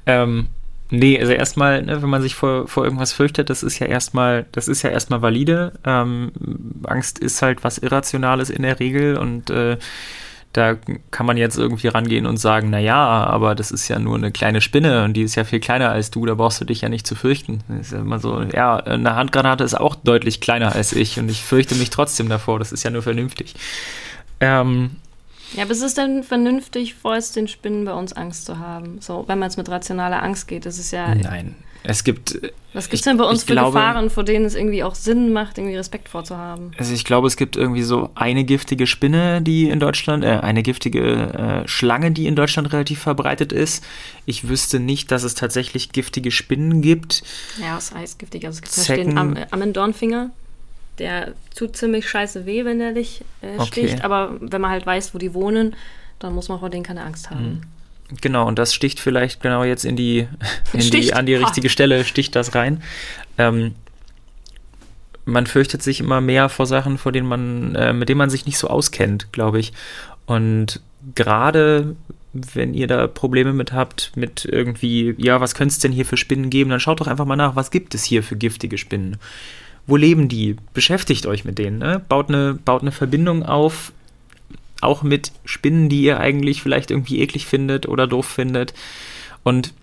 Ähm, 0.06 0.48
nee, 0.90 1.20
also 1.20 1.32
erstmal, 1.32 1.82
ne, 1.84 2.02
wenn 2.02 2.10
man 2.10 2.22
sich 2.22 2.36
vor, 2.36 2.68
vor 2.68 2.84
irgendwas 2.84 3.14
fürchtet, 3.14 3.50
das 3.50 3.64
ist 3.64 3.80
ja 3.80 3.88
erstmal, 3.88 4.46
das 4.52 4.68
ist 4.68 4.82
ja 4.82 4.90
erstmal 4.90 5.22
valide. 5.22 5.74
Ähm, 5.86 6.32
Angst 6.86 7.20
ist 7.20 7.42
halt 7.42 7.64
was 7.64 7.78
Irrationales 7.78 8.50
in 8.50 8.64
der 8.64 8.80
Regel 8.80 9.18
und 9.18 9.50
äh, 9.50 9.78
da 10.54 10.76
kann 11.10 11.26
man 11.26 11.36
jetzt 11.36 11.58
irgendwie 11.58 11.88
rangehen 11.88 12.28
und 12.28 12.38
sagen, 12.38 12.70
na 12.70 12.78
ja, 12.78 13.26
aber 13.26 13.56
das 13.56 13.72
ist 13.72 13.88
ja 13.88 13.98
nur 13.98 14.16
eine 14.16 14.32
kleine 14.32 14.62
Spinne 14.62 15.04
und 15.04 15.14
die 15.14 15.24
ist 15.24 15.34
ja 15.34 15.46
viel 15.46 15.60
kleiner 15.60 15.90
als 15.90 16.12
du, 16.12 16.28
da 16.28 16.36
brauchst 16.36 16.62
du 16.62 16.66
dich 16.66 16.82
ja 16.82 16.90
nicht 16.90 17.08
zu 17.08 17.16
fürchten. 17.16 17.62
Das 17.68 17.88
ist 17.88 17.92
ja 17.94 18.00
immer 18.00 18.20
so, 18.20 18.40
ja, 18.42 18.78
eine 18.78 19.16
Handgranate 19.16 19.64
ist 19.64 19.74
auch 19.74 19.96
deutlich 19.96 20.42
kleiner 20.42 20.76
als 20.76 20.94
ich 20.94 21.20
und 21.20 21.30
ich 21.30 21.42
fürchte 21.42 21.74
mich 21.74 21.90
trotzdem 21.90 22.30
davor, 22.30 22.60
das 22.60 22.72
ist 22.72 22.84
ja 22.84 22.92
nur 22.92 23.02
vernünftig. 23.02 23.56
Ähm, 24.40 24.98
ja, 25.54 25.64
aber 25.64 25.72
es 25.72 25.82
ist 25.82 25.98
dann 25.98 26.24
vernünftig, 26.24 26.96
vor 26.96 27.16
es 27.16 27.32
den 27.32 27.48
Spinnen 27.48 27.86
bei 27.86 27.94
uns 27.94 28.14
Angst 28.14 28.46
zu 28.46 28.60
haben. 28.60 28.98
So, 29.00 29.24
wenn 29.28 29.40
man 29.40 29.50
es 29.50 29.58
mit 29.58 29.70
rationaler 29.70 30.22
Angst 30.24 30.48
geht, 30.48 30.66
das 30.66 30.80
ist 30.80 30.92
ja. 30.92 31.14
Nein. 31.14 31.56
Es 31.84 32.04
gibt. 32.04 32.40
Was 32.74 32.86
gibt 32.90 33.02
es 33.02 33.02
denn 33.02 33.18
bei 33.18 33.26
uns 33.26 33.44
für 33.44 33.52
glaube, 33.52 33.74
Gefahren, 33.78 34.10
vor 34.10 34.24
denen 34.24 34.46
es 34.46 34.56
irgendwie 34.56 34.84
auch 34.84 34.96
Sinn 34.96 35.32
macht, 35.32 35.58
irgendwie 35.58 35.76
Respekt 35.76 36.10
vorzuhaben? 36.10 36.72
Also 36.78 36.94
ich 36.94 37.04
glaube, 37.04 37.28
es 37.28 37.38
gibt 37.38 37.56
irgendwie 37.56 37.84
so 37.84 38.10
eine 38.16 38.46
giftige 38.46 38.88
Spinne, 38.88 39.42
die 39.42 39.70
in 39.70 39.80
Deutschland, 39.80 40.24
äh, 40.24 40.40
eine 40.42 40.64
giftige 40.64 41.64
äh, 41.64 41.68
Schlange, 41.68 42.12
die 42.12 42.26
in 42.26 42.36
Deutschland 42.36 42.72
relativ 42.74 43.00
verbreitet 43.00 43.52
ist. 43.52 43.84
Ich 44.26 44.48
wüsste 44.48 44.80
nicht, 44.80 45.12
dass 45.12 45.24
es 45.24 45.36
tatsächlich 45.36 45.92
giftige 45.92 46.32
Spinnen 46.32 46.82
gibt. 46.82 47.24
Ja, 47.62 47.78
es 47.78 47.94
heißt 47.94 48.18
giftig. 48.18 48.46
Also 48.46 48.58
es 48.58 48.62
gibt 48.62 48.74
Zecken, 48.74 49.10
den 49.10 49.18
Am 49.18 49.38
Amendornfinger. 49.52 50.32
Der 51.00 51.34
tut 51.56 51.76
ziemlich 51.76 52.08
scheiße 52.08 52.46
weh, 52.46 52.66
wenn 52.66 52.80
er 52.80 52.94
dich 52.94 53.24
äh, 53.42 53.58
okay. 53.58 53.88
sticht. 53.88 54.04
Aber 54.04 54.38
wenn 54.40 54.62
man 54.62 54.72
halt 54.72 54.86
weiß, 54.86 55.14
wo 55.14 55.18
die 55.18 55.34
wohnen, 55.34 55.76
dann 56.20 56.34
muss 56.34 56.50
man 56.50 56.60
vor 56.60 56.70
denen 56.70 56.84
keine 56.84 57.04
Angst 57.04 57.30
haben. 57.30 57.46
Mhm. 57.46 57.62
Genau, 58.22 58.48
und 58.48 58.60
das 58.60 58.74
sticht 58.74 59.00
vielleicht 59.00 59.42
genau 59.42 59.64
jetzt 59.64 59.86
in 59.86 59.96
die, 59.96 60.28
in 60.74 60.92
die 60.92 61.14
an 61.14 61.26
die 61.26 61.36
richtige 61.36 61.70
Stelle, 61.70 62.04
sticht 62.04 62.36
das 62.36 62.54
rein. 62.54 62.84
Ähm, 63.38 63.76
man 65.26 65.48
fürchtet 65.48 65.82
sich 65.82 66.00
immer 66.00 66.22
mehr 66.22 66.50
vor 66.50 66.66
Sachen, 66.66 66.98
vor 66.98 67.12
denen 67.12 67.28
man, 67.28 67.76
äh, 67.76 67.94
mit 67.94 68.10
denen 68.10 68.18
man 68.18 68.30
sich 68.30 68.46
nicht 68.46 68.58
so 68.58 68.68
auskennt, 68.68 69.32
glaube 69.32 69.60
ich. 69.60 69.74
Und 70.26 70.82
gerade 71.16 71.96
wenn 72.34 72.74
ihr 72.74 72.88
da 72.88 73.08
Probleme 73.08 73.54
mit 73.54 73.74
habt, 73.74 74.12
mit 74.16 74.46
irgendwie, 74.46 75.14
ja, 75.18 75.40
was 75.40 75.54
könnte 75.54 75.74
es 75.74 75.80
denn 75.80 75.92
hier 75.92 76.06
für 76.06 76.18
Spinnen 76.18 76.50
geben, 76.50 76.72
dann 76.72 76.80
schaut 76.80 77.00
doch 77.00 77.08
einfach 77.08 77.26
mal 77.26 77.36
nach, 77.36 77.56
was 77.56 77.72
gibt 77.72 77.94
es 77.94 78.04
hier 78.04 78.24
für 78.24 78.36
giftige 78.36 78.78
Spinnen. 78.78 79.18
Wo 79.86 79.98
leben 79.98 80.30
die? 80.30 80.56
Beschäftigt 80.74 81.26
euch 81.26 81.44
mit 81.46 81.58
denen, 81.58 81.80
ne? 81.80 82.02
baut, 82.08 82.30
eine, 82.30 82.54
baut 82.54 82.82
eine 82.82 82.92
Verbindung 82.92 83.44
auf, 83.44 83.92
auch 84.82 85.04
mit 85.04 85.32
Spinnen, 85.46 85.90
die 85.90 86.04
ihr 86.04 86.20
eigentlich 86.20 86.62
vielleicht 86.62 86.92
irgendwie 86.92 87.20
eklig 87.22 87.46
findet 87.46 87.88
oder 87.88 88.08
doof 88.08 88.26
findet. 88.26 88.74
Und 89.44 89.74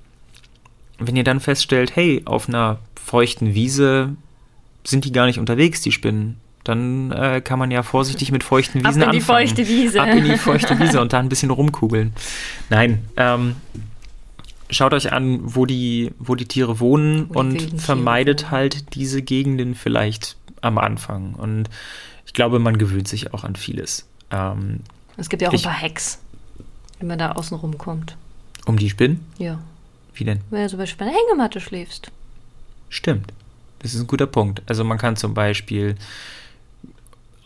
wenn 0.99 1.17
ihr 1.17 1.25
dann 1.25 1.41
feststellt, 1.41 1.97
hey, 1.97 2.23
auf 2.25 2.49
einer 2.49 2.79
feuchten 3.03 3.55
Wiese 3.55 4.15
sind 4.85 5.05
die 5.05 5.13
gar 5.13 5.27
nicht 5.27 5.39
unterwegs, 5.39 5.81
die 5.81 5.93
Spinnen, 5.93 6.37
dann 6.65 7.11
äh, 7.13 7.41
kann 7.41 7.59
man 7.59 7.71
ja 7.71 7.83
vorsichtig 7.83 8.33
mit 8.33 8.45
feuchten 8.45 8.81
Wiesen 8.85 9.03
Ab 9.03 9.13
in 9.13 9.19
anfangen. 9.19 9.47
die 9.47 9.57
feuchte 9.57 9.69
Wiese. 9.69 10.03
Ab 10.03 10.09
in 10.11 10.25
die 10.25 10.37
feuchte 10.37 10.79
Wiese 10.79 11.01
und 11.01 11.13
da 11.13 11.19
ein 11.19 11.29
bisschen 11.29 11.51
rumkugeln. 11.51 12.13
Nein, 12.69 13.03
ähm, 13.17 13.57
schaut 14.71 14.95
euch 14.95 15.13
an, 15.13 15.41
wo 15.43 15.67
die, 15.67 16.13
wo 16.19 16.35
die 16.35 16.47
Tiere 16.47 16.81
wohnen 16.81 17.29
wo 17.31 17.41
und 17.41 17.81
vermeidet 17.81 18.41
Tiere. 18.41 18.51
halt 18.51 18.95
diese 18.95 19.23
Gegenden 19.23 19.75
vielleicht 19.75 20.37
am 20.61 20.79
Anfang. 20.79 21.35
Und 21.35 21.69
ich 22.27 22.33
glaube, 22.33 22.59
man 22.59 22.79
gewöhnt 22.79 23.09
sich 23.09 23.33
auch 23.35 23.45
an 23.45 23.57
vieles. 23.57 24.07
Ähm, 24.31 24.81
es 25.17 25.29
gibt 25.29 25.43
ja 25.43 25.49
auch 25.49 25.53
ich, 25.53 25.67
ein 25.67 25.73
paar 25.73 25.81
Hacks, 25.81 26.21
wenn 26.99 27.09
man 27.09 27.19
da 27.19 27.33
außen 27.33 27.57
rumkommt. 27.57 28.17
Um 28.67 28.77
die 28.77 28.91
Spinnen? 28.91 29.25
Ja. 29.39 29.61
Wie 30.15 30.25
denn? 30.25 30.41
Wenn 30.51 30.63
du 30.63 30.69
zum 30.69 30.79
Beispiel 30.79 31.07
bei 31.07 31.11
einer 31.11 31.19
Hängematte 31.19 31.61
schläfst. 31.61 32.11
Stimmt. 32.89 33.33
Das 33.81 33.95
ist 33.95 34.01
ein 34.01 34.07
guter 34.07 34.27
Punkt. 34.27 34.63
Also 34.67 34.85
man 34.85 34.99
kann 34.99 35.17
zum 35.17 35.33
Beispiel 35.35 35.97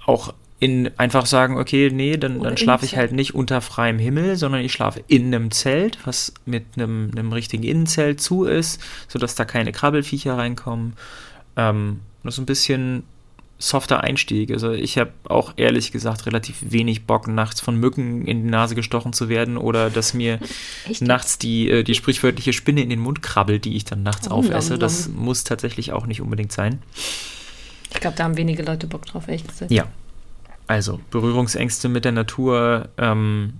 auch 0.06 0.34
in 0.60 0.90
einfach 0.98 1.26
sagen, 1.26 1.58
okay, 1.58 1.90
nee, 1.92 2.16
dann, 2.16 2.40
dann 2.40 2.56
schlafe 2.56 2.84
ich 2.84 2.96
halt 2.96 3.12
nicht 3.12 3.34
unter 3.34 3.60
freiem 3.60 3.98
Himmel, 3.98 4.36
sondern 4.36 4.62
ich 4.62 4.72
schlafe 4.72 5.02
in 5.08 5.34
einem 5.34 5.50
Zelt, 5.50 5.98
was 6.04 6.32
mit 6.46 6.64
einem, 6.76 7.10
einem 7.12 7.32
richtigen 7.32 7.64
Innenzelt 7.64 8.20
zu 8.20 8.44
ist, 8.44 8.80
sodass 9.08 9.34
da 9.34 9.44
keine 9.44 9.72
Krabbelfiecher 9.72 10.38
reinkommen. 10.38 10.94
Ähm, 11.56 12.00
das 12.22 12.34
ist 12.34 12.38
ein 12.38 12.46
bisschen 12.46 13.02
softer 13.58 14.02
Einstieg. 14.02 14.50
Also 14.50 14.72
ich 14.72 14.98
habe 14.98 15.12
auch 15.24 15.54
ehrlich 15.56 15.92
gesagt 15.92 16.26
relativ 16.26 16.56
wenig 16.60 17.06
Bock, 17.06 17.28
nachts 17.28 17.60
von 17.60 17.76
Mücken 17.76 18.26
in 18.26 18.44
die 18.44 18.50
Nase 18.50 18.74
gestochen 18.74 19.12
zu 19.12 19.28
werden 19.28 19.56
oder 19.56 19.90
dass 19.90 20.14
mir 20.14 20.38
Echt? 20.88 21.02
nachts 21.02 21.38
die, 21.38 21.68
äh, 21.68 21.82
die 21.82 21.94
sprichwörtliche 21.94 22.52
Spinne 22.52 22.82
in 22.82 22.90
den 22.90 23.00
Mund 23.00 23.22
krabbelt, 23.22 23.64
die 23.64 23.76
ich 23.76 23.84
dann 23.84 24.02
nachts 24.02 24.28
oh, 24.28 24.34
aufesse. 24.34 24.78
Das 24.78 25.08
muss 25.08 25.44
tatsächlich 25.44 25.92
auch 25.92 26.06
nicht 26.06 26.20
unbedingt 26.20 26.52
sein. 26.52 26.80
Ich 27.92 28.00
glaube, 28.00 28.16
da 28.16 28.24
haben 28.24 28.36
wenige 28.36 28.62
Leute 28.62 28.86
Bock 28.86 29.06
drauf, 29.06 29.28
ehrlich 29.28 29.46
gesagt. 29.46 29.70
Ja. 29.70 29.86
Also 30.66 31.00
Berührungsängste 31.10 31.88
mit 31.88 32.04
der 32.04 32.12
Natur, 32.12 32.88
ähm, 32.96 33.54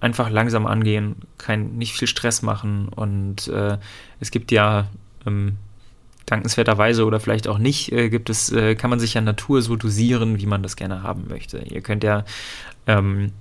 einfach 0.00 0.30
langsam 0.30 0.66
angehen, 0.66 1.16
kein, 1.38 1.76
nicht 1.76 1.94
viel 1.94 2.06
Stress 2.06 2.42
machen 2.42 2.88
und 2.88 3.48
äh, 3.48 3.78
es 4.20 4.30
gibt 4.30 4.52
ja 4.52 4.88
ähm, 5.26 5.56
dankenswerterweise 6.26 7.04
oder 7.04 7.20
vielleicht 7.20 7.48
auch 7.48 7.58
nicht, 7.58 7.92
äh, 7.92 8.10
gibt 8.10 8.30
es, 8.30 8.52
äh, 8.52 8.74
kann 8.74 8.90
man 8.90 9.00
sich 9.00 9.14
ja 9.14 9.20
Natur 9.20 9.62
so 9.62 9.76
dosieren, 9.76 10.38
wie 10.38 10.46
man 10.46 10.62
das 10.62 10.76
gerne 10.76 11.02
haben 11.02 11.26
möchte. 11.28 11.58
Ihr 11.58 11.80
könnt 11.80 12.04
ja 12.04 12.24
ähm, 12.86 13.32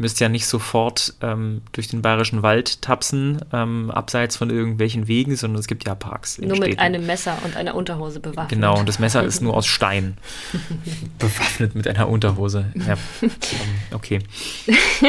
müsst 0.00 0.18
ja 0.18 0.28
nicht 0.28 0.46
sofort 0.46 1.14
ähm, 1.20 1.60
durch 1.72 1.88
den 1.88 2.02
bayerischen 2.02 2.42
Wald 2.42 2.80
tapsen, 2.82 3.40
ähm, 3.52 3.90
abseits 3.90 4.36
von 4.36 4.50
irgendwelchen 4.50 5.06
Wegen, 5.06 5.36
sondern 5.36 5.60
es 5.60 5.66
gibt 5.66 5.86
ja 5.86 5.94
Parks. 5.94 6.38
Nur 6.38 6.58
mit 6.58 6.78
einem 6.78 7.06
Messer 7.06 7.36
und 7.44 7.56
einer 7.56 7.74
Unterhose 7.74 8.18
bewaffnet. 8.18 8.48
Genau, 8.48 8.78
und 8.78 8.88
das 8.88 8.98
Messer 8.98 9.22
ist 9.22 9.42
nur 9.42 9.54
aus 9.54 9.66
Stein. 9.66 10.16
bewaffnet 11.18 11.74
mit 11.74 11.86
einer 11.86 12.08
Unterhose. 12.08 12.72
Ja. 12.74 12.96
Okay. 13.92 14.20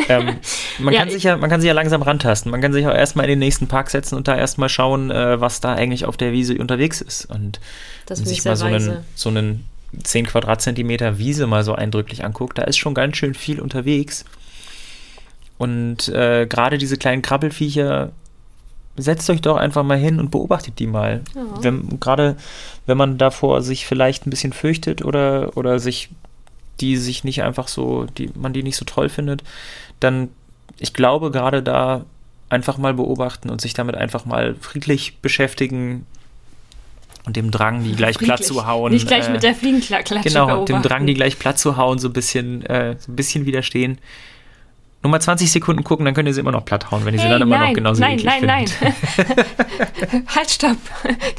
Ähm, 0.10 0.38
man, 0.80 0.94
ja, 0.94 1.02
kann 1.02 1.10
sich 1.12 1.24
ja, 1.24 1.38
man 1.38 1.50
kann 1.50 1.62
sich 1.62 1.68
ja 1.68 1.74
langsam 1.74 2.02
rantasten. 2.02 2.52
Man 2.52 2.62
kann 2.62 2.74
sich 2.74 2.86
auch 2.88 2.94
erstmal 2.94 3.26
in 3.26 3.30
den 3.30 3.40
nächsten 3.40 3.68
Park 3.68 3.90
setzen 3.90 4.16
und 4.16 4.28
da 4.28 4.36
erstmal 4.36 4.70
schauen, 4.70 5.12
äh, 5.12 5.40
was 5.40 5.62
da 5.62 5.74
eigentlich 5.74 6.06
auf 6.06 6.18
der 6.18 6.32
Wiese 6.32 6.58
unterwegs 6.58 7.00
ist. 7.00 7.26
Und 7.26 7.60
das 8.08 8.20
sich 8.20 8.44
mal 8.44 8.56
so 8.56 8.66
einen, 8.66 8.98
so 9.16 9.30
einen 9.30 9.66
10 10.04 10.26
Quadratzentimeter 10.26 11.18
Wiese 11.18 11.48
mal 11.48 11.64
so 11.64 11.76
eindrücklich 11.76 12.24
anguckt, 12.24 12.58
da 12.58 12.64
ist 12.64 12.78
schon 12.78 12.94
ganz 12.94 13.18
schön 13.18 13.34
viel 13.34 13.60
unterwegs. 13.60 14.26
Und 15.62 16.08
äh, 16.10 16.47
gerade 16.47 16.80
diese 16.80 16.97
kleinen 16.97 17.21
Krabbelfiecher, 17.21 18.13
setzt 18.97 19.30
euch 19.30 19.41
doch 19.41 19.58
einfach 19.58 19.84
mal 19.84 20.00
hin 20.00 20.19
und 20.19 20.32
beobachtet 20.32 20.80
die 20.80 20.88
mal. 20.88 21.21
Ja. 21.36 21.43
Wenn, 21.62 22.00
gerade 22.00 22.36
wenn 22.88 22.97
man 22.97 23.19
davor 23.19 23.62
sich 23.62 23.86
vielleicht 23.86 24.26
ein 24.26 24.32
bisschen 24.32 24.54
fürchtet 24.54 25.06
oder, 25.06 25.55
oder 25.55 25.78
sich 25.78 26.09
die 26.80 26.97
sich 26.97 27.24
nicht 27.24 27.43
einfach 27.43 27.68
so, 27.68 28.05
die 28.05 28.32
man 28.34 28.53
die 28.53 28.64
nicht 28.64 28.76
so 28.76 28.86
toll 28.86 29.07
findet, 29.07 29.43
dann, 29.99 30.30
ich 30.80 30.95
glaube, 30.95 31.30
gerade 31.30 31.62
da 31.62 32.05
einfach 32.49 32.80
mal 32.80 32.95
beobachten 32.95 33.51
und 33.51 33.62
sich 33.62 33.76
damit 33.76 33.93
einfach 33.93 34.26
mal 34.26 34.55
friedlich 34.62 35.20
beschäftigen 35.20 36.07
und 37.28 37.36
dem 37.36 37.51
Drang, 37.51 37.84
die 37.84 37.91
gleich 37.91 38.16
friedlich. 38.16 38.38
platt 38.38 38.43
zu 38.43 38.66
hauen. 38.66 38.91
Nicht 38.91 39.07
gleich 39.07 39.30
äh, 39.30 39.32
mit 39.32 39.43
der 39.43 39.53
Fliegenklatsche. 39.53 40.22
Genau, 40.24 40.47
beobachten. 40.47 40.74
dem 40.74 40.82
Drang, 40.82 41.05
die 41.05 41.14
gleich 41.14 41.38
platt 41.38 41.59
zu 41.59 41.78
hauen, 41.78 41.99
so 41.99 42.07
ein 42.09 42.14
bisschen, 42.14 42.66
äh, 42.66 42.95
so 42.97 43.12
ein 43.12 43.16
bisschen 43.16 43.45
widerstehen 43.45 43.99
Nur 45.04 45.10
mal 45.10 45.20
20 45.20 45.52
Sekunden 45.52 45.84
gucken, 45.84 46.06
dann 46.06 46.14
könnt 46.14 46.28
ihr 46.28 46.34
sie 46.34 46.41
immer 46.41 46.52
noch 46.52 46.64
platt 46.64 46.91
hauen, 46.91 47.06
wenn 47.06 47.16
ihr 47.16 47.20
hey, 47.20 47.28
sie 47.28 47.32
dann 47.34 47.41
immer 47.41 47.58
nein, 47.58 47.70
noch 47.70 47.76
genauso 47.76 48.02
nein, 48.02 48.20
eklig 48.20 48.41
nein, 48.41 48.68
findet. 48.68 48.82
Nein, 50.12 50.26
halt, 50.36 50.52
stopp. 50.52 50.78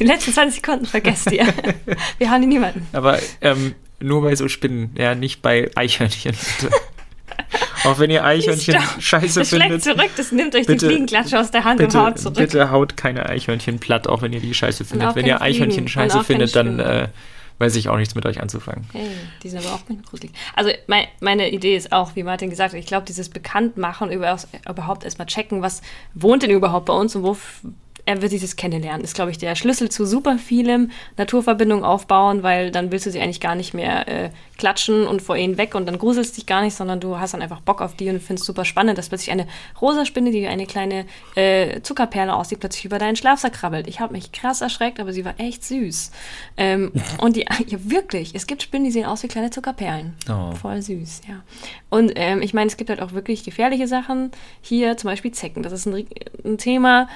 Die 0.01 0.05
letzten 0.05 0.33
20 0.33 0.57
Sekunden 0.57 0.87
vergesst 0.87 1.31
ihr. 1.31 1.47
Wir 2.19 2.31
haben 2.31 2.41
die 2.41 2.49
niemanden. 2.49 2.87
Aber 2.93 3.21
ähm, 3.41 3.75
nur 4.01 4.23
bei 4.23 4.35
so 4.35 4.49
Spinnen, 4.49 4.91
ja, 4.99 5.15
nicht 5.15 5.43
bei 5.43 5.71
Eichhörnchen. 5.77 6.35
Auch 7.85 7.99
wenn 7.99 8.11
ihr 8.11 8.25
Eichhörnchen 8.25 8.77
scheiße 8.99 9.41
das 9.41 9.51
findet. 9.51 9.73
Das 9.73 9.83
zurück, 9.85 10.11
das 10.17 10.33
nimmt 10.33 10.55
euch 10.55 10.67
bitte, 10.67 10.79
die 10.79 10.87
Fliegenklatsche 10.87 11.39
aus 11.39 11.51
der 11.51 11.65
Hand 11.65 11.79
bitte, 11.79 11.99
und 11.99 12.07
haut 12.07 12.19
zurück. 12.19 12.37
Bitte 12.37 12.71
haut 12.71 12.97
keine 12.97 13.29
Eichhörnchen 13.29 13.79
platt, 13.79 14.09
auch 14.09 14.23
wenn 14.23 14.33
ihr 14.33 14.41
die 14.41 14.55
scheiße 14.55 14.85
findet. 14.85 15.15
Wenn 15.15 15.27
ihr 15.27 15.41
Eichhörnchen 15.41 15.87
scheiße 15.87 16.25
findet, 16.25 16.55
dann 16.57 16.79
äh, 16.79 17.09
weiß 17.63 17.77
ich 17.77 17.89
auch 17.89 17.97
nichts 17.97 18.15
mit 18.15 18.27
euch 18.27 18.43
anzufangen. 18.43 18.85
Hey, 18.93 19.09
die 19.43 19.49
sind 19.49 19.65
aber 19.65 19.77
auch 19.77 19.89
nicht 19.89 20.05
gruselig. 20.05 20.33
Also 20.55 20.71
mein, 20.89 21.07
meine 21.21 21.51
Idee 21.51 21.77
ist 21.77 21.93
auch, 21.93 22.17
wie 22.17 22.25
Martin 22.25 22.51
gesagt 22.51 22.75
hat, 22.75 22.81
ich 22.81 22.87
glaube, 22.87 23.07
dieses 23.07 23.29
Bekanntmachen, 23.29 24.11
über, 24.11 24.37
überhaupt 24.69 25.05
erstmal 25.05 25.29
checken, 25.29 25.63
was 25.63 25.81
wohnt 26.15 26.43
denn 26.43 26.51
überhaupt 26.51 26.87
bei 26.87 26.93
uns 26.93 27.15
und 27.15 27.23
wo 27.23 27.37
er 28.05 28.21
wird 28.21 28.33
dieses 28.33 28.57
kennenlernen. 28.57 29.05
Ist, 29.05 29.15
glaube 29.15 29.31
ich, 29.31 29.39
der 29.39 29.55
Schlüssel 29.55 29.89
zu 29.89 30.07
super 30.07 30.39
vielem 30.39 30.91
Naturverbindung 31.17 31.85
aufbauen, 31.85 32.43
weil 32.43 32.71
dann 32.71 32.91
willst 32.91 33.07
du 33.07 33.11
sie 33.11 33.21
eigentlich 33.21 33.41
gar 33.41 33.55
nicht 33.55 33.75
mehr 33.75 34.09
äh, 34.09 34.31
klatschen 34.59 35.07
und 35.07 35.23
vor 35.23 35.37
ihnen 35.37 35.57
weg 35.57 35.75
und 35.75 35.87
dann 35.87 35.99
gruselst 35.99 36.37
dich 36.37 36.47
gar 36.47 36.63
nicht, 36.63 36.75
sondern 36.75 36.99
du 36.99 37.19
hast 37.19 37.35
dann 37.35 37.43
einfach 37.43 37.61
Bock 37.61 37.81
auf 37.81 37.95
die 37.95 38.09
und 38.11 38.21
findest 38.21 38.47
super 38.47 38.65
spannend, 38.65 38.99
dass 38.99 39.09
plötzlich 39.09 39.31
eine 39.31 39.47
rosa 39.81 40.05
Spinne, 40.05 40.33
die 40.33 40.43
wie 40.43 40.49
eine 40.49 40.67
kleine 40.67 41.07
äh, 41.37 41.81
Zuckerperle 41.83 42.35
aussieht, 42.35 42.61
plötzlich 42.61 42.85
über 42.85 42.99
deinen 42.99 43.17
Schlafsack 43.17 43.53
krabbelt. 43.53 43.87
Ich 43.87 44.01
habe 44.01 44.13
mich 44.13 44.33
krass 44.33 44.61
erschreckt, 44.61 44.99
aber 44.99 45.13
sie 45.13 45.25
war 45.25 45.35
echt 45.39 45.65
süß. 45.65 46.11
Ähm, 46.57 46.93
und 47.19 47.37
die, 47.37 47.47
ja, 47.67 47.79
wirklich, 47.85 48.35
es 48.35 48.47
gibt 48.47 48.63
Spinnen, 48.63 48.85
die 48.85 48.91
sehen 48.91 49.07
aus 49.07 49.23
wie 49.23 49.29
kleine 49.29 49.51
Zuckerperlen. 49.51 50.15
Oh. 50.29 50.53
Voll 50.57 50.83
süß, 50.83 51.23
ja. 51.29 51.43
Und 51.89 52.13
ähm, 52.17 52.43
ich 52.43 52.53
meine, 52.53 52.69
es 52.69 52.77
gibt 52.77 52.91
halt 52.91 53.01
auch 53.01 53.13
wirklich 53.13 53.45
gefährliche 53.45 53.87
Sachen. 53.87 54.33
Hier 54.61 54.97
zum 54.97 55.09
Beispiel 55.09 55.31
Zecken. 55.31 55.63
Das 55.63 55.73
ist 55.73 55.87
ein, 55.87 56.07
ein 56.45 56.59
Thema, 56.59 57.09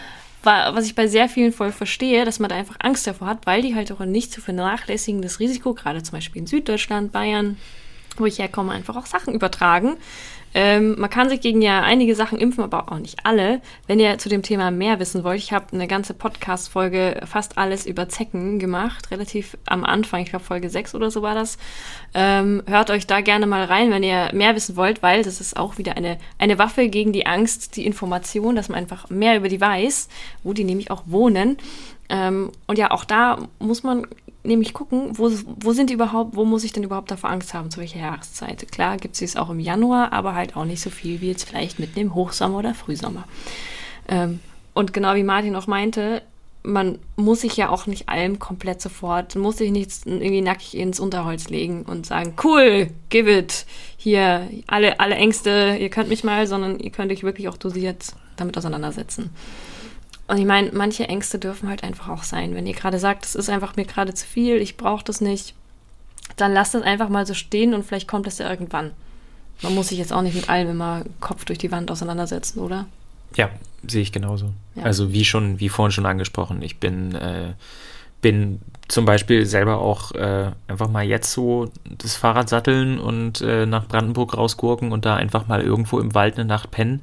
was 0.47 0.87
ich 0.87 0.95
bei 0.95 1.07
sehr 1.07 1.29
vielen 1.29 1.53
voll 1.53 1.73
verstehe, 1.73 2.25
dass 2.25 2.39
man 2.39 2.49
da 2.49 2.57
einfach 2.57 2.77
Angst 2.79 3.07
davor 3.07 3.29
hat, 3.29 3.47
weil 3.47 3.63
die 3.63 3.75
halt 3.75 3.93
auch 3.93 4.01
ein 4.01 4.13
nicht 4.13 4.33
zu 4.33 4.41
vernachlässigendes 4.41 5.41
Risiko, 5.41 5.75
gerade 5.75 6.03
zum 6.03 6.13
Beispiel 6.13 6.43
in 6.43 6.47
Süddeutschland, 6.47 7.13
Bayern, 7.13 7.57
wo 8.17 8.27
ich 8.27 8.39
herkomme, 8.39 8.73
einfach 8.73 8.97
auch 8.97 9.07
Sachen 9.07 9.35
übertragen. 9.35 9.97
Ähm, 10.59 10.95
man 10.99 11.11
kann 11.11 11.29
sich 11.29 11.43
gegen 11.43 11.61
ja 11.61 11.83
einige 11.83 12.15
Sachen 12.15 12.39
impfen, 12.39 12.65
aber 12.65 12.91
auch 12.91 12.99
nicht 12.99 13.27
alle. 13.27 13.61
Wenn 13.87 14.01
ihr 14.01 14.17
zu 14.17 14.31
dem 14.31 14.41
Thema 14.41 14.71
mehr 14.71 14.99
wissen 14.99 15.23
wollt, 15.23 15.37
ich 15.37 15.53
habe 15.53 15.67
eine 15.73 15.87
ganze 15.87 16.15
Podcast-Folge 16.15 17.21
fast 17.27 17.59
alles 17.59 17.85
über 17.85 18.09
Zecken 18.09 18.59
gemacht, 18.59 19.11
relativ 19.11 19.59
am 19.67 19.85
Anfang, 19.85 20.23
ich 20.23 20.31
glaube 20.31 20.47
Folge 20.47 20.71
6 20.71 20.95
oder 20.95 21.11
so 21.11 21.21
war 21.21 21.35
das. 21.35 21.59
Ähm, 22.15 22.63
hört 22.65 22.89
euch 22.89 23.07
da 23.07 23.21
gerne 23.21 23.47
mal 23.47 23.65
rein, 23.65 23.91
wenn 23.91 24.03
ihr 24.03 24.31
mehr 24.33 24.55
wissen 24.55 24.77
wollt, 24.77 25.03
weil 25.03 25.23
das 25.23 25.43
ist 25.43 25.59
auch 25.59 25.77
wieder 25.77 25.99
eine, 25.99 26.17
eine 26.39 26.59
Waffe 26.59 26.89
gegen 26.89 27.13
die 27.13 27.27
Angst, 27.27 27.77
die 27.77 27.85
Information, 27.85 28.57
dass 28.57 28.71
man 28.71 28.79
einfach 28.79 29.11
mehr 29.11 29.37
über 29.37 29.51
die 29.51 29.61
weiß, 29.61 30.09
wo 30.43 30.55
die 30.55 30.65
nämlich 30.65 30.91
auch 30.91 31.03
wohnen. 31.05 31.59
Ähm, 32.09 32.51
und 32.67 32.79
ja, 32.79 32.93
auch 32.93 33.05
da 33.05 33.47
muss 33.59 33.83
man 33.83 34.07
nämlich 34.47 34.73
gucken, 34.73 35.19
wo, 35.19 35.31
wo 35.61 35.73
sind 35.73 35.91
die 35.91 35.95
überhaupt, 35.95 36.37
wo 36.37 36.45
muss 36.45 36.65
ich 36.65 36.73
denn 36.73 36.85
überhaupt 36.85 37.11
davor 37.11 37.31
Angst 37.31 37.55
haben, 37.55 37.71
zu 37.71 37.81
welcher 37.81 38.01
Jahreszeit. 38.01 38.71
Klar 38.71 38.97
gibt 38.97 39.21
es 39.21 39.37
auch 39.37 39.51
im 39.51 39.61
Januar, 39.61 40.13
aber 40.13 40.35
halt 40.35 40.57
auch 40.57 40.65
nicht 40.65 40.81
so 40.81 40.91
viel 40.91 41.21
wie 41.21 41.29
jetzt 41.29 41.49
vielleicht 41.49 41.79
mitten 41.79 41.99
im 41.99 42.15
Hochsommer 42.15 42.59
oder 42.59 42.75
Frühsommer. 42.75 43.25
Ähm, 44.09 44.41
und 44.75 44.93
genau 44.93 45.15
wie 45.15 45.23
Martin 45.23 45.57
auch 45.57 45.67
meinte, 45.67 46.23
man 46.63 46.99
muss 47.15 47.43
sich 47.43 47.57
ja 47.57 47.71
auch 47.71 47.87
nicht 47.87 48.09
allem 48.09 48.39
komplett 48.39 48.83
sofort, 48.83 49.37
muss 49.37 49.59
sich 49.59 49.71
nicht 49.71 49.91
irgendwie 50.05 50.41
nackig 50.41 50.77
ins 50.77 51.01
Unterholz 51.01 51.49
legen 51.49 51.85
und 51.85 52.07
sagen, 52.07 52.35
cool, 52.43 52.89
give 53.09 53.31
it, 53.31 53.67
hier, 53.97 54.49
alle, 54.67 54.99
alle 55.01 55.15
Ängste, 55.15 55.77
ihr 55.81 55.89
könnt 55.89 56.09
mich 56.09 56.25
mal, 56.25 56.47
sondern 56.47 56.79
ihr 56.81 56.91
könnt 56.91 57.13
euch 57.13 57.23
wirklich 57.23 57.49
auch 57.49 57.57
dosiert 57.57 58.13
damit 58.37 58.59
auseinandersetzen. 58.59 59.31
Und 60.29 60.39
ich 60.39 60.45
meine, 60.45 60.71
manche 60.73 61.09
Ängste 61.09 61.39
dürfen 61.39 61.69
halt 61.69 61.85
einfach 61.85 62.09
auch 62.09 62.25
sein. 62.25 62.55
Wenn 62.55 62.67
ihr 62.67 62.75
gerade 62.75 62.99
sagt, 62.99 63.25
es 63.25 63.35
ist 63.35 63.49
einfach 63.49 63.77
mir 63.77 63.85
gerade 63.85 64.13
zu 64.13 64.27
viel, 64.27 64.57
ich 64.57 64.77
brauche 64.77 65.05
das 65.05 65.21
nicht, 65.21 65.55
dann 66.37 66.53
lasst 66.53 66.75
es 66.75 66.83
einfach 66.83 67.09
mal 67.09 67.27
so 67.27 67.35
stehen 67.35 67.75
und 67.75 67.85
vielleicht 67.85 68.09
kommt 68.09 68.27
es 68.27 68.39
ja 68.39 68.51
irgendwann. 68.51 68.91
Man 69.63 69.75
muss 69.75 69.89
sich 69.89 69.99
jetzt 69.99 70.13
auch 70.13 70.23
nicht 70.23 70.35
mit 70.35 70.51
allem 70.51 70.71
immer 70.71 71.05
Kopf 71.21 71.45
durch 71.45 71.59
die 71.59 71.71
Wand 71.71 71.91
auseinandersetzen, 71.91 72.59
oder? 72.61 72.87
Ja, 73.37 73.51
sehe 73.87 74.03
ich 74.03 74.13
genauso. 74.13 74.53
Ja. 74.75 74.83
Also 74.83 75.13
wie 75.13 75.25
schon, 75.25 75.61
wie 75.61 75.69
vorhin 75.69 75.93
schon 75.93 76.07
angesprochen, 76.07 76.61
ich 76.63 76.79
bin, 76.79 77.15
äh, 77.15 77.53
bin 78.21 78.61
zum 78.89 79.05
Beispiel 79.05 79.47
selber 79.47 79.79
auch 79.79 80.13
äh, 80.13 80.51
einfach 80.69 80.89
mal 80.89 81.05
jetzt 81.05 81.33
so 81.33 81.71
das 81.85 82.17
Fahrrad 82.17 82.49
satteln 82.49 82.99
und 82.99 83.41
äh, 83.41 83.67
nach 83.67 83.87
Brandenburg 83.87 84.37
rausgurken 84.37 84.93
und 84.93 85.05
da 85.05 85.17
einfach 85.17 85.47
mal 85.47 85.63
irgendwo 85.63 86.01
im 86.01 86.15
Wald 86.15 86.35
eine 86.37 86.45
Nacht 86.45 86.71
pennen. 86.71 87.03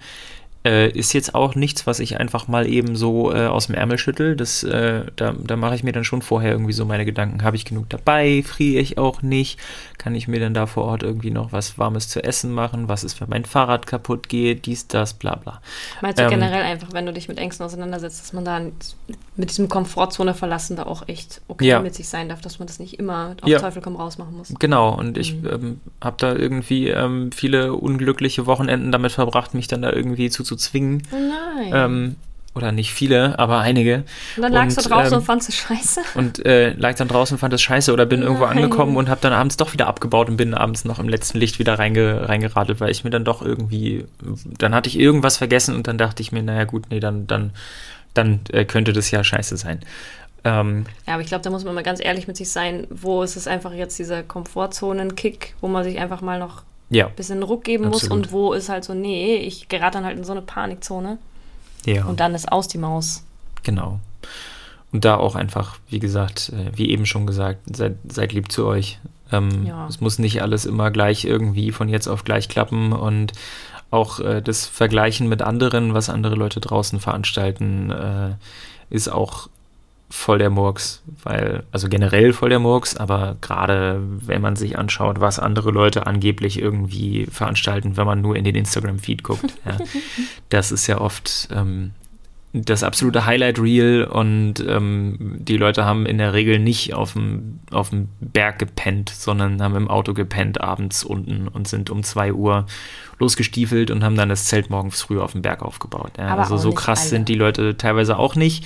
Äh, 0.65 0.91
ist 0.91 1.13
jetzt 1.13 1.35
auch 1.35 1.55
nichts, 1.55 1.85
was 1.87 1.99
ich 1.99 2.19
einfach 2.19 2.47
mal 2.47 2.67
eben 2.67 2.95
so 2.95 3.33
äh, 3.33 3.47
aus 3.47 3.67
dem 3.67 3.75
Ärmel 3.75 3.97
schüttel. 3.97 4.37
Das, 4.37 4.63
äh, 4.63 5.03
da 5.15 5.33
da 5.33 5.57
mache 5.57 5.75
ich 5.75 5.83
mir 5.83 5.91
dann 5.91 6.05
schon 6.05 6.21
vorher 6.21 6.51
irgendwie 6.51 6.71
so 6.71 6.85
meine 6.85 7.03
Gedanken. 7.03 7.43
Habe 7.43 7.57
ich 7.57 7.65
genug 7.65 7.89
dabei? 7.89 8.43
Friere 8.43 8.81
ich 8.81 8.97
auch 8.97 9.21
nicht? 9.21 9.59
Kann 9.97 10.15
ich 10.15 10.29
mir 10.29 10.39
dann 10.39 10.53
da 10.53 10.65
vor 10.65 10.85
Ort 10.85 11.03
irgendwie 11.03 11.31
noch 11.31 11.51
was 11.51 11.77
Warmes 11.77 12.07
zu 12.07 12.23
essen 12.23 12.51
machen? 12.51 12.87
Was 12.87 13.03
ist, 13.03 13.19
wenn 13.19 13.29
mein 13.29 13.43
Fahrrad 13.43 13.87
kaputt 13.87 14.29
geht? 14.29 14.65
Dies, 14.65 14.87
das, 14.87 15.13
bla 15.13 15.35
bla. 15.35 15.61
Meinst 16.01 16.19
du 16.19 16.23
ähm, 16.23 16.29
generell 16.29 16.63
einfach, 16.63 16.93
wenn 16.93 17.05
du 17.05 17.11
dich 17.11 17.27
mit 17.27 17.37
Ängsten 17.37 17.65
auseinandersetzt, 17.65 18.21
dass 18.21 18.31
man 18.31 18.45
da 18.45 18.61
mit 19.35 19.49
diesem 19.49 19.67
Komfortzone 19.67 20.33
verlassen 20.33 20.77
da 20.77 20.83
auch 20.83 21.07
echt 21.07 21.41
okay 21.47 21.67
ja. 21.67 21.81
mit 21.81 21.95
sich 21.95 22.07
sein 22.07 22.29
darf, 22.29 22.39
dass 22.39 22.59
man 22.59 22.67
das 22.67 22.79
nicht 22.79 22.99
immer 22.99 23.35
auf 23.41 23.49
ja. 23.49 23.59
Teufel 23.59 23.81
komm 23.81 23.95
raus 23.95 24.17
machen 24.17 24.37
muss? 24.37 24.53
Genau, 24.59 24.95
und 24.95 25.17
ich 25.17 25.35
mhm. 25.35 25.47
ähm, 25.47 25.81
habe 26.01 26.15
da 26.19 26.33
irgendwie 26.33 26.89
ähm, 26.89 27.31
viele 27.31 27.73
unglückliche 27.73 28.45
Wochenenden 28.45 28.91
damit 28.91 29.11
verbracht, 29.11 29.53
mich 29.53 29.67
dann 29.67 29.81
da 29.81 29.91
irgendwie 29.91 30.29
zu 30.29 30.43
zu 30.55 30.69
zwingen. 30.69 31.03
Oh 31.11 31.15
nein. 31.15 31.71
Ähm, 31.73 32.15
oder 32.55 32.71
nicht 32.71 32.93
viele, 32.93 33.39
aber 33.39 33.59
einige. 33.59 34.03
Und 34.35 34.43
dann 34.43 34.53
lagst 34.53 34.77
und, 34.77 34.85
du 34.85 34.89
draußen 34.89 35.13
ähm, 35.13 35.19
und 35.19 35.25
fandest 35.25 35.49
es 35.49 35.55
scheiße? 35.55 36.01
Und 36.13 36.45
äh, 36.45 36.73
lag 36.73 36.95
dann 36.95 37.07
draußen 37.07 37.35
und 37.35 37.39
fand 37.39 37.51
es 37.53 37.61
scheiße 37.63 37.91
oder 37.91 38.05
bin 38.05 38.19
Nein. 38.19 38.27
irgendwo 38.27 38.45
angekommen 38.45 38.95
und 38.95 39.09
habe 39.09 39.21
dann 39.21 39.33
abends 39.33 39.57
doch 39.57 39.73
wieder 39.73 39.87
abgebaut 39.87 40.29
und 40.29 40.37
bin 40.37 40.53
abends 40.53 40.85
noch 40.85 40.99
im 40.99 41.09
letzten 41.09 41.39
Licht 41.39 41.57
wieder 41.57 41.79
reinge, 41.79 42.29
reingeradelt, 42.29 42.79
weil 42.79 42.91
ich 42.91 43.03
mir 43.03 43.09
dann 43.09 43.25
doch 43.25 43.41
irgendwie, 43.41 44.05
dann 44.59 44.75
hatte 44.75 44.87
ich 44.87 44.99
irgendwas 44.99 45.37
vergessen 45.37 45.75
und 45.75 45.87
dann 45.87 45.97
dachte 45.97 46.21
ich 46.21 46.31
mir, 46.31 46.43
naja 46.43 46.65
gut, 46.65 46.85
nee, 46.91 46.99
dann, 46.99 47.25
dann, 47.25 47.51
dann 48.13 48.41
äh, 48.51 48.65
könnte 48.65 48.93
das 48.93 49.09
ja 49.09 49.23
scheiße 49.23 49.57
sein. 49.57 49.79
Ähm, 50.43 50.85
ja, 51.07 51.13
aber 51.13 51.23
ich 51.23 51.29
glaube, 51.29 51.43
da 51.43 51.49
muss 51.49 51.63
man 51.63 51.73
mal 51.73 51.83
ganz 51.83 52.03
ehrlich 52.03 52.27
mit 52.27 52.37
sich 52.37 52.51
sein, 52.51 52.85
wo 52.91 53.23
ist 53.23 53.35
es 53.35 53.47
einfach 53.47 53.73
jetzt 53.73 53.97
dieser 53.97 54.21
Komfortzonen-Kick, 54.21 55.55
wo 55.61 55.67
man 55.67 55.83
sich 55.83 55.97
einfach 55.99 56.21
mal 56.21 56.37
noch 56.37 56.63
ja. 56.89 57.07
bisschen 57.07 57.43
Ruck 57.43 57.63
geben 57.63 57.85
Absolut. 57.85 58.09
muss 58.09 58.11
und 58.11 58.31
wo 58.31 58.53
ist 58.53 58.69
halt 58.69 58.83
so, 58.83 58.93
nee, 58.93 59.37
ich 59.37 59.69
gerate 59.69 59.97
dann 59.97 60.05
halt 60.05 60.17
in 60.17 60.23
so 60.23 60.31
eine 60.31 60.41
Panikzone. 60.41 61.17
Ja. 61.85 62.05
Und 62.05 62.19
dann 62.19 62.33
ist 62.35 62.51
aus 62.51 62.67
die 62.67 62.77
Maus. 62.77 63.23
Genau. 63.63 63.99
Und 64.91 65.05
da 65.05 65.17
auch 65.17 65.35
einfach, 65.35 65.77
wie 65.89 65.99
gesagt, 65.99 66.49
äh, 66.49 66.71
wie 66.75 66.89
eben 66.89 67.05
schon 67.05 67.25
gesagt, 67.25 67.75
seid, 67.75 67.97
seid 68.07 68.31
lieb 68.31 68.51
zu 68.51 68.65
euch. 68.65 68.99
Ähm, 69.31 69.65
ja. 69.65 69.87
Es 69.87 69.99
muss 70.01 70.19
nicht 70.19 70.41
alles 70.41 70.65
immer 70.65 70.91
gleich 70.91 71.25
irgendwie 71.25 71.71
von 71.71 71.89
jetzt 71.89 72.07
auf 72.07 72.23
gleich 72.23 72.47
klappen 72.47 72.93
und 72.93 73.33
auch 73.89 74.19
äh, 74.19 74.41
das 74.41 74.65
Vergleichen 74.65 75.27
mit 75.27 75.41
anderen, 75.41 75.93
was 75.93 76.09
andere 76.09 76.35
Leute 76.35 76.59
draußen 76.59 76.99
veranstalten, 76.99 77.91
äh, 77.91 78.35
ist 78.89 79.07
auch 79.07 79.49
voll 80.13 80.37
der 80.37 80.51
Murks, 80.51 81.01
weil, 81.23 81.63
also 81.71 81.89
generell 81.89 82.33
voll 82.33 82.49
der 82.49 82.59
Murks, 82.59 82.95
aber 82.95 83.35
gerade 83.41 83.99
wenn 84.05 84.43
man 84.43 84.55
sich 84.55 84.77
anschaut, 84.77 85.19
was 85.19 85.39
andere 85.39 85.71
Leute 85.71 86.05
angeblich 86.05 86.61
irgendwie 86.61 87.25
veranstalten, 87.25 87.97
wenn 87.97 88.05
man 88.05 88.21
nur 88.21 88.35
in 88.35 88.43
den 88.43 88.53
Instagram-Feed 88.53 89.23
guckt, 89.23 89.55
ja, 89.65 89.77
das 90.49 90.71
ist 90.71 90.85
ja 90.85 91.01
oft 91.01 91.49
ähm, 91.51 91.93
das 92.53 92.83
absolute 92.83 93.25
Highlight-Reel 93.25 94.03
und 94.03 94.63
ähm, 94.65 95.17
die 95.39 95.57
Leute 95.57 95.83
haben 95.83 96.05
in 96.05 96.19
der 96.19 96.33
Regel 96.33 96.59
nicht 96.59 96.93
auf 96.93 97.13
dem, 97.13 97.59
auf 97.71 97.89
dem 97.89 98.07
Berg 98.21 98.59
gepennt, 98.59 99.09
sondern 99.09 99.63
haben 99.63 99.75
im 99.75 99.87
Auto 99.89 100.13
gepennt 100.13 100.61
abends 100.61 101.03
unten 101.03 101.47
und 101.47 101.67
sind 101.67 101.89
um 101.89 102.03
2 102.03 102.33
Uhr 102.33 102.67
losgestiefelt 103.17 103.89
und 103.89 104.03
haben 104.03 104.15
dann 104.15 104.29
das 104.29 104.45
Zelt 104.45 104.69
morgens 104.69 105.01
früh 105.01 105.19
auf 105.19 105.31
dem 105.31 105.41
Berg 105.41 105.63
aufgebaut. 105.63 106.11
Ja, 106.19 106.37
also 106.37 106.57
so 106.57 106.71
krass 106.71 107.01
alle. 107.01 107.09
sind 107.09 107.29
die 107.29 107.35
Leute 107.35 107.77
teilweise 107.77 108.19
auch 108.19 108.35
nicht. 108.35 108.63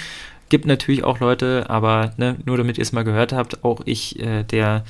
Gibt 0.50 0.66
natürlich 0.66 1.04
auch 1.04 1.20
Leute, 1.20 1.70
aber 1.70 2.14
ne, 2.18 2.38
nur 2.46 2.58
damit 2.58 2.78
ihr 2.78 2.82
es 2.82 2.92
mal 2.92 3.04
gehört 3.04 3.34
habt, 3.34 3.64
auch 3.64 3.82
ich, 3.86 4.20
äh, 4.20 4.44
der 4.44 4.84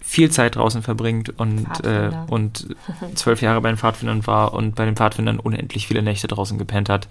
viel 0.00 0.30
Zeit 0.30 0.56
draußen 0.56 0.82
verbringt 0.82 1.38
und, 1.38 1.66
äh, 1.84 2.10
und 2.28 2.68
zwölf 3.14 3.40
Jahre 3.40 3.60
bei 3.60 3.70
den 3.70 3.78
Pfadfindern 3.78 4.26
war 4.26 4.52
und 4.52 4.74
bei 4.74 4.84
den 4.84 4.96
Pfadfindern 4.96 5.38
unendlich 5.38 5.86
viele 5.86 6.02
Nächte 6.02 6.28
draußen 6.28 6.58
gepennt 6.58 6.88
hat, 6.88 7.08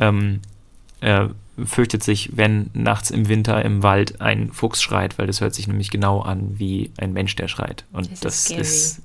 ähm, 0.00 0.40
äh, 1.00 1.28
fürchtet 1.64 2.02
sich, 2.02 2.36
wenn 2.36 2.70
nachts 2.72 3.10
im 3.10 3.28
Winter 3.28 3.64
im 3.64 3.82
Wald 3.82 4.20
ein 4.20 4.50
Fuchs 4.50 4.82
schreit, 4.82 5.18
weil 5.18 5.26
das 5.28 5.40
hört 5.40 5.54
sich 5.54 5.68
nämlich 5.68 5.90
genau 5.90 6.20
an 6.20 6.58
wie 6.58 6.90
ein 6.96 7.12
Mensch, 7.12 7.36
der 7.36 7.46
schreit. 7.46 7.84
Und 7.92 8.10
das, 8.10 8.20
das 8.20 8.50
ist, 8.50 8.58
ist, 8.58 9.02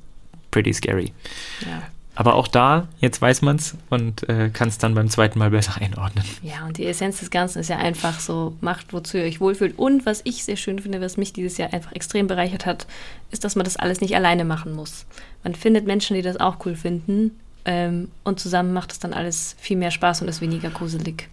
pretty 0.50 0.74
scary. 0.74 1.14
Ja. 1.62 1.84
Aber 2.20 2.36
auch 2.36 2.50
da, 2.50 2.90
jetzt 3.00 3.22
weiß 3.22 3.44
man 3.44 3.56
es 3.56 3.76
und 3.90 4.28
äh, 4.28 4.50
kann 4.50 4.68
es 4.68 4.78
dann 4.78 4.94
beim 4.94 5.10
zweiten 5.10 5.40
Mal 5.40 5.52
besser 5.52 5.80
einordnen. 5.80 6.26
Ja, 6.44 6.66
und 6.66 6.78
die 6.78 6.86
Essenz 6.86 7.20
des 7.20 7.30
Ganzen 7.30 7.60
ist 7.60 7.70
ja 7.70 7.78
einfach 7.78 8.20
so, 8.20 8.58
macht, 8.60 8.92
wozu 8.92 9.16
ihr 9.18 9.24
euch 9.24 9.40
wohlfühlt. 9.40 9.80
Und 9.80 10.06
was 10.06 10.20
ich 10.26 10.44
sehr 10.44 10.58
schön 10.58 10.80
finde, 10.80 11.00
was 11.00 11.16
mich 11.16 11.32
dieses 11.32 11.58
Jahr 11.58 11.72
einfach 11.72 11.94
extrem 11.94 12.28
bereichert 12.28 12.66
hat, 12.66 12.88
ist, 13.32 13.46
dass 13.46 13.56
man 13.56 13.64
das 13.64 13.78
alles 13.78 14.02
nicht 14.02 14.18
alleine 14.18 14.44
machen 14.44 14.76
muss. 14.76 15.06
Man 15.46 15.56
findet 15.56 15.88
Menschen, 15.88 16.14
die 16.18 16.22
das 16.22 16.36
auch 16.38 16.58
cool 16.66 16.76
finden. 16.76 17.40
Ähm, 17.64 18.10
und 18.26 18.38
zusammen 18.42 18.74
macht 18.74 18.92
es 18.92 19.00
dann 19.00 19.14
alles 19.14 19.56
viel 19.58 19.78
mehr 19.78 19.92
Spaß 19.92 20.22
und 20.22 20.28
ist 20.28 20.42
weniger 20.42 20.72
gruselig. 20.72 21.30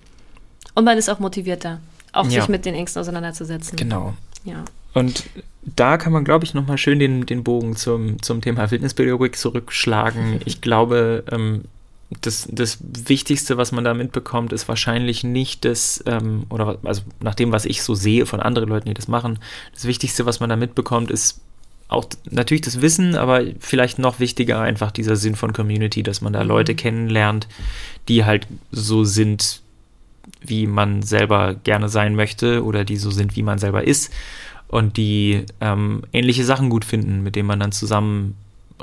Und 0.76 0.84
man 0.84 0.96
ist 0.98 1.08
auch 1.08 1.18
motivierter, 1.18 1.80
auch 2.12 2.26
Ja. 2.26 2.42
sich 2.42 2.48
mit 2.48 2.64
den 2.64 2.76
Ängsten 2.76 3.00
auseinanderzusetzen. 3.00 3.74
Genau. 3.74 4.14
Ja. 4.44 4.64
Und 4.94 5.24
da 5.74 5.96
kann 5.96 6.12
man, 6.12 6.24
glaube 6.24 6.44
ich, 6.44 6.54
nochmal 6.54 6.78
schön 6.78 6.98
den, 6.98 7.26
den 7.26 7.42
Bogen 7.42 7.74
zum, 7.76 8.22
zum 8.22 8.40
Thema 8.40 8.70
Wildnispädagogik 8.70 9.36
zurückschlagen. 9.36 10.40
Ich 10.46 10.60
glaube, 10.60 11.24
ähm, 11.30 11.62
das, 12.20 12.46
das 12.50 12.78
Wichtigste, 12.80 13.56
was 13.56 13.72
man 13.72 13.82
da 13.82 13.92
mitbekommt, 13.92 14.52
ist 14.52 14.68
wahrscheinlich 14.68 15.24
nicht 15.24 15.64
das, 15.64 16.02
ähm, 16.06 16.44
oder 16.50 16.78
also 16.84 17.02
nach 17.20 17.34
dem, 17.34 17.50
was 17.50 17.64
ich 17.64 17.82
so 17.82 17.94
sehe 17.94 18.26
von 18.26 18.40
anderen 18.40 18.68
Leuten, 18.68 18.88
die 18.88 18.94
das 18.94 19.08
machen, 19.08 19.40
das 19.74 19.86
Wichtigste, 19.86 20.24
was 20.24 20.38
man 20.38 20.48
da 20.48 20.56
mitbekommt, 20.56 21.10
ist 21.10 21.40
auch 21.88 22.04
natürlich 22.30 22.62
das 22.62 22.80
Wissen, 22.80 23.16
aber 23.16 23.42
vielleicht 23.58 23.98
noch 23.98 24.20
wichtiger 24.20 24.60
einfach 24.60 24.90
dieser 24.90 25.16
Sinn 25.16 25.36
von 25.36 25.52
Community, 25.52 26.02
dass 26.02 26.20
man 26.20 26.32
da 26.32 26.42
Mhm. 26.42 26.48
Leute 26.48 26.74
kennenlernt, 26.74 27.48
die 28.08 28.24
halt 28.24 28.46
so 28.70 29.04
sind, 29.04 29.62
wie 30.40 30.66
man 30.66 31.02
selber 31.02 31.54
gerne 31.54 31.88
sein 31.88 32.14
möchte 32.14 32.64
oder 32.64 32.84
die 32.84 32.96
so 32.96 33.10
sind, 33.10 33.36
wie 33.36 33.42
man 33.42 33.58
selber 33.58 33.84
ist 33.84 34.12
und 34.68 34.96
die 34.96 35.44
ähm, 35.60 36.02
ähnliche 36.12 36.44
Sachen 36.44 36.70
gut 36.70 36.84
finden, 36.84 37.22
mit 37.22 37.36
denen 37.36 37.46
man 37.46 37.60
dann 37.60 37.72
zusammen 37.72 38.36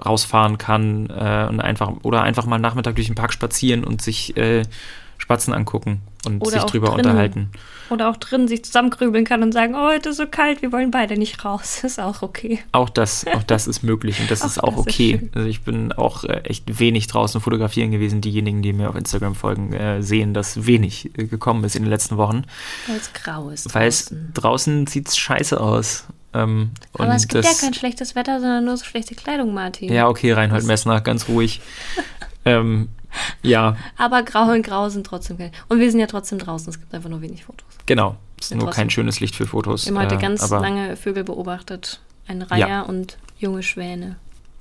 rausfahren 0.03 0.57
kann 0.57 1.09
äh, 1.09 1.47
und 1.49 1.59
einfach 1.59 1.91
oder 2.03 2.23
einfach 2.23 2.45
mal 2.45 2.57
Nachmittag 2.57 2.95
durch 2.95 3.07
den 3.07 3.15
Park 3.15 3.33
spazieren 3.33 3.83
und 3.83 4.01
sich 4.01 4.35
äh, 4.37 4.63
Spatzen 5.23 5.53
angucken 5.53 6.01
und 6.25 6.41
Oder 6.41 6.59
sich 6.59 6.63
drüber 6.63 6.87
drinnen. 6.87 7.05
unterhalten. 7.05 7.49
Oder 7.89 8.09
auch 8.09 8.17
drin 8.17 8.49
sich 8.49 8.65
zusammengrübeln 8.65 9.23
kann 9.23 9.41
und 9.41 9.53
sagen, 9.53 9.73
oh, 9.73 9.87
heute 9.87 10.09
ist 10.09 10.17
so 10.17 10.27
kalt, 10.27 10.61
wir 10.61 10.73
wollen 10.73 10.91
beide 10.91 11.15
nicht 11.15 11.45
raus. 11.45 11.81
Ist 11.83 11.97
auch 11.97 12.21
okay. 12.21 12.59
Auch 12.73 12.89
das, 12.89 13.25
auch 13.33 13.43
das 13.43 13.67
ist 13.67 13.83
möglich 13.83 14.19
und 14.19 14.29
das 14.29 14.41
Auch 14.43 14.45
ist 14.47 14.61
auch 14.61 14.69
das 14.75 14.79
ist 14.79 14.93
okay. 14.93 15.17
schön. 15.19 15.29
also 15.33 15.47
ich 15.47 15.61
bin 15.61 15.93
auch 15.93 16.25
äh, 16.25 16.41
echt 16.43 16.77
wenig 16.77 17.07
draußen 17.07 17.39
fotografieren 17.39 17.91
gewesen. 17.91 18.19
Diejenigen, 18.19 18.61
die 18.61 18.73
mir 18.73 18.89
auf 18.89 18.95
Instagram 18.97 19.33
folgen, 19.35 19.71
äh, 19.71 20.03
sehen, 20.03 20.33
dass 20.33 20.65
wenig 20.65 21.17
äh, 21.17 21.23
gekommen 21.25 21.63
ist 21.63 21.77
in 21.77 21.83
den 21.83 21.89
letzten 21.89 22.17
Wochen. 22.17 22.43
Weil 22.87 22.97
es 22.97 23.13
grau 23.13 23.49
ist. 23.49 23.73
Weil 23.73 23.87
es 23.87 24.07
draußen. 24.07 24.31
draußen 24.33 24.87
sieht 24.87 25.09
scheiße 25.15 25.57
aus. 25.57 26.03
Ähm, 26.33 26.71
Aber 26.93 27.05
und 27.05 27.11
es 27.11 27.29
gibt 27.29 27.45
das, 27.45 27.61
ja 27.61 27.65
kein 27.65 27.73
schlechtes 27.73 28.15
Wetter, 28.15 28.41
sondern 28.41 28.65
nur 28.65 28.75
so 28.75 28.83
schlechte 28.83 29.15
Kleidung, 29.15 29.53
Martin. 29.53 29.93
Ja, 29.93 30.09
okay, 30.09 30.33
Reinhold 30.33 30.65
Messner, 30.65 30.99
ganz 30.99 31.29
ruhig. 31.29 31.61
ähm, 32.45 32.89
ja, 33.41 33.75
Aber 33.97 34.23
grau 34.23 34.51
und 34.51 34.63
grau 34.63 34.89
sind 34.89 35.05
trotzdem 35.05 35.37
geil. 35.37 35.51
Und 35.69 35.79
wir 35.79 35.89
sind 35.91 35.99
ja 35.99 36.07
trotzdem 36.07 36.39
draußen. 36.39 36.69
Es 36.69 36.79
gibt 36.79 36.93
einfach 36.93 37.09
nur 37.09 37.21
wenig 37.21 37.43
Fotos. 37.45 37.67
genau. 37.85 38.17
Ist 38.39 38.51
Ja, 38.51 38.57
nur 38.57 38.71
kein 38.71 38.89
schönes 38.89 39.19
Licht 39.21 39.35
für 39.35 39.47
Fotos. 39.47 39.85
Wir 39.85 39.95
haben 39.95 40.03
heute 40.03 40.15
äh, 40.15 40.21
ganz 40.21 40.49
lange 40.49 40.97
Vögel 40.97 41.23
beobachtet. 41.23 42.01
Ein 42.27 42.41
Reiher 42.41 42.87
und 42.89 43.17
junge 43.37 43.63
Schwäne. 43.63 44.17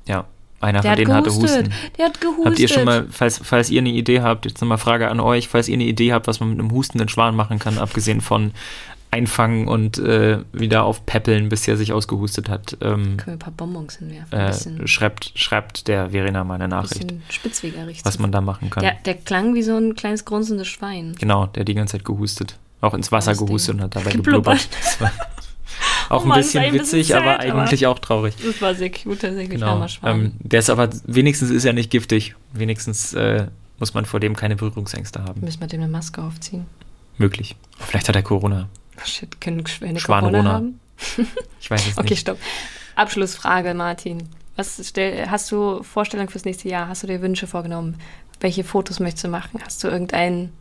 Ja, 0.07 0.25
einer 0.61 0.81
Der 0.81 0.83
von 0.83 0.91
hat 0.93 0.99
denen 0.99 1.13
hatte. 1.15 1.31
Husten. 1.35 1.73
Der 1.99 2.07
hat 2.07 2.21
gehustet. 2.21 2.47
Habt 2.47 2.59
ihr 2.61 2.69
schon 2.69 2.85
mal, 2.85 3.07
falls, 3.11 3.41
falls 3.43 3.71
ihr 3.71 3.81
eine 3.81 3.91
Idee 3.91 4.21
habt, 4.21 4.45
jetzt 4.45 4.61
nochmal 4.61 4.79
Frage 4.79 5.09
an 5.09 5.19
euch, 5.19 5.49
falls 5.49 5.69
ihr 5.69 5.75
eine 5.75 5.85
Idee 5.85 6.13
habt, 6.13 6.27
was 6.29 6.39
man 6.39 6.51
mit 6.51 6.61
einem 6.61 6.71
hustenden 6.71 7.09
Schwan 7.09 7.35
machen 7.35 7.59
kann, 7.59 7.79
abgesehen 7.79 8.21
von 8.21 8.53
einfangen 9.13 9.69
und 9.69 9.99
äh, 9.99 10.39
wieder 10.53 10.85
aufpäppeln, 10.85 11.51
bis 11.51 11.69
er 11.69 11.77
sich 11.77 11.93
ausgehustet 11.93 12.49
hat, 12.49 12.79
ähm, 12.81 13.19
Können 13.19 13.27
wir 13.27 13.33
ein 13.35 13.39
paar 13.39 13.53
Bonbons 13.53 13.99
hinwerfen. 13.99 14.33
Ein 14.37 14.47
äh, 14.47 14.49
bisschen, 14.49 14.89
schreibt, 14.89 15.33
schreibt 15.39 15.87
der 15.87 16.11
Verena 16.11 16.45
mal 16.45 16.55
eine 16.55 16.67
Nachricht, 16.69 17.07
bisschen 17.07 17.23
Spitzweger 17.29 17.87
richtig. 17.87 18.07
was 18.07 18.19
man 18.19 18.33
da 18.33 18.41
machen 18.41 18.71
kann. 18.71 18.83
der, 18.83 18.95
der 19.05 19.15
klang 19.15 19.55
wie 19.55 19.63
so 19.63 19.77
ein 19.77 19.95
kleines 19.95 20.25
grunzendes 20.25 20.67
Schwein. 20.69 21.15
Genau, 21.21 21.47
der 21.47 21.65
die 21.65 21.75
ganze 21.75 21.99
Zeit 21.99 22.05
gehustet. 22.07 22.59
Auch 22.81 22.95
ins 22.95 23.13
Wasser 23.13 23.35
gehustet 23.37 23.75
und 23.77 23.83
hat 23.83 23.95
dabei 23.95 24.13
Geblubbert. 24.13 24.61
geblubbert. 24.63 24.69
Das 24.83 25.01
war 25.01 25.13
auch 26.09 26.21
Oh 26.21 26.23
ein 26.23 26.29
Mann, 26.29 26.39
bisschen 26.39 26.65
ein 26.65 26.73
bisschen 26.73 26.99
witzig, 27.01 27.15
aber 27.15 27.25
sad, 27.37 27.51
aber- 27.51 27.63
eigentlich 27.63 27.87
auch 27.87 27.99
traurig. 27.99 28.35
Das 28.45 28.63
war 28.63 28.75
sehr 28.75 28.91
cute, 28.91 29.21
tatsächlich. 29.21 29.61
Genau. 29.61 29.87
Ähm, 30.05 30.33
der 30.41 30.61
ist 30.61 30.71
aber, 30.71 30.89
wenigstens 31.07 31.51
ist 31.51 31.65
er 31.67 31.75
nicht 31.75 31.91
giftig. 31.91 32.35
Wenigstens 32.55 33.13
äh, 33.13 33.47
muss 33.79 33.93
man 33.93 34.07
vor 34.07 34.21
dem 34.21 34.35
keine 34.35 34.57
Berührungsängste 34.57 35.23
haben. 35.23 35.43
Müssen 35.43 35.61
wir 35.61 35.67
dem 35.69 35.83
eine 35.83 35.93
Maske 35.93 36.23
aufziehen? 36.23 36.65
Möglich. 37.19 37.57
Vielleicht 37.79 38.09
hat 38.09 38.17
er 38.17 38.23
Corona. 38.23 38.69
Shit, 39.05 39.41
können 39.41 39.67
Schwäne. 39.67 40.01
Corona 40.01 40.45
haben? 40.45 40.81
Ich 41.61 41.71
weiß 41.71 41.87
es 41.89 41.99
Okay, 41.99 42.11
nicht. 42.11 42.21
stopp. 42.21 42.39
Abschlussfrage, 42.95 43.75
Martin. 43.75 44.29
Was 44.57 44.81
stell, 44.87 45.29
hast 45.31 45.51
du 45.51 45.83
Vorstellungen 45.83 46.29
fürs 46.29 46.45
nächste 46.45 46.69
Jahr? 46.69 46.89
Hast 46.89 47.03
du 47.03 47.07
dir 47.07 47.23
Wünsche 47.23 47.47
vorgenommen? 47.47 47.97
Welche 48.41 48.65
Fotos 48.65 49.01
möchtest 49.01 49.25
du 49.25 49.29
machen? 49.29 49.61
Hast 49.65 49.83
du 49.83 49.89
irgendein 49.89 50.53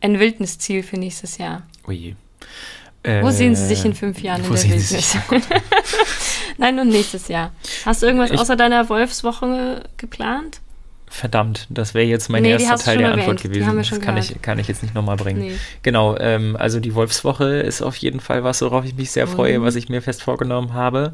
ein 0.00 0.18
Wildnisziel 0.20 0.82
für 0.82 0.96
nächstes 0.96 1.36
Jahr? 1.38 1.62
Ui. 1.86 2.14
Wo 3.02 3.08
Äh, 3.10 3.32
sehen 3.32 3.54
Sie 3.56 3.66
sich 3.66 3.84
in 3.84 3.94
fünf 3.94 4.20
Jahren 4.22 4.42
in 4.42 4.46
wo 4.50 4.54
der 4.54 4.58
sehen 4.62 4.78
Sie 4.78 4.94
Wildnis? 4.94 5.12
sich? 5.12 5.20
Oh. 5.30 5.36
Nein, 6.58 6.78
und 6.78 6.88
nächstes 6.88 7.28
Jahr. 7.28 7.52
Hast 7.84 8.02
du 8.02 8.06
irgendwas 8.06 8.30
Ich- 8.30 8.38
außer 8.38 8.56
deiner 8.56 8.88
Wolfswoche 8.88 9.82
geplant? 9.96 10.60
Verdammt, 11.12 11.66
das 11.70 11.92
wäre 11.92 12.06
jetzt 12.06 12.28
mein 12.30 12.42
Nee, 12.44 12.52
erster 12.52 12.76
Teil 12.76 12.98
der. 12.98 13.12
Antwort 13.12 13.42
gewesen. 13.42 13.76
das 13.76 13.90
kann 13.90 14.00
gehört. 14.14 14.30
ich, 14.30 14.40
kann 14.42 14.58
ich 14.60 14.68
jetzt 14.68 14.82
nicht 14.84 14.94
nochmal 14.94 15.16
bringen. 15.16 15.40
Nee. 15.40 15.56
Genau, 15.82 16.16
ähm, 16.16 16.56
also 16.56 16.78
die 16.78 16.94
Wolfswoche 16.94 17.46
ist 17.60 17.82
auf 17.82 17.96
jeden 17.96 18.20
Fall 18.20 18.44
was, 18.44 18.62
worauf 18.62 18.84
ich 18.84 18.94
mich 18.94 19.10
sehr 19.10 19.26
freue, 19.26 19.58
Mhm. 19.58 19.64
was 19.64 19.74
ich 19.74 19.88
mir 19.88 20.02
fest 20.02 20.22
vorgenommen 20.22 20.72
habe. 20.72 21.12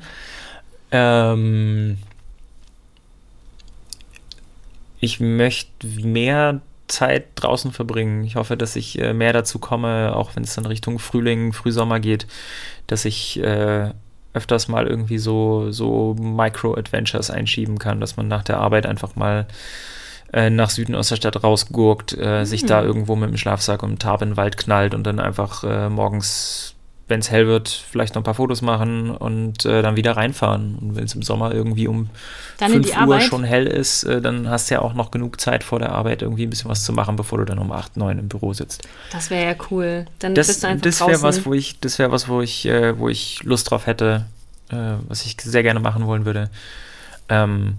Ähm, 0.92 1.96
ich 5.00 5.18
möchte 5.18 5.86
mehr 5.86 6.60
Zeit 6.88 7.28
draußen 7.34 7.72
verbringen. 7.72 8.22
Ich 8.24 8.36
hoffe, 8.36 8.56
dass 8.56 8.76
ich 8.76 8.98
äh, 9.00 9.12
mehr 9.12 9.32
dazu 9.32 9.58
komme, 9.58 10.14
auch 10.14 10.36
wenn 10.36 10.44
es 10.44 10.54
dann 10.54 10.66
Richtung 10.66 10.98
Frühling, 10.98 11.52
Frühsommer 11.52 12.00
geht, 12.00 12.26
dass 12.86 13.04
ich 13.06 13.40
äh, 13.42 13.90
öfters 14.36 14.68
mal 14.68 14.86
irgendwie 14.86 15.18
so, 15.18 15.70
so 15.72 16.14
Micro-Adventures 16.18 17.30
einschieben 17.30 17.78
kann, 17.78 18.00
dass 18.00 18.16
man 18.16 18.28
nach 18.28 18.44
der 18.44 18.58
Arbeit 18.58 18.86
einfach 18.86 19.16
mal 19.16 19.46
äh, 20.32 20.50
nach 20.50 20.70
Süden 20.70 20.94
aus 20.94 21.08
der 21.08 21.16
Stadt 21.16 21.42
rausgurkt, 21.42 22.16
äh, 22.18 22.44
sich 22.44 22.62
Mhm. 22.62 22.66
da 22.68 22.82
irgendwo 22.82 23.16
mit 23.16 23.30
dem 23.30 23.36
Schlafsack 23.36 23.82
und 23.82 24.00
Tarp 24.00 24.22
in 24.22 24.30
den 24.30 24.36
Wald 24.36 24.56
knallt 24.56 24.94
und 24.94 25.04
dann 25.04 25.18
einfach 25.18 25.64
äh, 25.64 25.88
morgens, 25.88 26.75
wenn 27.08 27.20
es 27.20 27.30
hell 27.30 27.46
wird, 27.46 27.68
vielleicht 27.68 28.14
noch 28.14 28.22
ein 28.22 28.24
paar 28.24 28.34
Fotos 28.34 28.62
machen 28.62 29.10
und 29.10 29.64
äh, 29.64 29.80
dann 29.80 29.94
wieder 29.94 30.16
reinfahren. 30.16 30.76
Und 30.80 30.96
wenn 30.96 31.04
es 31.04 31.14
im 31.14 31.22
Sommer 31.22 31.54
irgendwie 31.54 31.86
um 31.86 32.08
Dann 32.58 32.72
in 32.72 32.82
5 32.82 32.86
die 32.86 32.92
Uhr 32.92 33.02
Arbeit? 33.02 33.22
schon 33.22 33.44
hell 33.44 33.66
ist, 33.66 34.02
äh, 34.02 34.20
dann 34.20 34.48
hast 34.48 34.70
du 34.70 34.74
ja 34.74 34.80
auch 34.82 34.92
noch 34.92 35.12
genug 35.12 35.40
Zeit 35.40 35.62
vor 35.62 35.78
der 35.78 35.92
Arbeit 35.92 36.22
irgendwie 36.22 36.46
ein 36.46 36.50
bisschen 36.50 36.68
was 36.68 36.82
zu 36.82 36.92
machen, 36.92 37.14
bevor 37.14 37.38
du 37.38 37.44
dann 37.44 37.58
um 37.58 37.70
8, 37.70 37.96
9 37.96 38.18
im 38.18 38.28
Büro 38.28 38.52
sitzt. 38.52 38.88
Das 39.12 39.30
wäre 39.30 39.52
ja 39.52 39.56
cool. 39.70 40.06
Dann 40.18 40.34
Das, 40.34 40.48
bist 40.48 40.64
du 40.64 40.66
einfach 40.66 40.82
das 40.82 41.00
wäre 41.00 41.22
was, 41.22 41.46
wo 41.46 41.54
ich, 41.54 41.78
das 41.78 41.98
wäre 42.00 42.10
was, 42.10 42.28
wo 42.28 42.40
ich, 42.40 42.66
äh, 42.66 42.98
wo 42.98 43.08
ich 43.08 43.42
Lust 43.44 43.70
drauf 43.70 43.86
hätte, 43.86 44.26
äh, 44.70 44.94
was 45.06 45.24
ich 45.24 45.36
sehr 45.40 45.62
gerne 45.62 45.78
machen 45.78 46.06
wollen 46.06 46.24
würde. 46.24 46.50
Ähm, 47.28 47.74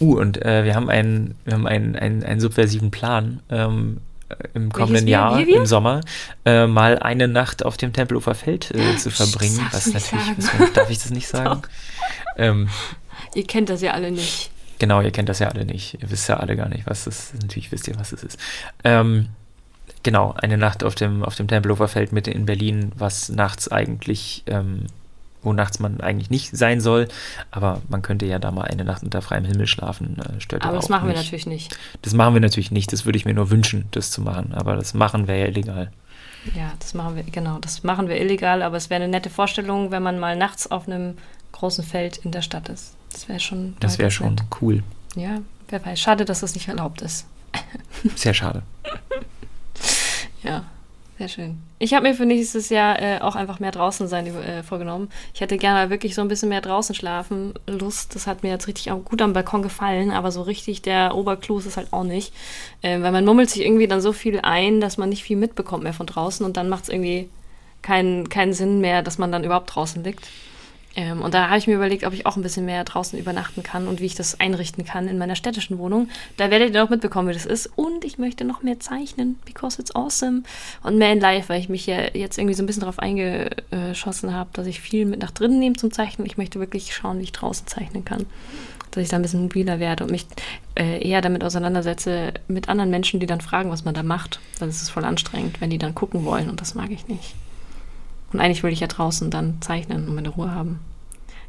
uh, 0.00 0.18
und 0.18 0.42
äh, 0.42 0.64
wir 0.64 0.74
haben 0.74 0.88
einen, 0.88 1.34
wir 1.44 1.54
haben 1.54 1.66
einen, 1.66 1.94
einen, 1.94 2.24
einen 2.24 2.40
subversiven 2.40 2.90
Plan. 2.90 3.40
Ähm, 3.50 3.98
äh, 3.98 4.11
im 4.54 4.72
kommenden 4.72 5.06
wir? 5.06 5.12
Jahr, 5.12 5.38
Wie 5.38 5.46
wir? 5.46 5.56
im 5.56 5.66
Sommer, 5.66 6.00
äh, 6.44 6.66
mal 6.66 6.98
eine 6.98 7.28
Nacht 7.28 7.64
auf 7.64 7.76
dem 7.76 7.92
Tempelhofer 7.92 8.34
Feld 8.34 8.70
äh, 8.70 8.96
zu 8.96 9.10
Psst, 9.10 9.16
verbringen. 9.32 9.58
darfst 9.72 9.94
Was 9.94 10.10
natürlich, 10.12 10.38
was 10.38 10.58
man, 10.58 10.72
darf 10.74 10.90
ich 10.90 10.98
das 10.98 11.10
nicht 11.10 11.28
sagen? 11.28 11.62
ähm, 12.36 12.68
Ihr 13.34 13.46
kennt 13.46 13.68
das 13.70 13.80
ja 13.82 13.92
alle 13.92 14.10
nicht. 14.10 14.50
Genau, 14.78 15.00
ihr 15.00 15.10
kennt 15.12 15.28
das 15.28 15.38
ja 15.38 15.48
alle 15.48 15.64
nicht. 15.64 15.94
Ihr 16.02 16.10
wisst 16.10 16.28
ja 16.28 16.38
alle 16.38 16.56
gar 16.56 16.68
nicht, 16.68 16.86
was 16.86 17.04
das 17.04 17.32
ist. 17.32 17.42
Natürlich 17.42 17.70
wisst 17.72 17.86
ihr, 17.88 17.98
was 17.98 18.12
es 18.12 18.24
ist. 18.24 18.38
Ähm, 18.84 19.28
genau, 20.02 20.34
eine 20.36 20.58
Nacht 20.58 20.82
auf 20.82 20.94
dem, 20.96 21.22
auf 21.22 21.36
dem 21.36 21.46
Tempelhofer 21.48 21.88
Feld 21.88 22.12
Mitte 22.12 22.30
in 22.32 22.46
Berlin, 22.46 22.92
was 22.96 23.28
nachts 23.28 23.70
eigentlich, 23.70 24.42
ähm, 24.46 24.86
wo 25.42 25.52
nachts 25.52 25.78
man 25.78 26.00
eigentlich 26.00 26.30
nicht 26.30 26.56
sein 26.56 26.80
soll. 26.80 27.08
Aber 27.50 27.80
man 27.88 28.02
könnte 28.02 28.26
ja 28.26 28.38
da 28.38 28.50
mal 28.50 28.64
eine 28.64 28.84
Nacht 28.84 29.02
unter 29.02 29.22
freiem 29.22 29.44
Himmel 29.44 29.66
schlafen. 29.66 30.18
Äh, 30.18 30.40
stört 30.40 30.64
Aber 30.64 30.76
das 30.76 30.88
machen 30.88 31.08
wir 31.08 31.14
nicht. 31.14 31.24
natürlich 31.24 31.46
nicht. 31.46 31.76
Das 32.02 32.14
machen 32.14 32.34
wir 32.34 32.40
natürlich 32.40 32.70
nicht. 32.70 32.92
Das 32.92 33.04
würde 33.04 33.16
ich 33.18 33.24
mir 33.24 33.34
nur 33.34 33.50
wünschen, 33.50 33.86
das 33.90 34.10
zu 34.10 34.20
machen. 34.20 34.52
Aber 34.54 34.76
das 34.76 34.94
machen 34.94 35.26
wäre 35.26 35.40
ja 35.40 35.46
illegal. 35.46 35.90
Ja, 36.56 36.72
das 36.80 36.92
machen 36.94 37.14
wir, 37.16 37.22
genau, 37.22 37.58
das 37.60 37.84
machen 37.84 38.08
wir 38.08 38.20
illegal, 38.20 38.62
aber 38.62 38.76
es 38.76 38.90
wäre 38.90 39.00
eine 39.02 39.10
nette 39.10 39.30
Vorstellung, 39.30 39.92
wenn 39.92 40.02
man 40.02 40.18
mal 40.18 40.36
nachts 40.36 40.68
auf 40.68 40.88
einem 40.88 41.16
großen 41.52 41.84
Feld 41.84 42.16
in 42.18 42.32
der 42.32 42.42
Stadt 42.42 42.68
ist. 42.68 42.94
Das 43.12 43.28
wäre 43.28 43.38
schon. 43.38 43.76
Das 43.78 43.98
wäre 43.98 44.10
schon 44.10 44.34
nett. 44.34 44.44
cool. 44.60 44.82
Ja, 45.14 45.38
wer 45.68 45.84
weiß. 45.84 46.00
Schade, 46.00 46.24
dass 46.24 46.40
das 46.40 46.54
nicht 46.54 46.66
erlaubt 46.68 47.00
ist. 47.02 47.26
Sehr 48.16 48.34
schade. 48.34 48.62
Ja, 50.42 50.64
sehr 51.22 51.28
schön. 51.28 51.58
Ich 51.78 51.94
habe 51.94 52.08
mir 52.08 52.14
für 52.14 52.26
nächstes 52.26 52.68
Jahr 52.68 53.00
äh, 53.00 53.20
auch 53.20 53.36
einfach 53.36 53.60
mehr 53.60 53.70
draußen 53.70 54.08
sein 54.08 54.26
äh, 54.26 54.64
vorgenommen. 54.64 55.08
Ich 55.34 55.40
hätte 55.40 55.56
gerne 55.56 55.88
wirklich 55.88 56.16
so 56.16 56.20
ein 56.20 56.26
bisschen 56.26 56.48
mehr 56.48 56.60
draußen 56.60 56.96
schlafen. 56.96 57.54
Lust, 57.68 58.16
das 58.16 58.26
hat 58.26 58.42
mir 58.42 58.48
jetzt 58.48 58.66
richtig 58.66 58.90
auch 58.90 59.04
gut 59.04 59.22
am 59.22 59.32
Balkon 59.32 59.62
gefallen, 59.62 60.10
aber 60.10 60.32
so 60.32 60.42
richtig 60.42 60.82
der 60.82 61.14
Oberclou 61.14 61.58
ist 61.58 61.76
halt 61.76 61.92
auch 61.92 62.02
nicht. 62.02 62.34
Äh, 62.82 63.00
weil 63.02 63.12
man 63.12 63.24
mummelt 63.24 63.50
sich 63.50 63.64
irgendwie 63.64 63.86
dann 63.86 64.00
so 64.00 64.12
viel 64.12 64.40
ein, 64.42 64.80
dass 64.80 64.98
man 64.98 65.10
nicht 65.10 65.22
viel 65.22 65.36
mitbekommt 65.36 65.84
mehr 65.84 65.92
von 65.94 66.06
draußen 66.06 66.44
und 66.44 66.56
dann 66.56 66.68
macht 66.68 66.84
es 66.84 66.88
irgendwie 66.88 67.28
keinen 67.82 68.28
keinen 68.28 68.52
Sinn 68.52 68.80
mehr, 68.80 69.02
dass 69.02 69.18
man 69.18 69.30
dann 69.30 69.44
überhaupt 69.44 69.72
draußen 69.72 70.02
liegt. 70.02 70.28
Ähm, 70.94 71.22
und 71.22 71.32
da 71.34 71.48
habe 71.48 71.58
ich 71.58 71.66
mir 71.66 71.74
überlegt, 71.74 72.04
ob 72.04 72.12
ich 72.12 72.26
auch 72.26 72.36
ein 72.36 72.42
bisschen 72.42 72.66
mehr 72.66 72.84
draußen 72.84 73.18
übernachten 73.18 73.62
kann 73.62 73.88
und 73.88 74.00
wie 74.00 74.06
ich 74.06 74.14
das 74.14 74.40
einrichten 74.40 74.84
kann 74.84 75.08
in 75.08 75.18
meiner 75.18 75.36
städtischen 75.36 75.78
Wohnung. 75.78 76.08
Da 76.36 76.50
werdet 76.50 76.74
ihr 76.74 76.84
auch 76.84 76.90
mitbekommen, 76.90 77.28
wie 77.28 77.32
das 77.32 77.46
ist. 77.46 77.70
Und 77.76 78.04
ich 78.04 78.18
möchte 78.18 78.44
noch 78.44 78.62
mehr 78.62 78.78
zeichnen, 78.80 79.38
because 79.44 79.80
it's 79.80 79.94
awesome. 79.94 80.42
Und 80.82 80.98
mehr 80.98 81.12
in 81.12 81.20
live, 81.20 81.48
weil 81.48 81.60
ich 81.60 81.68
mich 81.68 81.86
ja 81.86 82.14
jetzt 82.14 82.38
irgendwie 82.38 82.54
so 82.54 82.62
ein 82.62 82.66
bisschen 82.66 82.82
darauf 82.82 82.98
eingeschossen 82.98 84.34
habe, 84.34 84.50
dass 84.52 84.66
ich 84.66 84.80
viel 84.80 85.06
mit 85.06 85.20
nach 85.20 85.30
drinnen 85.30 85.58
nehme 85.58 85.76
zum 85.76 85.92
Zeichnen. 85.92 86.26
Ich 86.26 86.36
möchte 86.36 86.60
wirklich 86.60 86.94
schauen, 86.94 87.18
wie 87.18 87.24
ich 87.24 87.32
draußen 87.32 87.66
zeichnen 87.66 88.04
kann. 88.04 88.26
dass 88.90 89.02
ich 89.02 89.08
da 89.08 89.16
ein 89.16 89.22
bisschen 89.22 89.42
mobiler 89.42 89.80
werde 89.80 90.04
und 90.04 90.10
mich 90.10 90.26
äh, 90.74 91.06
eher 91.06 91.20
damit 91.20 91.42
auseinandersetze 91.42 92.34
mit 92.46 92.68
anderen 92.68 92.90
Menschen, 92.90 93.20
die 93.20 93.26
dann 93.26 93.40
fragen, 93.40 93.70
was 93.70 93.84
man 93.84 93.94
da 93.94 94.02
macht. 94.02 94.40
Es 94.60 94.82
ist 94.82 94.90
voll 94.90 95.04
anstrengend, 95.04 95.60
wenn 95.60 95.70
die 95.70 95.78
dann 95.78 95.94
gucken 95.94 96.24
wollen 96.24 96.48
und 96.48 96.60
das 96.60 96.74
mag 96.74 96.90
ich 96.90 97.08
nicht. 97.08 97.34
Und 98.32 98.40
eigentlich 98.40 98.62
will 98.62 98.72
ich 98.72 98.80
ja 98.80 98.86
draußen 98.86 99.30
dann 99.30 99.58
zeichnen 99.60 100.08
und 100.08 100.14
meine 100.14 100.30
Ruhe 100.30 100.54
haben. 100.54 100.80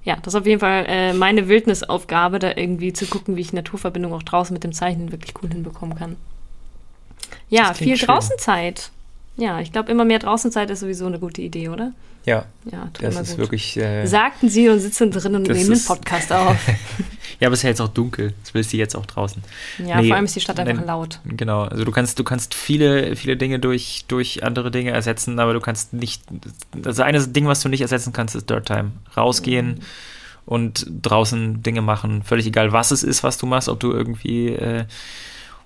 Ja, 0.04 0.18
das 0.18 0.34
ist 0.34 0.40
auf 0.40 0.46
jeden 0.46 0.60
Fall 0.60 0.86
äh, 0.88 1.14
meine 1.14 1.48
Wildnisaufgabe, 1.48 2.40
da 2.40 2.52
irgendwie 2.56 2.92
zu 2.92 3.06
gucken, 3.06 3.38
wie 3.38 3.42
ich 3.42 3.54
Naturverbindung 3.54 4.14
auch 4.14 4.24
draußen 4.24 4.54
mit 4.54 4.64
dem 4.64 4.74
Zeichnen 4.74 5.12
wirklich 5.12 5.34
cool 5.42 5.50
hinbekommen 5.50 5.98
kann. 5.98 6.18
Ja, 7.50 7.74
viel 7.74 7.96
schön. 7.96 8.08
Draußenzeit. 8.08 8.92
Ja, 9.38 9.62
ich 9.62 9.72
glaube, 9.72 9.92
immer 9.92 10.06
mehr 10.06 10.20
Draußenzeit 10.20 10.70
ist 10.70 10.82
sowieso 10.82 11.06
eine 11.06 11.20
gute 11.20 11.42
Idee, 11.42 11.70
oder? 11.70 11.94
Ja. 12.26 12.46
Ja, 12.70 12.90
das 13.00 13.16
ist 13.16 13.32
gut. 13.32 13.38
wirklich. 13.40 13.78
Äh, 13.78 14.06
Sagten 14.06 14.50
sie 14.50 14.70
und 14.70 14.80
sitzen 14.80 15.12
drin 15.12 15.36
und 15.36 15.48
nehmen 15.48 15.70
den 15.70 15.86
Podcast 15.86 16.32
auf. 16.32 16.58
ja, 17.40 17.48
aber 17.48 17.54
es 17.54 17.60
ist 17.60 17.64
ja 17.64 17.70
jetzt 17.70 17.82
auch 17.82 17.90
dunkel. 17.90 18.34
Das 18.44 18.54
willst 18.54 18.74
du 18.74 18.78
jetzt 18.78 18.96
auch 18.96 19.06
draußen. 19.06 19.44
Ja, 19.80 20.02
nee, 20.02 20.08
vor 20.08 20.16
allem 20.16 20.26
ist 20.26 20.36
die 20.36 20.42
Stadt 20.42 20.60
einfach 20.60 20.76
nein, 20.76 20.86
laut. 20.86 21.20
Genau. 21.26 21.64
Also 21.64 21.84
du 21.84 21.92
kannst, 21.92 22.20
du 22.20 22.24
kannst 22.24 22.54
viele, 22.54 23.16
viele 23.16 23.38
Dinge 23.38 23.60
durch, 23.60 24.06
durch 24.08 24.44
andere 24.44 24.72
Dinge 24.72 24.92
ersetzen, 24.92 25.40
aber 25.40 25.54
du 25.54 25.60
kannst 25.60 25.94
nicht. 25.94 26.24
Das 26.76 27.00
eine 27.00 27.26
Ding, 27.28 27.48
was 27.48 27.62
du 27.62 27.70
nicht 27.70 27.82
ersetzen 27.82 28.14
kannst, 28.14 28.36
ist 28.36 28.50
Dirt 28.50 28.66
Time. 28.66 28.92
Rausgehen. 29.16 29.68
Mhm. 29.68 29.80
Und 30.46 30.86
draußen 31.02 31.64
Dinge 31.64 31.82
machen. 31.82 32.22
Völlig 32.24 32.46
egal, 32.46 32.74
was 32.74 32.92
es 32.92 33.02
ist, 33.02 33.24
was 33.24 33.38
du 33.38 33.46
machst, 33.46 33.70
ob 33.70 33.80
du 33.80 33.94
irgendwie 33.94 34.50
äh, 34.50 34.84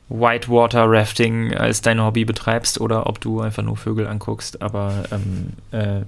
Whitewater 0.10 0.86
Rafting 0.88 1.56
als 1.56 1.82
dein 1.82 2.00
Hobby 2.02 2.26
betreibst 2.26 2.80
oder 2.80 3.08
ob 3.08 3.20
du 3.20 3.42
einfach 3.42 3.64
nur 3.64 3.76
Vögel 3.76 4.06
anguckst. 4.06 4.62
Aber 4.62 5.06
ähm, 5.12 5.54
äh, 5.72 6.06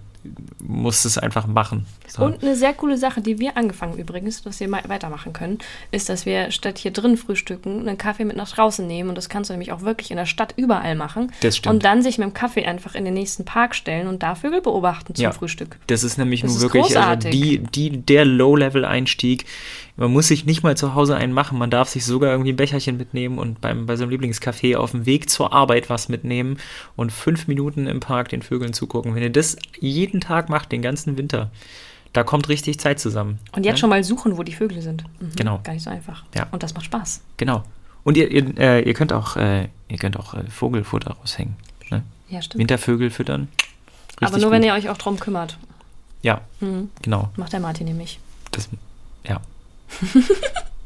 musst 0.62 1.06
es 1.06 1.18
einfach 1.18 1.48
machen. 1.48 1.86
So. 2.08 2.24
Und 2.24 2.44
eine 2.44 2.56
sehr 2.56 2.74
coole 2.74 2.98
Sache, 2.98 3.22
die 3.22 3.40
wir 3.40 3.58
angefangen 3.58 3.98
übrigens, 3.98 4.42
dass 4.42 4.60
wir 4.60 4.68
mal 4.68 4.84
weitermachen 4.88 5.34
können, 5.34 5.60
ist, 5.92 6.10
dass 6.10 6.26
wir 6.26 6.52
statt 6.52 6.78
hier 6.78 6.92
drin 6.92 7.18
frühstücken, 7.18 7.88
einen 7.88 7.98
Kaffee 7.98 8.26
mit 8.26 8.36
nach 8.36 8.50
draußen 8.50 8.86
nehmen. 8.86 9.10
Und 9.10 9.16
das 9.16 9.30
kannst 9.30 9.50
du 9.50 9.54
nämlich 9.54 9.72
auch 9.72 9.82
wirklich 9.82 10.12
in 10.12 10.18
der 10.18 10.26
Stadt 10.26 10.54
überall 10.56 10.96
machen. 10.96 11.32
Das 11.42 11.58
stimmt. 11.58 11.76
Und 11.76 11.84
dann 11.84 12.02
sich 12.02 12.18
mit 12.18 12.28
dem 12.28 12.34
Kaffee 12.34 12.66
einfach 12.66 12.96
in 12.96 13.06
den 13.06 13.14
nächsten 13.14 13.46
Park 13.46 13.76
stellen 13.76 14.08
und 14.08 14.24
da 14.24 14.36
Vögel 14.36 14.62
beobachten 14.62 15.16
zum 15.16 15.24
ja, 15.24 15.32
Frühstück. 15.32 15.78
Das 15.88 16.04
ist 16.04 16.18
nämlich 16.18 16.42
das 16.42 16.52
nur 16.52 16.58
ist 16.58 16.64
wirklich 16.74 16.98
also 16.98 17.30
die, 17.30 17.60
die, 17.60 17.98
der 17.98 18.26
Low-Level-Einstieg 18.26 19.46
man 20.00 20.12
muss 20.12 20.30
sich 20.30 20.46
nicht 20.46 20.64
mal 20.64 20.78
zu 20.78 20.96
Hause 20.96 21.18
einen 21.18 21.34
machen, 21.34 21.58
man 21.58 21.70
darf 21.70 21.90
sich 21.90 22.06
sogar 22.06 22.32
irgendwie 22.32 22.54
ein 22.54 22.56
Becherchen 22.56 22.98
mitnehmen 22.98 23.38
und 23.38 23.60
beim, 23.60 23.86
bei 23.86 23.98
seinem 23.98 24.10
Lieblingscafé 24.10 24.78
auf 24.78 24.92
dem 24.92 25.06
Weg 25.06 25.30
zur 25.30 25.52
Arbeit 25.52 25.90
was 25.90 26.08
mitnehmen 26.08 26.58
und 26.96 27.12
fünf 27.12 27.48
Minuten 27.48 27.86
im 27.86 28.00
Park 28.00 28.30
den 28.30 28.42
Vögeln 28.42 28.74
zugucken. 28.74 29.14
Wenn 29.14 29.24
ihr 29.24 29.30
das 29.30 29.58
jeden 29.80 30.22
Tag 30.22 30.50
macht, 30.50 30.72
den 30.72 30.82
ganzen 30.82 31.18
Winter, 31.18 31.52
da 32.14 32.24
kommt 32.24 32.48
richtig 32.48 32.80
Zeit 32.80 33.00
zusammen. 33.00 33.40
Und 33.52 33.66
jetzt 33.66 33.76
ja? 33.76 33.82
schon 33.82 33.90
mal 33.90 34.04
suchen, 34.04 34.38
wo 34.38 34.44
die 34.44 34.54
Vögel 34.54 34.82
sind. 34.82 35.04
Mhm, 35.20 35.32
genau. 35.36 35.60
Gar 35.64 35.74
nicht 35.74 35.84
so 35.84 35.90
einfach. 35.90 36.24
Ja. 36.34 36.48
Und 36.52 36.64
das 36.64 36.74
macht 36.74 36.86
Spaß. 36.86 37.22
Genau. 37.38 37.64
Und 38.04 38.16
ihr, 38.16 38.32
ihr, 38.32 38.58
äh, 38.58 38.82
ihr 38.82 38.94
könnt 38.94 39.12
auch, 39.12 39.36
äh, 39.36 39.68
ihr 39.90 39.98
könnt 39.98 40.18
auch 40.18 40.34
äh, 40.34 40.44
Vogelfutter 40.50 41.12
raushängen. 41.12 41.56
Ne? 41.92 42.04
Ja, 42.30 42.42
stimmt. 42.42 42.62
Wintervögel 42.62 43.10
füttern. 43.10 43.50
Richtig 44.12 44.28
Aber 44.28 44.38
nur, 44.38 44.46
gut. 44.46 44.52
wenn 44.54 44.64
ihr 44.64 44.74
euch 44.74 44.90
auch 44.90 44.98
drum 44.98 45.20
kümmert. 45.20 45.58
Ja, 46.22 46.42
mhm. 46.62 46.90
genau. 47.02 47.30
Macht 47.36 47.52
der 47.54 47.60
Martin 47.60 47.86
nämlich. 47.86 48.20
Das, 48.52 48.70
ja. 49.28 49.42
Das 50.02 50.16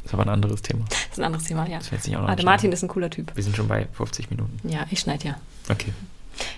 ist 0.05 0.13
aber 0.13 0.23
ein 0.23 0.29
anderes 0.29 0.61
Thema. 0.61 0.85
Das 0.89 0.99
ist 1.11 1.19
ein 1.19 1.25
anderes 1.25 1.45
Thema, 1.45 1.67
ja. 1.67 1.79
Das 1.79 2.03
sich 2.03 2.15
auch 2.15 2.21
noch 2.21 2.29
ah, 2.29 2.35
der 2.35 2.45
Martin 2.45 2.71
ist 2.71 2.83
ein 2.83 2.87
cooler 2.87 3.09
Typ. 3.09 3.35
Wir 3.35 3.43
sind 3.43 3.55
schon 3.55 3.67
bei 3.67 3.87
50 3.93 4.29
Minuten. 4.29 4.67
Ja, 4.67 4.85
ich 4.89 4.99
schneide 4.99 5.27
ja. 5.27 5.37
Okay. 5.69 5.93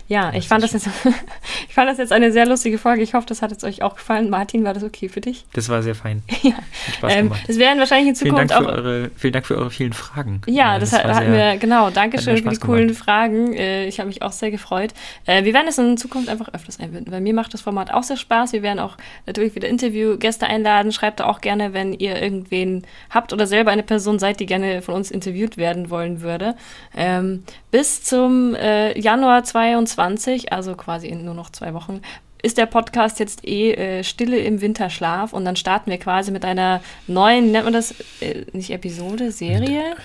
Ja, 0.07 0.31
ich 0.33 0.47
fand, 0.47 0.63
das 0.63 0.73
jetzt, 0.73 0.87
ich 1.67 1.73
fand 1.73 1.89
das 1.89 1.97
jetzt 1.97 2.11
eine 2.11 2.31
sehr 2.31 2.45
lustige 2.45 2.77
Folge. 2.77 3.01
Ich 3.01 3.15
hoffe, 3.15 3.25
das 3.27 3.41
hat 3.41 3.49
jetzt 3.49 3.63
euch 3.63 3.81
auch 3.81 3.95
gefallen. 3.95 4.29
Martin, 4.29 4.63
war 4.63 4.73
das 4.73 4.83
okay 4.83 5.09
für 5.09 5.19
dich? 5.19 5.45
Das 5.53 5.67
war 5.69 5.81
sehr 5.81 5.95
fein. 5.95 6.21
ja. 6.43 6.51
Hat 6.53 6.95
Spaß 6.95 7.13
ähm, 7.13 7.23
gemacht. 7.29 7.41
Ähm, 7.47 7.57
werden 7.57 7.79
wahrscheinlich 7.79 8.09
in 8.09 8.15
Zukunft 8.15 8.37
vielen 8.37 8.47
Dank 8.47 8.67
auch. 8.67 8.75
Für 8.75 8.77
eure, 8.77 9.11
vielen 9.15 9.33
Dank 9.33 9.45
für 9.47 9.57
eure 9.57 9.71
vielen 9.71 9.93
Fragen. 9.93 10.41
Ja, 10.45 10.77
äh, 10.77 10.79
das, 10.79 10.91
das 10.91 10.99
hat, 10.99 11.15
hatten 11.15 11.31
sehr, 11.31 11.53
wir, 11.53 11.59
genau. 11.59 11.89
Dankeschön 11.89 12.37
für 12.37 12.49
die 12.49 12.57
coolen. 12.57 12.93
Fragen. 12.93 13.53
Äh, 13.53 13.87
ich 13.87 13.99
habe 13.99 14.07
mich 14.07 14.21
auch 14.21 14.31
sehr 14.31 14.51
gefreut. 14.51 14.93
Äh, 15.25 15.43
wir 15.43 15.53
werden 15.53 15.67
es 15.67 15.77
in 15.79 15.97
Zukunft 15.97 16.29
einfach 16.29 16.53
öfters 16.53 16.79
einbinden, 16.79 17.11
weil 17.11 17.21
mir 17.21 17.33
macht 17.33 17.53
das 17.53 17.61
Format 17.61 17.91
auch 17.91 18.03
sehr 18.03 18.17
Spaß. 18.17 18.53
Wir 18.53 18.61
werden 18.61 18.79
auch 18.79 18.97
natürlich 19.25 19.55
wieder 19.55 19.67
Interviewgäste 19.67 20.45
einladen. 20.45 20.91
Schreibt 20.91 21.21
auch 21.21 21.41
gerne, 21.41 21.73
wenn 21.73 21.93
ihr 21.93 22.21
irgendwen 22.21 22.83
habt 23.09 23.33
oder 23.33 23.47
selber 23.47 23.71
eine 23.71 23.83
Person 23.83 24.19
seid, 24.19 24.39
die 24.39 24.45
gerne 24.45 24.83
von 24.83 24.93
uns 24.93 25.09
interviewt 25.09 25.57
werden 25.57 25.89
wollen 25.89 26.21
würde. 26.21 26.55
Ähm, 26.95 27.43
bis 27.71 28.03
zum 28.03 28.53
äh, 28.53 28.97
Januar 28.99 29.43
2020. 29.43 29.64
2022, 29.71 30.53
also 30.53 30.75
quasi 30.75 31.07
in 31.07 31.25
nur 31.25 31.33
noch 31.33 31.49
zwei 31.49 31.73
Wochen, 31.73 32.01
ist 32.41 32.57
der 32.57 32.67
Podcast 32.67 33.19
jetzt 33.19 33.45
eh 33.47 33.73
äh, 33.73 34.03
Stille 34.03 34.37
im 34.37 34.61
Winterschlaf 34.61 35.33
und 35.33 35.45
dann 35.45 35.55
starten 35.55 35.89
wir 35.89 35.97
quasi 35.97 36.31
mit 36.31 36.45
einer 36.45 36.81
neuen, 37.07 37.51
nennt 37.51 37.65
man 37.65 37.73
das 37.73 37.95
äh, 38.21 38.45
nicht 38.53 38.69
Episode, 38.69 39.31
Serie? 39.31 39.95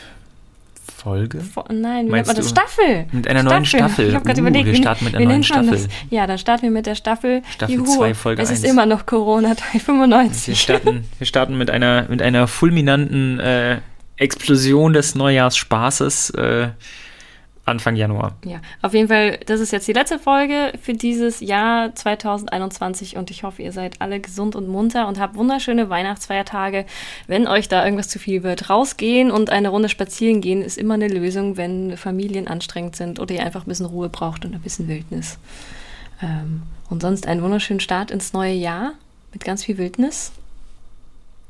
Folge? 0.96 1.40
Fo 1.40 1.64
nein, 1.70 2.08
wie 2.08 2.12
nennt 2.12 2.26
man 2.26 2.36
das? 2.36 2.48
Staffel! 2.48 3.06
Mit 3.12 3.28
einer 3.28 3.40
Staffel. 3.40 3.54
neuen 3.54 3.64
Staffel. 3.66 4.08
Ich 4.08 4.14
habe 4.14 4.24
gerade 4.24 4.40
uh, 4.40 4.46
überlegt, 4.46 4.66
wir 4.66 4.74
starten 4.74 5.04
mit 5.04 5.14
einer 5.14 5.26
neuen 5.26 5.42
Staffel. 5.42 5.88
Ja, 6.10 6.26
dann 6.26 6.38
starten 6.38 6.62
wir 6.62 6.70
mit 6.70 6.86
der 6.86 6.94
Staffel. 6.94 7.42
Staffel 7.50 7.84
2, 7.84 8.14
Folge 8.14 8.42
1. 8.42 8.50
Es 8.50 8.58
ist 8.58 8.64
immer 8.64 8.86
noch 8.86 9.06
Corona 9.06 9.54
95. 9.54 10.48
Wir 10.48 10.56
starten, 10.56 11.04
wir 11.18 11.26
starten 11.26 11.56
mit, 11.56 11.70
einer, 11.70 12.06
mit 12.08 12.22
einer 12.22 12.46
fulminanten 12.46 13.38
äh, 13.40 13.80
Explosion 14.16 14.92
des 14.92 15.14
Neujahrsspaßes. 15.14 16.30
Äh, 16.30 16.68
Anfang 17.70 17.96
Januar. 17.96 18.36
Ja, 18.44 18.60
auf 18.82 18.92
jeden 18.94 19.08
Fall, 19.08 19.38
das 19.46 19.60
ist 19.60 19.72
jetzt 19.72 19.88
die 19.88 19.92
letzte 19.92 20.18
Folge 20.18 20.72
für 20.82 20.92
dieses 20.92 21.40
Jahr 21.40 21.94
2021 21.94 23.16
und 23.16 23.30
ich 23.30 23.42
hoffe, 23.42 23.62
ihr 23.62 23.72
seid 23.72 24.00
alle 24.00 24.20
gesund 24.20 24.56
und 24.56 24.68
munter 24.68 25.08
und 25.08 25.18
habt 25.18 25.36
wunderschöne 25.36 25.88
Weihnachtsfeiertage. 25.88 26.84
Wenn 27.26 27.46
euch 27.46 27.68
da 27.68 27.84
irgendwas 27.84 28.08
zu 28.08 28.18
viel 28.18 28.42
wird, 28.42 28.68
rausgehen 28.68 29.30
und 29.30 29.50
eine 29.50 29.68
Runde 29.68 29.88
spazieren 29.88 30.40
gehen 30.40 30.62
ist 30.62 30.78
immer 30.78 30.94
eine 30.94 31.08
Lösung, 31.08 31.56
wenn 31.56 31.96
Familien 31.96 32.48
anstrengend 32.48 32.96
sind 32.96 33.18
oder 33.18 33.34
ihr 33.34 33.44
einfach 33.44 33.64
ein 33.64 33.68
bisschen 33.68 33.86
Ruhe 33.86 34.08
braucht 34.08 34.44
und 34.44 34.54
ein 34.54 34.60
bisschen 34.60 34.88
Wildnis. 34.88 35.38
Ähm, 36.22 36.62
und 36.88 37.02
sonst 37.02 37.26
einen 37.26 37.42
wunderschönen 37.42 37.80
Start 37.80 38.10
ins 38.10 38.32
neue 38.32 38.52
Jahr 38.52 38.92
mit 39.32 39.44
ganz 39.44 39.64
viel 39.64 39.78
Wildnis. 39.78 40.32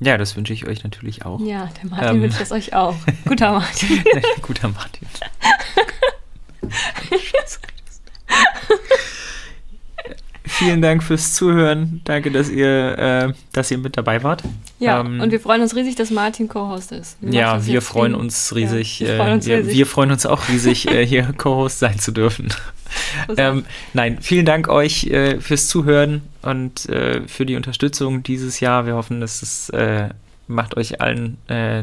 Ja, 0.01 0.17
das 0.17 0.35
wünsche 0.35 0.55
ich 0.55 0.67
euch 0.67 0.83
natürlich 0.83 1.27
auch. 1.27 1.41
Ja, 1.41 1.69
der 1.83 1.91
Martin 1.91 2.17
ähm. 2.17 2.23
wünscht 2.23 2.41
es 2.41 2.53
euch 2.53 2.75
auch. 2.75 2.97
Guter 3.27 3.53
Martin. 3.61 4.03
Guter 4.41 4.69
Martin. 4.69 5.07
Vielen 10.61 10.83
Dank 10.83 11.03
fürs 11.03 11.35
Zuhören. 11.35 12.03
Danke, 12.05 12.31
dass 12.31 12.51
ihr, 12.51 12.99
äh, 12.99 13.33
dass 13.53 13.71
ihr 13.71 13.79
mit 13.79 13.97
dabei 13.97 14.23
wart. 14.23 14.43
Ja, 14.79 15.01
ähm, 15.01 15.21
und 15.21 15.31
wir 15.31 15.41
freuen 15.41 15.63
uns 15.63 15.75
riesig, 15.75 15.95
dass 15.95 16.11
Martin 16.11 16.49
Co-Host 16.49 16.93
ist. 16.93 17.17
Wir 17.21 17.33
ja, 17.33 17.67
wir 17.67 17.81
freuen 17.81 18.15
uns 18.15 18.55
riesig. 18.55 19.01
Ja, 19.01 19.07
wir, 19.07 19.17
freuen 19.17 19.33
uns 19.33 19.47
äh, 19.47 19.55
riesig. 19.55 19.75
wir, 19.75 19.87
freuen 19.87 20.11
uns 20.11 20.27
auch 20.27 20.49
riesig, 20.49 20.91
äh, 20.91 21.07
hier 21.07 21.33
Co-Host 21.39 21.79
sein 21.79 21.99
zu 21.99 22.13
dürfen. 22.13 22.49
ähm, 23.39 23.65
nein, 23.95 24.19
vielen 24.21 24.45
Dank 24.45 24.69
euch 24.69 25.07
äh, 25.07 25.41
fürs 25.41 25.69
Zuhören 25.69 26.23
und 26.43 26.87
äh, 26.91 27.27
für 27.27 27.47
die 27.47 27.57
Unterstützung 27.57 28.23
dieses 28.23 28.61
Jahr. 28.61 28.85
Wir 28.85 28.97
hoffen, 28.97 29.21
dass 29.23 29.43
es 29.43 29.71
äh, 29.71 30.11
macht 30.47 30.77
euch 30.77 31.01
allen 31.01 31.39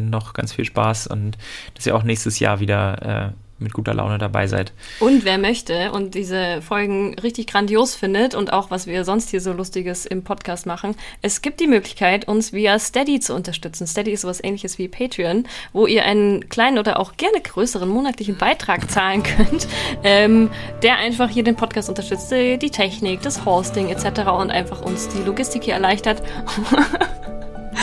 noch 0.10 0.34
ganz 0.34 0.52
viel 0.52 0.66
Spaß 0.66 1.08
und 1.08 1.38
dass 1.74 1.86
ihr 1.86 1.96
auch 1.96 2.04
nächstes 2.04 2.40
Jahr 2.40 2.60
wieder 2.60 3.34
mit 3.60 3.74
guter 3.74 3.94
Laune 3.94 4.18
dabei 4.18 4.48
seid. 4.48 4.74
Und 5.00 5.26
wer 5.26 5.38
möchte 5.38 5.92
und 5.92 6.16
diese 6.16 6.62
Folgen 6.62 7.16
richtig 7.20 7.48
grandios 7.48 7.96
findet 7.96 8.36
und 8.36 8.54
auch 8.54 8.72
was 8.72 8.88
wir 8.88 9.04
sonst 9.04 9.30
hier 9.30 9.42
so 9.42 9.52
Lustiges 9.52 10.06
im 10.06 10.24
Podcast 10.24 10.66
machen, 10.66 10.96
es 11.22 11.42
gibt 11.42 11.60
die 11.60 11.68
Möglichkeit, 11.68 12.28
uns 12.28 12.54
via 12.54 12.78
Steady 12.80 13.20
zu 13.20 13.34
unterstützen. 13.34 13.88
Steady 13.88 14.12
ist 14.12 14.22
sowas 14.22 14.44
ähnliches 14.44 14.78
wie 14.78 14.88
Patreon, 14.88 15.48
wo 15.74 15.88
ihr 15.88 16.06
einen 16.06 16.50
kleinen 16.50 16.78
oder 16.78 17.00
auch 17.00 17.18
gerne 17.18 17.42
größeren 17.42 17.90
monatlichen 17.90 18.38
Beitrag 18.38 18.90
zahlen 18.90 19.24
könnt, 19.24 19.68
ähm, 20.04 20.50
der 20.84 20.98
einfach 20.98 21.30
hier 21.30 21.44
den 21.44 21.56
Podcast 21.56 21.90
unterstützt, 21.90 22.32
die 22.32 22.70
Technik, 22.70 23.22
das 23.22 23.46
Hosting 23.46 23.90
etc. 23.90 24.30
und 24.30 24.52
einfach 24.52 24.82
uns 24.82 25.08
die 25.10 25.24
Logistik 25.24 25.64
hier 25.64 25.74
erleichtert. 25.74 26.22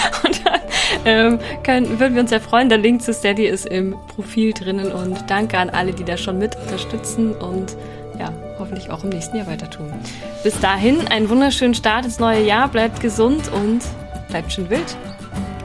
und 0.25 0.45
dann 0.45 0.61
ähm, 1.05 1.39
können, 1.63 1.99
würden 2.01 2.15
wir 2.15 2.21
uns 2.21 2.31
sehr 2.31 2.41
freuen. 2.41 2.69
Der 2.69 2.79
Link 2.79 3.03
zu 3.03 3.13
Steady 3.13 3.47
ist 3.47 3.67
im 3.67 3.97
Profil 4.09 4.53
drinnen 4.53 4.93
und 4.93 5.19
danke 5.29 5.59
an 5.59 5.71
alle, 5.71 5.93
die 5.93 6.05
da 6.05 6.17
schon 6.17 6.39
mit 6.39 6.57
unterstützen 6.57 7.33
und 7.33 7.77
ja, 8.19 8.33
hoffentlich 8.59 8.91
auch 8.91 9.03
im 9.05 9.11
nächsten 9.11 9.37
Jahr 9.37 9.47
weiter 9.47 9.69
tun. 9.69 9.93
Bis 10.43 10.59
dahin, 10.61 11.09
einen 11.09 11.29
wunderschönen 11.29 11.75
Start 11.75 12.05
ins 12.05 12.19
neue 12.19 12.43
Jahr, 12.45 12.69
bleibt 12.69 13.01
gesund 13.01 13.51
und 13.53 13.83
bleibt 14.29 14.53
schön 14.53 14.71
wild. 14.71 14.97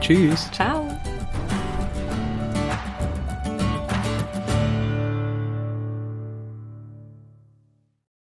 Tschüss. 0.00 0.50
Ciao. 0.52 0.86